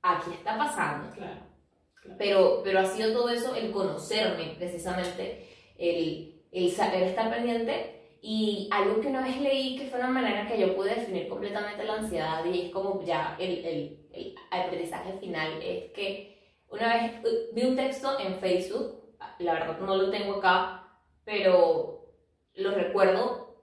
aquí 0.01 0.31
está 0.33 0.57
pasando. 0.57 1.13
Claro, 1.13 1.41
Pero, 2.17 2.61
pero 2.63 2.79
ha 2.79 2.85
sido 2.85 3.13
todo 3.13 3.29
eso 3.31 3.57
el 3.57 3.73
conocerme, 3.73 4.55
precisamente, 4.57 5.49
el, 5.77 6.45
el 6.53 6.71
saber 6.71 7.03
estar 7.03 7.31
pendiente. 7.31 7.97
Y 8.21 8.69
algo 8.73 9.01
que 9.01 9.09
una 9.09 9.23
vez 9.23 9.41
leí 9.41 9.77
que 9.77 9.87
fue 9.87 10.01
una 10.01 10.09
manera 10.09 10.47
que 10.49 10.59
yo 10.59 10.75
pude 10.75 10.95
definir 10.95 11.29
completamente 11.29 11.85
la 11.85 11.95
ansiedad 11.95 12.45
y 12.45 12.67
es 12.67 12.73
como 12.73 13.01
ya 13.05 13.37
el, 13.39 13.65
el, 13.65 14.09
el 14.13 14.35
aprendizaje 14.51 15.13
final, 15.21 15.63
es 15.63 15.93
que 15.93 16.38
una 16.71 16.95
vez 16.95 17.25
uh, 17.25 17.55
vi 17.55 17.65
un 17.65 17.77
texto 17.77 18.19
en 18.21 18.39
Facebook, 18.39 19.01
la 19.39 19.55
verdad 19.55 19.79
no 19.81 19.97
lo 19.97 20.11
tengo 20.11 20.35
acá, 20.35 21.01
pero 21.25 22.13
lo 22.55 22.71
recuerdo 22.73 23.57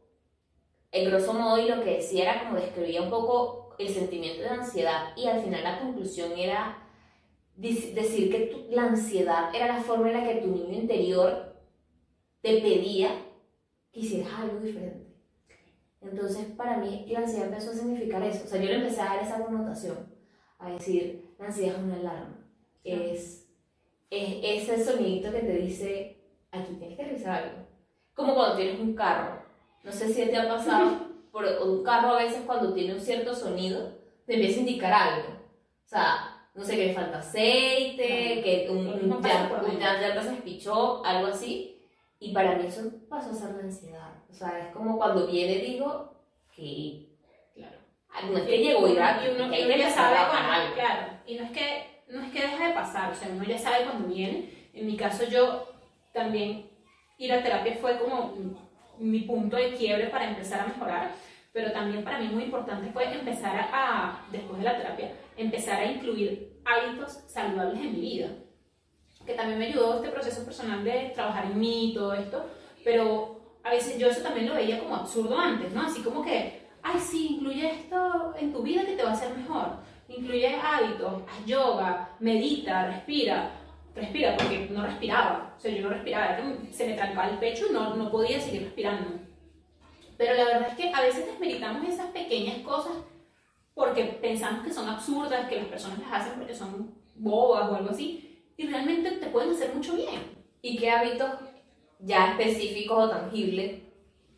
en 0.91 1.09
grosso 1.09 1.33
modo 1.33 1.57
y 1.59 1.67
lo 1.67 1.83
que 1.83 1.97
decía 1.97 2.23
era 2.23 2.43
como 2.43 2.59
describía 2.59 3.01
un 3.01 3.09
poco 3.09 3.75
el 3.77 3.89
sentimiento 3.89 4.41
de 4.41 4.49
ansiedad 4.49 5.15
y 5.17 5.27
al 5.27 5.41
final 5.41 5.63
la 5.63 5.79
conclusión 5.79 6.31
era 6.37 6.81
decir 7.55 8.31
que 8.31 8.67
la 8.69 8.83
ansiedad 8.83 9.53
era 9.53 9.67
la 9.67 9.81
forma 9.81 10.09
en 10.09 10.13
la 10.13 10.27
que 10.27 10.41
tu 10.41 10.47
niño 10.47 10.73
interior 10.73 11.55
te 12.41 12.61
pedía 12.61 13.09
que 13.91 13.99
hicieras 14.01 14.33
algo 14.33 14.59
diferente. 14.59 15.05
Entonces, 16.01 16.45
para 16.55 16.77
mí, 16.77 17.05
la 17.09 17.19
ansiedad 17.19 17.47
empezó 17.47 17.71
a 17.71 17.73
significar 17.73 18.21
eso. 18.21 18.43
O 18.43 18.47
sea, 18.47 18.61
yo 18.61 18.67
le 18.67 18.75
empecé 18.75 19.01
a 19.01 19.05
dar 19.05 19.23
esa 19.23 19.43
connotación, 19.43 19.97
a 20.59 20.69
decir, 20.69 21.33
la 21.39 21.47
ansiedad 21.47 21.77
es 21.77 21.83
una 21.83 21.95
alarma 21.95 22.34
es, 22.85 23.47
es 24.09 24.69
ese 24.69 24.83
sonidito 24.83 25.31
que 25.31 25.39
te 25.39 25.57
dice, 25.57 26.17
aquí 26.51 26.75
tienes 26.75 26.97
que 26.97 27.05
revisar 27.05 27.43
algo. 27.43 27.67
Como 28.13 28.35
cuando 28.35 28.55
tienes 28.55 28.79
un 28.79 28.95
carro. 28.95 29.41
No 29.83 29.91
sé 29.91 30.07
si 30.13 30.25
te 30.25 30.37
ha 30.37 30.47
pasado, 30.47 31.07
por 31.31 31.45
un 31.45 31.83
carro 31.83 32.09
a 32.09 32.23
veces 32.23 32.43
cuando 32.45 32.73
tiene 32.73 32.93
un 32.93 33.01
cierto 33.01 33.35
sonido, 33.35 33.91
te 34.25 34.35
empieza 34.35 34.57
a 34.57 34.61
indicar 34.61 34.93
algo. 34.93 35.29
O 35.29 35.87
sea, 35.87 36.47
no 36.53 36.63
sé, 36.63 36.77
que 36.77 36.87
le 36.87 36.93
falta 36.93 37.19
aceite, 37.19 38.41
que 38.43 38.67
un, 38.69 38.87
un, 38.87 39.21
llanta 39.21 40.23
se 40.23 40.33
espichó, 40.33 41.03
algo 41.03 41.27
así. 41.27 41.81
Y 42.19 42.33
para 42.33 42.55
mí 42.55 42.65
eso 42.67 42.89
pasó 43.09 43.31
a 43.31 43.33
ser 43.33 43.55
la 43.55 43.63
ansiedad. 43.63 44.13
O 44.29 44.33
sea, 44.33 44.59
es 44.59 44.73
como 44.73 44.97
cuando 44.97 45.27
viene 45.27 45.55
digo 45.55 46.13
que... 46.55 47.09
Claro. 47.53 47.77
No 48.31 48.37
es 48.37 48.43
que 48.45 48.57
llegó 48.57 48.87
y, 48.87 48.93
y 48.93 48.95
uno, 48.95 49.51
que 49.51 49.65
uno 49.65 49.75
ya 49.75 49.89
sabe 49.89 50.17
cuando, 50.29 50.73
claro. 50.73 51.19
Y 51.27 51.35
no 51.35 51.43
es 51.43 51.51
que 51.51 51.94
no 52.07 52.21
es 52.21 52.31
que 52.31 52.41
deja 52.41 52.67
de 52.67 52.73
pasar, 52.73 53.11
o 53.11 53.15
sea, 53.15 53.29
uno 53.29 53.43
ya 53.43 53.57
sabe 53.57 53.85
cuando 53.85 54.07
viene. 54.07 54.49
En 54.73 54.85
mi 54.85 54.97
caso 54.97 55.25
yo 55.25 55.67
también 56.13 56.69
ir 57.17 57.33
a 57.33 57.43
terapia 57.43 57.77
fue 57.79 57.97
como 57.97 58.33
mi 58.99 59.21
punto 59.21 59.57
de 59.57 59.73
quiebre 59.73 60.07
para 60.07 60.29
empezar 60.29 60.61
a 60.61 60.67
mejorar, 60.67 61.11
pero 61.51 61.71
también 61.71 62.03
para 62.03 62.19
mí 62.19 62.27
muy 62.27 62.43
importante 62.43 62.91
fue 62.91 63.11
empezar 63.13 63.69
a, 63.71 64.25
después 64.31 64.59
de 64.59 64.65
la 64.65 64.77
terapia, 64.77 65.11
empezar 65.37 65.79
a 65.79 65.91
incluir 65.91 66.59
hábitos 66.65 67.13
saludables 67.27 67.79
en 67.81 67.93
mi 67.93 68.01
vida, 68.01 68.29
que 69.25 69.33
también 69.33 69.59
me 69.59 69.67
ayudó 69.67 69.95
este 69.95 70.09
proceso 70.09 70.45
personal 70.45 70.83
de 70.83 71.11
trabajar 71.15 71.45
en 71.45 71.59
mí 71.59 71.91
y 71.91 71.93
todo 71.93 72.13
esto, 72.13 72.45
pero 72.83 73.39
a 73.63 73.71
veces 73.71 73.97
yo 73.97 74.07
eso 74.07 74.21
también 74.21 74.47
lo 74.47 74.55
veía 74.55 74.79
como 74.79 74.95
absurdo 74.95 75.37
antes, 75.37 75.71
¿no? 75.71 75.81
Así 75.81 76.01
como 76.01 76.23
que, 76.23 76.67
ay, 76.83 76.99
sí, 76.99 77.37
incluye 77.37 77.71
esto 77.71 78.33
en 78.37 78.53
tu 78.53 78.61
vida 78.61 78.85
que 78.85 78.95
te 78.95 79.03
va 79.03 79.09
a 79.09 79.13
hacer 79.13 79.35
mejor 79.35 79.79
incluye 80.07 80.55
hábitos, 80.55 81.23
haz 81.27 81.45
yoga, 81.45 82.09
medita, 82.19 82.87
respira. 82.87 83.51
Respira, 83.95 84.35
porque 84.35 84.67
no 84.71 84.85
respiraba. 84.85 85.53
O 85.57 85.59
sea, 85.59 85.71
yo 85.71 85.83
no 85.83 85.89
respiraba, 85.89 86.37
se 86.69 86.87
me 86.87 86.95
trancaba 86.95 87.29
el 87.29 87.37
pecho 87.37 87.67
y 87.69 87.73
no, 87.73 87.95
no 87.95 88.11
podía 88.11 88.41
seguir 88.41 88.63
respirando. 88.63 89.19
Pero 90.17 90.33
la 90.33 90.43
verdad 90.43 90.67
es 90.69 90.75
que 90.75 90.93
a 90.93 91.01
veces 91.01 91.25
desmeritamos 91.25 91.87
esas 91.87 92.07
pequeñas 92.07 92.57
cosas 92.59 92.93
porque 93.73 94.03
pensamos 94.21 94.63
que 94.63 94.73
son 94.73 94.89
absurdas, 94.89 95.47
que 95.47 95.57
las 95.57 95.67
personas 95.67 95.99
las 95.99 96.21
hacen 96.21 96.39
porque 96.39 96.55
son 96.55 96.93
bobas 97.15 97.69
o 97.69 97.75
algo 97.75 97.89
así, 97.89 98.43
y 98.57 98.67
realmente 98.67 99.11
te 99.11 99.27
pueden 99.27 99.51
hacer 99.51 99.73
mucho 99.73 99.95
bien. 99.95 100.21
¿Y 100.61 100.77
qué 100.77 100.89
hábitos 100.89 101.31
ya 101.99 102.31
específicos 102.31 103.05
o 103.05 103.09
tangibles 103.09 103.81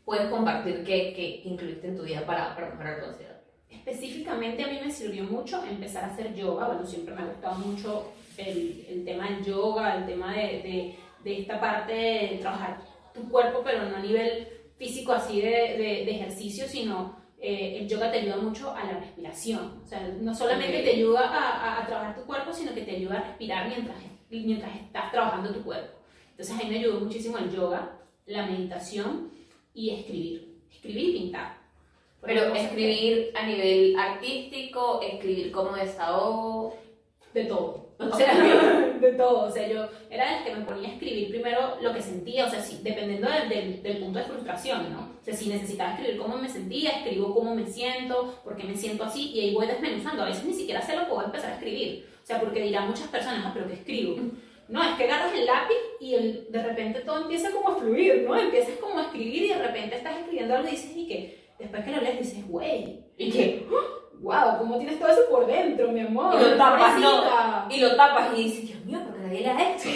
puedes 0.06 0.30
compartir 0.30 0.84
que, 0.84 1.14
que 1.14 1.42
incluiste 1.46 1.88
en 1.88 1.98
tu 1.98 2.04
vida 2.04 2.26
para, 2.26 2.56
para 2.56 2.70
mejorar 2.70 3.00
tu 3.00 3.06
ansiedad? 3.08 3.37
Específicamente 3.70 4.64
a 4.64 4.68
mí 4.68 4.80
me 4.84 4.92
sirvió 4.92 5.24
mucho 5.24 5.64
empezar 5.64 6.06
a 6.06 6.14
hacer 6.14 6.34
yoga, 6.34 6.68
bueno, 6.68 6.86
siempre 6.86 7.14
me 7.14 7.22
ha 7.22 7.26
gustado 7.26 7.56
mucho 7.56 8.12
el, 8.38 8.86
el 8.90 9.06
tema 9.06 9.30
del 9.30 9.44
yoga, 9.44 9.98
el 9.98 10.06
tema 10.06 10.34
de, 10.34 10.42
de, 10.42 10.96
de, 11.24 11.40
esta 11.42 11.60
parte 11.60 11.94
de 11.94 12.38
trabajar 12.40 12.82
tu 13.14 13.28
cuerpo, 13.30 13.62
pero 13.64 13.90
no 13.90 13.98
a 13.98 14.00
nivel 14.00 14.48
físico 14.78 15.12
así 15.12 15.42
de, 15.42 15.50
de 16.06 16.12
ejercicio, 16.12 16.68
sino 16.68 17.18
eh, 17.40 17.78
el 17.80 17.88
yoga 17.88 18.12
te 18.12 18.20
ayuda 18.20 18.38
mucho 18.38 18.72
a 18.72 18.84
la 18.84 19.00
respiración. 19.00 19.82
O 19.84 19.88
sea, 19.88 20.08
no 20.20 20.34
solamente 20.34 20.82
te 20.82 20.96
ayuda 20.96 21.22
a, 21.22 21.82
a, 21.82 21.88
trabajar 21.88 22.16
tu 22.16 22.26
cuerpo, 22.26 22.52
sino 22.52 22.74
que 22.74 22.82
te 22.82 22.96
ayuda 22.96 23.20
a 23.20 23.24
respirar 23.24 23.68
mientras, 23.68 23.98
mientras 24.30 24.76
estás 24.76 25.12
trabajando 25.12 25.54
tu 25.54 25.64
cuerpo. 25.64 26.00
Entonces 26.32 26.56
a 26.56 26.64
mí 26.64 26.70
me 26.70 26.80
ayudó 26.80 27.00
muchísimo 27.00 27.38
el 27.38 27.52
yoga, 27.52 28.00
la 28.26 28.46
meditación 28.48 29.32
y 29.74 29.92
escribir. 29.92 30.62
Escribir 30.72 31.10
y 31.10 31.20
pintar. 31.20 31.58
Pero 32.22 32.54
escribir 32.54 33.32
a 33.36 33.46
nivel 33.46 33.96
artístico, 33.98 35.02
escribir 35.02 35.52
como 35.52 35.76
desahogo. 35.76 36.76
De 37.34 37.46
todo. 37.46 37.88
O 38.00 38.12
sea, 38.18 38.34
de 39.00 39.14
todo. 39.14 39.48
O 39.48 39.52
sea, 39.52 39.68
yo 39.68 39.88
era 40.10 40.38
el 40.38 40.44
que 40.44 40.56
me 40.56 40.66
ponía 40.66 40.90
a 40.90 40.92
escribir 40.94 41.30
primero 41.30 41.78
lo 41.82 41.94
que 41.94 42.02
sentía, 42.02 42.46
o 42.46 42.50
sea, 42.50 42.62
sí, 42.62 42.80
dependiendo 42.84 43.28
del, 43.30 43.82
del, 43.82 43.98
punto 43.98 44.20
de 44.20 44.26
frustración, 44.26 44.94
¿no? 44.94 45.12
O 45.20 45.24
sea, 45.24 45.34
si 45.34 45.50
necesitaba 45.50 45.94
escribir 45.94 46.18
cómo 46.18 46.38
me 46.38 46.50
sentía, 46.50 46.92
escribo 46.92 47.34
cómo 47.34 47.56
me 47.56 47.66
siento, 47.66 48.40
por 48.44 48.56
qué 48.56 48.64
me 48.64 48.76
siento 48.76 49.04
así, 49.04 49.32
y 49.32 49.40
ahí 49.40 49.54
voy 49.54 49.68
desmenuzando. 49.68 50.24
A 50.24 50.28
veces 50.28 50.46
ni 50.46 50.54
siquiera 50.54 50.82
sé 50.82 50.96
lo 50.96 51.06
que 51.06 51.12
voy 51.12 51.24
a 51.24 51.28
empezar 51.28 51.52
a 51.52 51.56
escribir. 51.56 52.08
O 52.24 52.26
sea, 52.26 52.40
porque 52.40 52.62
dirán 52.62 52.88
muchas 52.88 53.08
personas, 53.08 53.44
ah, 53.46 53.52
pero 53.54 53.68
¿qué 53.68 53.74
escribo? 53.74 54.18
No, 54.68 54.84
es 54.84 54.98
que 54.98 55.06
agarras 55.06 55.34
el 55.34 55.46
lápiz 55.46 55.78
y 56.02 56.14
el, 56.14 56.48
de 56.50 56.62
repente 56.62 57.00
todo 57.00 57.22
empieza 57.22 57.52
como 57.52 57.70
a 57.70 57.76
fluir, 57.78 58.26
¿no? 58.28 58.38
Empiezas 58.38 58.76
como 58.78 59.00
a 59.00 59.04
escribir 59.04 59.44
y 59.44 59.48
de 59.50 59.66
repente 59.66 59.96
estás 59.96 60.18
escribiendo 60.18 60.56
algo 60.56 60.68
y 60.68 60.72
dices, 60.72 60.92
¿y 60.96 61.08
qué? 61.08 61.37
Después 61.60 61.84
que 61.84 61.92
lo 61.92 62.02
lees 62.02 62.20
dices, 62.20 62.48
güey, 62.48 63.06
y 63.18 63.32
que, 63.32 63.68
wow, 64.20 64.58
¿cómo 64.60 64.78
tienes 64.78 65.00
todo 65.00 65.10
eso 65.10 65.22
por 65.30 65.48
dentro, 65.48 65.92
mi 65.92 66.02
amor? 66.02 66.36
Y 66.36 66.44
lo 66.44 66.58
tapas, 66.58 67.00
no, 67.00 67.70
y 67.70 67.80
lo 67.80 67.96
tapas 67.96 68.34
y 68.38 68.44
dices, 68.44 68.68
Dios 68.68 68.86
mío, 68.86 69.00
porque 69.06 69.22
nadie 69.22 69.42
le 69.42 69.50
ha 69.50 69.76
hecho. 69.76 69.90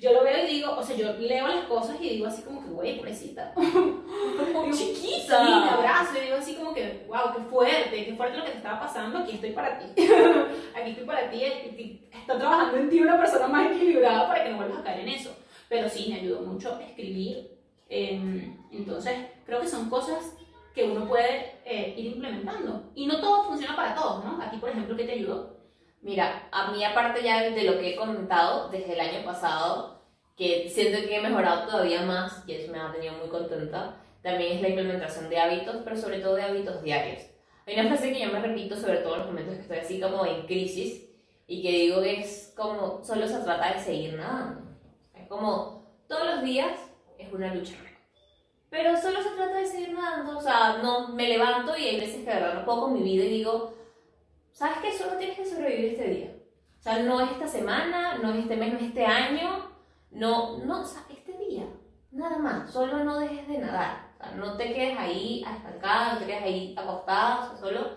yo 0.00 0.12
lo 0.12 0.24
veo 0.24 0.44
y 0.44 0.54
digo, 0.54 0.76
o 0.76 0.82
sea, 0.82 0.96
yo 0.96 1.12
leo 1.14 1.48
las 1.48 1.64
cosas 1.66 1.96
y 2.00 2.08
digo 2.10 2.26
así 2.26 2.42
como 2.42 2.62
que, 2.62 2.70
güey, 2.70 2.98
pobrecita. 2.98 3.52
Como 4.52 4.72
chiquita. 4.72 5.44
Sí, 5.44 5.52
me 5.52 5.70
abrazo 5.70 6.16
y 6.16 6.24
digo 6.24 6.36
así 6.36 6.54
como 6.54 6.72
que, 6.72 7.04
wow, 7.08 7.34
qué 7.34 7.42
fuerte, 7.42 8.04
qué 8.04 8.14
fuerte 8.14 8.38
lo 8.38 8.44
que 8.44 8.52
te 8.52 8.56
estaba 8.58 8.80
pasando, 8.80 9.18
aquí 9.18 9.32
estoy 9.32 9.50
para 9.50 9.78
ti. 9.78 9.86
aquí 10.74 10.90
estoy 10.90 11.04
para 11.04 11.28
ti, 11.30 11.42
está 12.10 12.38
trabajando 12.38 12.76
en 12.78 12.88
ti 12.88 13.00
una 13.00 13.18
persona 13.18 13.46
más 13.48 13.70
equilibrada 13.72 14.28
para 14.28 14.44
que 14.44 14.50
no 14.50 14.56
vuelvas 14.56 14.78
a 14.78 14.84
caer 14.84 15.00
en 15.00 15.08
eso. 15.08 15.36
Pero 15.68 15.88
sí, 15.88 16.06
me 16.08 16.20
ayudó 16.20 16.42
mucho 16.42 16.78
escribir. 16.80 17.50
Em, 17.88 18.56
entonces, 18.72 19.14
creo 19.44 19.60
que 19.60 19.68
son 19.68 19.88
cosas 19.88 20.36
que 20.76 20.84
uno 20.84 21.08
puede 21.08 21.54
eh, 21.64 21.94
ir 21.96 22.12
implementando. 22.12 22.92
Y 22.94 23.06
no 23.06 23.18
todo 23.18 23.44
funciona 23.44 23.74
para 23.74 23.94
todos, 23.94 24.22
¿no? 24.22 24.40
Aquí, 24.42 24.58
por 24.58 24.68
ejemplo, 24.68 24.94
¿qué 24.94 25.04
te 25.04 25.12
ayudó? 25.12 25.56
Mira, 26.02 26.48
a 26.52 26.70
mí 26.70 26.84
aparte 26.84 27.22
ya 27.22 27.50
de 27.50 27.64
lo 27.64 27.78
que 27.78 27.94
he 27.94 27.96
comentado 27.96 28.68
desde 28.68 28.92
el 28.92 29.00
año 29.00 29.24
pasado, 29.24 30.02
que 30.36 30.68
siento 30.68 30.98
que 31.08 31.16
he 31.16 31.22
mejorado 31.22 31.66
todavía 31.66 32.02
más 32.02 32.44
y 32.46 32.52
eso 32.52 32.70
me 32.70 32.78
ha 32.78 32.92
tenido 32.92 33.14
muy 33.14 33.28
contenta, 33.28 33.96
también 34.22 34.52
es 34.52 34.62
la 34.62 34.68
implementación 34.68 35.30
de 35.30 35.38
hábitos, 35.38 35.76
pero 35.82 35.96
sobre 35.96 36.18
todo 36.18 36.34
de 36.34 36.42
hábitos 36.42 36.82
diarios. 36.82 37.22
Hay 37.66 37.80
una 37.80 37.88
frase 37.88 38.12
que 38.12 38.20
yo 38.20 38.30
me 38.30 38.40
repito 38.40 38.76
sobre 38.76 38.98
todo 38.98 39.14
en 39.14 39.20
los 39.20 39.28
momentos 39.28 39.54
que 39.54 39.62
estoy 39.62 39.78
así 39.78 39.98
como 39.98 40.26
en 40.26 40.46
crisis 40.46 41.08
y 41.46 41.62
que 41.62 41.70
digo 41.70 42.02
que 42.02 42.20
es 42.20 42.52
como, 42.54 43.02
solo 43.02 43.26
se 43.26 43.38
trata 43.38 43.72
de 43.72 43.80
seguir 43.80 44.12
nadando. 44.12 44.60
Es 45.14 45.26
como, 45.26 45.90
todos 46.06 46.26
los 46.26 46.44
días 46.44 46.78
es 47.18 47.32
una 47.32 47.54
lucha 47.54 47.74
pero 48.76 48.94
solo 48.94 49.22
se 49.22 49.30
trata 49.30 49.54
de 49.54 49.66
seguir 49.66 49.94
nadando, 49.94 50.36
o 50.36 50.42
sea, 50.42 50.80
no 50.82 51.08
me 51.08 51.26
levanto 51.28 51.74
y 51.74 51.84
hay 51.88 51.98
veces 51.98 52.16
que 52.16 52.30
de 52.30 52.40
verdad 52.40 52.54
no 52.56 52.64
puedo 52.66 52.82
con 52.82 52.92
mi 52.92 53.02
vida 53.02 53.24
y 53.24 53.30
digo, 53.30 53.72
¿sabes 54.52 54.76
qué? 54.82 54.92
Solo 54.92 55.16
tienes 55.16 55.38
que 55.38 55.46
sobrevivir 55.46 55.92
este 55.92 56.10
día. 56.10 56.36
O 56.78 56.82
sea, 56.82 56.98
no 56.98 57.22
es 57.22 57.30
esta 57.30 57.48
semana, 57.48 58.18
no 58.18 58.34
es 58.34 58.40
este 58.40 58.54
mes, 58.54 58.74
no 58.74 58.78
es 58.78 58.84
este 58.84 59.06
año, 59.06 59.70
no, 60.10 60.58
no, 60.58 60.82
o 60.82 60.84
sea, 60.84 61.06
este 61.08 61.32
día, 61.38 61.64
nada 62.10 62.36
más, 62.36 62.70
solo 62.70 63.02
no 63.02 63.18
dejes 63.18 63.48
de 63.48 63.58
nadar. 63.58 64.10
O 64.14 64.18
sea, 64.18 64.32
no 64.32 64.58
te 64.58 64.74
quedes 64.74 64.98
ahí 64.98 65.42
estancada, 65.42 66.12
no 66.12 66.18
te 66.18 66.26
quedes 66.26 66.42
ahí 66.42 66.74
acostada, 66.76 67.44
o 67.44 67.48
sea, 67.48 67.56
solo 67.56 67.90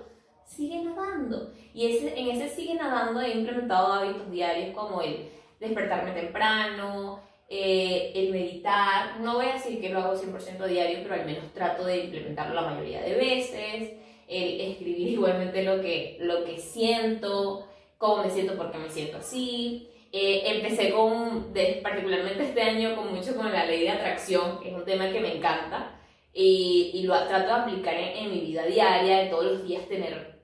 sigue 0.45 0.81
nadando. 0.81 1.51
Y 1.73 1.87
ese, 1.87 2.17
en 2.17 2.29
ese 2.29 2.55
sigue 2.55 2.75
nadando 2.75 3.19
he 3.19 3.31
implementado 3.31 3.91
hábitos 3.91 4.31
diarios 4.31 4.73
como 4.73 5.01
el 5.01 5.29
despertarme 5.59 6.13
temprano, 6.13 7.19
eh, 7.49 8.11
el 8.15 8.31
meditar. 8.31 9.19
No 9.21 9.35
voy 9.35 9.47
a 9.47 9.53
decir 9.53 9.81
que 9.81 9.89
lo 9.89 9.99
hago 9.99 10.15
100% 10.15 10.67
diario, 10.67 10.99
pero 11.03 11.15
al 11.15 11.25
menos 11.25 11.51
trato 11.53 11.83
de 11.85 12.05
implementarlo 12.05 12.53
la 12.55 12.61
mayoría 12.69 13.01
de 13.01 13.15
veces. 13.15 13.93
El 14.27 14.61
escribir 14.61 15.07
igualmente 15.13 15.63
lo 15.63 15.81
que, 15.81 16.17
lo 16.21 16.43
que 16.45 16.57
siento, 16.59 17.67
cómo 17.97 18.23
me 18.23 18.29
siento, 18.29 18.55
por 18.55 18.71
qué 18.71 18.77
me 18.77 18.89
siento 18.89 19.17
así. 19.17 19.89
Eh, 20.11 20.43
empecé 20.45 20.91
con, 20.91 21.53
de- 21.53 21.79
particularmente 21.83 22.43
este 22.43 22.61
año, 22.61 22.95
con 22.95 23.13
mucho 23.13 23.35
con 23.35 23.51
la 23.51 23.65
ley 23.65 23.81
de 23.81 23.89
atracción, 23.91 24.59
que 24.59 24.69
es 24.69 24.75
un 24.75 24.85
tema 24.85 25.11
que 25.11 25.19
me 25.19 25.35
encanta. 25.37 25.95
Y, 26.33 26.91
y 26.93 27.03
lo 27.03 27.13
trato 27.27 27.47
de 27.47 27.53
aplicar 27.53 27.95
en, 27.95 28.17
en 28.25 28.31
mi 28.31 28.39
vida 28.41 28.65
diaria, 28.65 29.19
de 29.19 29.29
todos 29.29 29.45
los 29.45 29.67
días 29.67 29.87
tener 29.87 30.39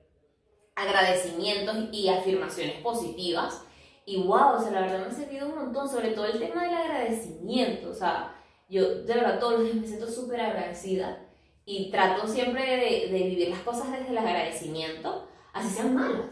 agradecimientos 0.74 1.76
y 1.92 2.08
afirmaciones 2.08 2.76
positivas. 2.80 3.65
Y 4.06 4.22
wow, 4.22 4.54
o 4.54 4.60
sea, 4.60 4.70
la 4.70 4.82
verdad 4.82 5.00
me 5.00 5.06
ha 5.06 5.10
servido 5.10 5.48
un 5.48 5.56
montón, 5.56 5.88
sobre 5.88 6.10
todo 6.10 6.26
el 6.26 6.38
tema 6.38 6.62
del 6.62 6.74
agradecimiento. 6.74 7.90
O 7.90 7.94
sea, 7.94 8.32
yo 8.68 9.02
de 9.02 9.14
verdad 9.14 9.40
todos 9.40 9.54
los 9.54 9.64
días 9.64 9.76
me 9.76 9.86
siento 9.86 10.06
súper 10.06 10.40
agradecida 10.40 11.26
y 11.64 11.90
trato 11.90 12.28
siempre 12.28 12.62
de, 12.64 13.12
de 13.12 13.28
vivir 13.28 13.50
las 13.50 13.58
cosas 13.60 13.90
desde 13.90 14.10
el 14.10 14.18
agradecimiento, 14.18 15.26
así 15.52 15.74
sean 15.74 15.92
malas. 15.92 16.30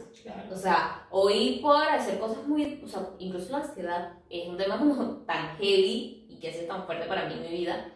O 0.52 0.56
sea, 0.56 1.08
hoy 1.10 1.58
puedo 1.60 1.76
agradecer 1.76 2.20
cosas 2.20 2.46
muy, 2.46 2.80
o 2.84 2.88
sea, 2.88 3.08
incluso 3.18 3.50
la 3.50 3.58
ansiedad 3.58 4.12
es 4.30 4.48
un 4.48 4.56
tema 4.56 4.78
como 4.78 5.24
tan 5.26 5.56
heavy 5.56 6.26
y 6.28 6.38
que 6.40 6.50
ha 6.50 6.52
sido 6.52 6.66
tan 6.66 6.86
fuerte 6.86 7.06
para 7.06 7.28
mí 7.28 7.34
en 7.34 7.42
mi 7.42 7.48
vida. 7.48 7.90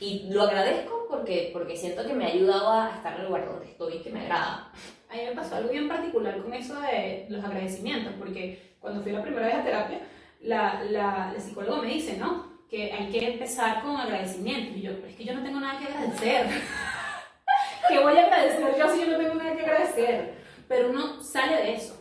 Y 0.00 0.28
lo 0.28 0.42
agradezco 0.42 1.06
porque, 1.08 1.50
porque 1.54 1.76
siento 1.76 2.06
que 2.06 2.12
me 2.12 2.26
ha 2.26 2.28
ayudado 2.28 2.70
a 2.70 2.94
estar 2.94 3.14
en 3.14 3.20
el 3.20 3.26
lugar 3.28 3.46
donde 3.46 3.70
estoy 3.70 3.94
y 3.94 4.00
que 4.00 4.10
me 4.10 4.20
agrada. 4.20 4.70
A 5.08 5.14
mí 5.14 5.22
me 5.24 5.32
pasó 5.34 5.56
algo 5.56 5.70
bien 5.70 5.88
particular 5.88 6.40
con 6.42 6.52
eso 6.52 6.78
de 6.80 7.26
los 7.30 7.42
agradecimientos, 7.42 8.12
porque 8.18 8.67
cuando 8.80 9.02
fui 9.02 9.12
la 9.12 9.22
primera 9.22 9.46
vez 9.46 9.54
a 9.56 9.64
terapia, 9.64 10.00
la, 10.42 10.82
la, 10.84 11.32
la 11.34 11.40
psicóloga 11.40 11.82
me 11.82 11.88
dice, 11.88 12.16
¿no? 12.16 12.58
Que 12.70 12.92
hay 12.92 13.08
que 13.10 13.32
empezar 13.32 13.82
con 13.82 13.96
agradecimientos. 13.96 14.76
Y 14.76 14.82
yo, 14.82 14.94
pero 14.96 15.08
es 15.08 15.16
que 15.16 15.24
yo 15.24 15.34
no 15.34 15.42
tengo 15.42 15.60
nada 15.60 15.78
que 15.78 15.86
agradecer. 15.86 16.46
¿Qué 17.88 17.98
voy 17.98 18.16
a 18.18 18.24
agradecer 18.26 18.74
yo 18.78 18.88
si 18.94 19.00
yo 19.00 19.06
no 19.12 19.18
tengo 19.18 19.34
nada 19.34 19.56
que 19.56 19.62
agradecer? 19.62 20.34
Pero 20.68 20.90
uno 20.90 21.22
sale 21.22 21.56
de 21.56 21.74
eso. 21.74 21.94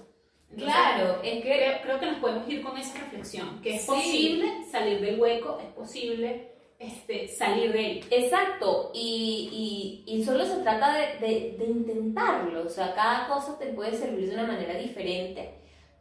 Entonces, 0.52 0.74
Claro, 0.76 1.20
es 1.24 1.34
que 1.36 1.42
Creo, 1.42 1.82
creo 1.84 2.00
que 2.00 2.06
nos 2.08 2.18
podemos 2.20 2.50
ir 2.50 2.62
con 2.62 2.78
esa 2.78 2.98
reflexión, 3.00 3.62
que 3.62 3.76
es 3.76 3.82
Sí. 3.82 3.88
posible 3.88 4.64
salir 4.70 5.00
del 5.02 5.20
hueco, 5.20 5.60
es 5.62 5.72
posible 5.74 6.52
este, 6.80 7.28
salir 7.28 7.72
de 7.72 7.92
él. 7.92 8.06
Exacto, 8.12 8.92
y, 8.94 10.04
y, 10.08 10.14
y 10.16 10.24
solo 10.24 10.46
se 10.46 10.58
trata 10.58 10.94
de, 10.96 11.26
de, 11.26 11.56
de 11.58 11.66
intentarlo, 11.66 12.66
o 12.66 12.70
sea, 12.70 12.94
cada 12.94 13.28
cosa 13.28 13.58
te 13.58 13.68
puede 13.68 13.96
servir 13.98 14.30
de 14.30 14.36
una 14.36 14.48
manera 14.48 14.76
diferente. 14.76 15.54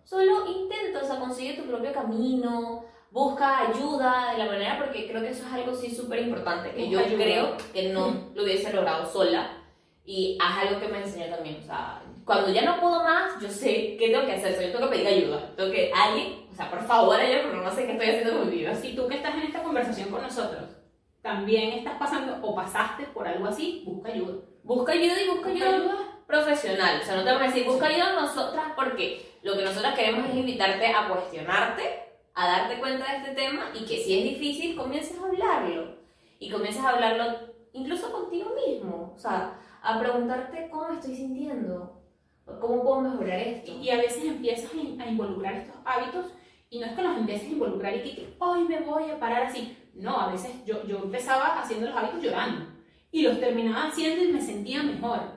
Solo 0.07 0.47
intenta, 0.47 1.01
o 1.03 1.05
sea, 1.05 1.19
consigue 1.19 1.55
tu 1.55 1.65
propio 1.65 1.93
camino, 1.93 2.85
busca 3.11 3.69
ayuda 3.69 4.33
de 4.33 4.39
la 4.39 4.47
manera, 4.47 4.79
porque 4.79 5.09
creo 5.09 5.21
que 5.21 5.31
eso 5.31 5.45
es 5.45 5.53
algo 5.53 5.75
sí 5.75 5.93
súper 5.93 6.21
importante, 6.21 6.71
que 6.71 6.89
yo 6.89 7.01
ayuda. 7.01 7.17
creo 7.25 7.57
que 7.73 7.89
no 7.89 8.31
lo 8.33 8.45
hubiese 8.45 8.73
logrado 8.73 9.05
sola, 9.05 9.51
y 10.05 10.39
es 10.41 10.69
algo 10.69 10.81
que 10.81 10.87
me 10.87 11.03
enseñó 11.03 11.27
también, 11.35 11.59
o 11.61 11.67
sea, 11.67 12.01
cuando 12.25 12.53
ya 12.53 12.63
no 12.63 12.81
puedo 12.81 13.03
más, 13.03 13.41
yo 13.43 13.49
sé 13.49 13.97
qué 13.99 14.11
tengo 14.11 14.25
que 14.25 14.35
hacer, 14.35 14.53
o 14.53 14.57
sea, 14.57 14.67
yo 14.69 14.73
tengo 14.73 14.91
que 14.91 14.97
pedir 14.97 15.09
ayuda, 15.09 15.51
tengo 15.57 15.73
que 15.73 15.91
alguien, 15.93 16.47
o 16.53 16.55
sea, 16.55 16.71
por 16.71 16.83
favor, 16.85 17.17
ayúdame, 17.17 17.43
porque 17.43 17.65
no 17.65 17.73
sé 17.73 17.87
qué 17.87 17.93
estoy 17.93 18.09
haciendo 18.11 18.39
con 18.39 18.49
mi 18.49 18.57
vida. 18.59 18.75
Si 18.77 18.95
tú 18.95 19.09
que 19.09 19.17
estás 19.17 19.35
en 19.35 19.43
esta 19.43 19.63
conversación 19.65 20.09
con 20.11 20.23
nosotros 20.23 20.63
también 21.21 21.73
estás 21.79 21.99
pasando 21.99 22.39
o 22.41 22.55
pasaste 22.55 23.03
por 23.07 23.27
algo 23.27 23.47
así, 23.47 23.83
busca 23.85 24.13
ayuda. 24.13 24.35
Busca 24.63 24.93
ayuda 24.93 25.21
y 25.21 25.29
busca 25.29 25.51
Busca 25.51 25.67
ayuda 25.67 25.77
ayuda. 25.77 26.16
Profesional. 26.27 27.01
O 27.01 27.05
sea, 27.05 27.17
no 27.17 27.25
te 27.25 27.31
vamos 27.31 27.43
a 27.43 27.47
decir, 27.47 27.67
busca 27.67 27.87
ayuda 27.87 28.11
a 28.11 28.21
nosotras 28.21 28.67
porque 28.75 29.39
lo 29.43 29.57
que 29.57 29.65
nosotras 29.65 29.95
queremos 29.95 30.29
es 30.29 30.37
invitarte 30.37 30.87
a 30.87 31.09
cuestionarte, 31.09 31.83
a 32.35 32.47
darte 32.47 32.79
cuenta 32.79 33.11
de 33.11 33.19
este 33.19 33.35
tema 33.35 33.71
y 33.75 33.85
que 33.85 33.99
si 33.99 34.19
es 34.19 34.25
difícil, 34.25 34.77
comiences 34.77 35.19
a 35.19 35.27
hablarlo. 35.27 35.97
Y 36.39 36.51
comiences 36.51 36.83
a 36.85 36.91
hablarlo 36.91 37.25
incluso 37.73 38.13
contigo 38.13 38.51
mismo. 38.67 39.15
O 39.15 39.19
sea, 39.19 39.59
a 39.83 40.01
preguntarte 40.01 40.69
cómo 40.71 40.93
estoy 40.93 41.15
sintiendo, 41.15 42.03
cómo 42.61 42.83
puedo 42.83 43.01
mejorar 43.03 43.41
esto. 43.41 43.73
Y 43.73 43.91
a 43.91 43.97
veces 43.97 44.25
empiezas 44.25 44.71
a 44.73 45.07
involucrar 45.07 45.55
estos 45.55 45.77
hábitos 45.85 46.27
y 46.69 46.81
no 46.81 46.87
es 46.87 46.93
que 46.93 47.03
los 47.03 47.17
empieces 47.17 47.49
a 47.49 47.53
involucrar 47.53 47.97
y 47.97 48.03
que, 48.03 48.17
que, 48.17 48.35
hoy 48.39 48.65
me 48.65 48.81
voy 48.81 49.11
a 49.11 49.19
parar 49.19 49.45
así. 49.45 49.77
No, 49.95 50.19
a 50.19 50.33
veces 50.33 50.53
yo, 50.67 50.85
yo 50.85 50.99
empezaba 50.99 51.61
haciendo 51.61 51.87
los 51.87 51.97
hábitos 51.97 52.23
llorando 52.23 52.67
y 53.11 53.23
los 53.23 53.41
terminaba 53.41 53.87
haciendo 53.87 54.25
y 54.25 54.33
me 54.33 54.41
sentía 54.41 54.83
mejor. 54.83 55.36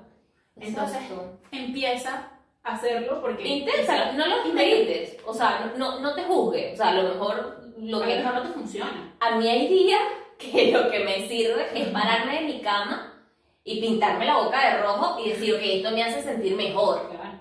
Entonces 0.60 0.98
Exacto. 1.02 1.40
empieza 1.52 2.32
a 2.64 2.74
hacerlo 2.74 3.22
porque... 3.22 3.48
Inténtalo, 3.48 4.14
no 4.14 4.28
lo 4.28 4.48
intentes. 4.48 5.18
O 5.26 5.34
sea, 5.34 5.74
no, 5.78 6.00
no, 6.00 6.14
te 6.14 6.24
juzgues. 6.24 6.74
O 6.74 6.78
sea, 6.78 6.90
a 6.90 7.02
lo 7.02 7.10
mejor 7.10 7.74
lo 7.78 8.04
A 8.04 8.06
que 8.06 8.20
no 8.20 8.42
te 8.42 8.50
funciona. 8.50 9.16
A 9.20 9.38
mí 9.38 9.48
hay 9.48 9.68
días 9.68 10.02
que 10.38 10.72
lo 10.74 10.90
que 10.90 11.00
me 11.00 11.28
sirve 11.28 11.68
es 11.74 11.88
pararme 11.90 12.42
de 12.42 12.48
mi 12.48 12.62
cama 12.62 13.14
y 13.64 13.80
pintarme 13.80 14.26
la 14.26 14.38
boca 14.38 14.62
de 14.62 14.82
rojo 14.82 15.20
y 15.24 15.30
decir, 15.30 15.54
ok, 15.54 15.62
esto 15.64 15.92
me 15.92 16.04
hace 16.04 16.22
sentir 16.22 16.56
mejor. 16.56 17.10
Claro. 17.10 17.40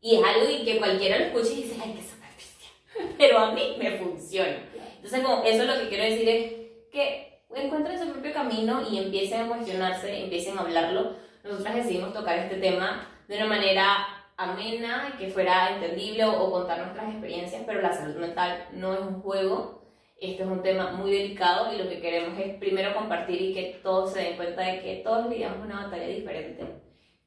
Y 0.00 0.16
es 0.16 0.24
algo 0.24 0.46
que 0.64 0.78
cualquiera 0.78 1.18
lo 1.18 1.24
escuche 1.26 1.52
y 1.52 1.62
dice, 1.62 1.76
ay, 1.82 1.94
qué 1.94 2.02
superficial. 2.02 3.14
Pero 3.18 3.38
a 3.38 3.52
mí 3.52 3.76
me 3.78 3.98
funciona. 3.98 4.58
Entonces, 4.96 5.22
como 5.22 5.42
eso 5.44 5.64
lo 5.64 5.78
que 5.80 5.88
quiero 5.88 6.04
decir 6.04 6.28
es 6.28 6.52
que 6.90 7.30
encuentren 7.54 7.98
su 7.98 8.10
propio 8.12 8.32
camino 8.32 8.82
y 8.88 8.98
empiecen 8.98 9.42
a 9.42 9.48
cuestionarse, 9.48 10.22
empiecen 10.22 10.58
a 10.58 10.62
hablarlo. 10.62 11.16
Nosotras 11.44 11.74
decidimos 11.74 12.12
tocar 12.12 12.38
este 12.38 12.56
tema 12.56 13.08
de 13.28 13.36
una 13.36 13.46
manera 13.46 14.06
amena, 14.36 15.14
que 15.18 15.28
fuera 15.28 15.74
entendible 15.74 16.24
o, 16.24 16.44
o 16.44 16.52
contar 16.52 16.78
nuestras 16.78 17.10
experiencias, 17.10 17.62
pero 17.66 17.80
la 17.80 17.92
salud 17.92 18.16
mental 18.16 18.66
no 18.72 18.94
es 18.94 19.00
un 19.00 19.20
juego. 19.20 19.80
Este 20.18 20.42
es 20.42 20.48
un 20.48 20.62
tema 20.62 20.92
muy 20.92 21.10
delicado 21.10 21.72
y 21.72 21.78
lo 21.78 21.88
que 21.88 22.00
queremos 22.00 22.38
es 22.38 22.56
primero 22.56 22.94
compartir 22.94 23.40
y 23.40 23.54
que 23.54 23.80
todos 23.82 24.12
se 24.12 24.20
den 24.20 24.36
cuenta 24.36 24.62
de 24.62 24.80
que 24.80 24.96
todos 24.96 25.30
lidiamos 25.30 25.64
una 25.64 25.86
batalla 25.86 26.06
diferente, 26.06 26.64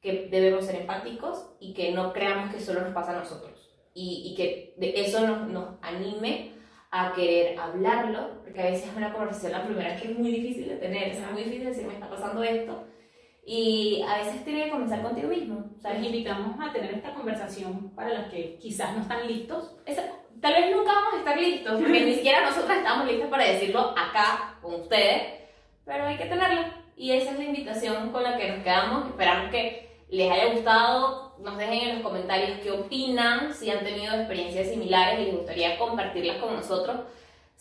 que 0.00 0.28
debemos 0.30 0.64
ser 0.64 0.76
empáticos 0.76 1.56
y 1.58 1.74
que 1.74 1.90
no 1.90 2.12
creamos 2.12 2.54
que 2.54 2.60
solo 2.60 2.82
nos 2.82 2.94
pasa 2.94 3.12
a 3.12 3.18
nosotros. 3.18 3.70
Y, 3.94 4.22
y 4.26 4.34
que 4.36 4.74
de 4.76 5.00
eso 5.00 5.26
nos, 5.26 5.48
nos 5.48 5.78
anime 5.82 6.52
a 6.92 7.12
querer 7.12 7.58
hablarlo, 7.58 8.42
porque 8.44 8.60
a 8.60 8.66
veces 8.66 8.88
es 8.88 8.96
una 8.96 9.12
conversación 9.12 9.50
la 9.50 9.64
primera 9.64 9.96
que 9.96 10.12
es 10.12 10.16
muy 10.16 10.30
difícil 10.30 10.68
de 10.68 10.76
tener, 10.76 11.08
es 11.08 11.32
muy 11.32 11.42
difícil 11.42 11.66
decir, 11.66 11.86
me 11.86 11.94
está 11.94 12.08
pasando 12.08 12.44
esto, 12.44 12.84
y 13.46 14.02
a 14.08 14.18
veces 14.18 14.44
tiene 14.44 14.64
que 14.64 14.70
comenzar 14.70 15.02
contigo 15.02 15.28
mismo, 15.28 15.64
¿sabes? 15.80 16.00
les 16.00 16.10
invitamos 16.10 16.56
a 16.60 16.72
tener 16.72 16.94
esta 16.94 17.12
conversación 17.14 17.90
para 17.94 18.14
los 18.14 18.26
que 18.30 18.56
quizás 18.60 18.94
no 18.96 19.02
están 19.02 19.26
listos. 19.26 19.76
Esa- 19.84 20.10
tal 20.40 20.54
vez 20.54 20.74
nunca 20.74 20.92
vamos 20.94 21.14
a 21.14 21.18
estar 21.18 21.38
listos, 21.38 21.80
porque 21.80 22.00
ni 22.04 22.14
siquiera 22.14 22.40
nosotras 22.42 22.78
estamos 22.78 23.06
listas 23.06 23.28
para 23.28 23.44
decirlo 23.44 23.94
acá 23.96 24.58
con 24.62 24.74
ustedes, 24.74 25.22
pero 25.84 26.06
hay 26.06 26.16
que 26.16 26.24
tenerla. 26.26 26.80
Y 26.96 27.10
esa 27.12 27.32
es 27.32 27.38
la 27.38 27.44
invitación 27.44 28.10
con 28.12 28.22
la 28.22 28.36
que 28.38 28.48
nos 28.50 28.62
quedamos. 28.62 29.08
Esperamos 29.08 29.50
que 29.50 29.90
les 30.10 30.30
haya 30.30 30.52
gustado. 30.54 31.34
Nos 31.40 31.58
dejen 31.58 31.88
en 31.88 31.94
los 31.96 32.02
comentarios 32.04 32.60
qué 32.62 32.70
opinan, 32.70 33.52
si 33.52 33.68
han 33.70 33.82
tenido 33.84 34.14
experiencias 34.14 34.68
similares 34.68 35.20
y 35.20 35.24
les 35.24 35.34
gustaría 35.36 35.76
compartirlas 35.76 36.36
con 36.36 36.54
nosotros 36.54 37.00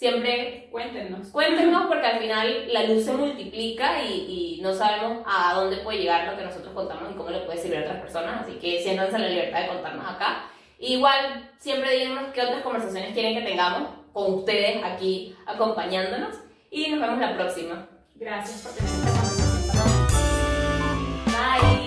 siempre 0.04 0.68
cuéntenos. 0.70 1.30
Cuéntenos 1.30 1.88
porque 1.88 2.06
al 2.06 2.20
final 2.20 2.74
la 2.74 2.84
luz 2.84 3.06
se 3.06 3.14
multiplica 3.14 4.04
y, 4.04 4.58
y, 4.58 4.62
no 4.62 4.74
sabemos 4.74 5.24
a 5.26 5.54
dónde 5.54 5.78
puede 5.78 5.99
llegar 5.99 6.30
lo 6.30 6.38
que 6.38 6.43
nosotros 6.43 6.74
contamos 6.74 7.12
y 7.12 7.16
cómo 7.16 7.30
le 7.30 7.39
puede 7.39 7.58
servir 7.58 7.78
a 7.78 7.82
otras 7.84 8.01
personas. 8.01 8.41
Así 8.41 8.54
que 8.60 8.82
siéntanse 8.82 9.18
la 9.18 9.30
libertad 9.30 9.62
de 9.62 9.68
contarnos 9.70 10.06
acá. 10.06 10.49
Igual, 10.78 11.49
siempre 11.58 11.97
díganos 11.97 12.34
qué 12.34 12.41
otras 12.41 12.64
conversaciones 12.64 13.14
quieren 13.14 13.36
que 13.36 13.49
tengamos 13.49 13.89
con 14.12 14.34
ustedes 14.34 14.84
aquí 14.84 15.34
acompañándonos 15.45 16.36
y 16.70 16.89
nos 16.89 16.99
vemos 16.99 17.20
la 17.20 17.36
próxima. 17.36 17.88
Gracias 18.16 18.62
por 18.62 18.74
tener 18.74 18.91
esta 18.91 19.10
conversación. 19.22 20.08
Bye. 21.28 21.83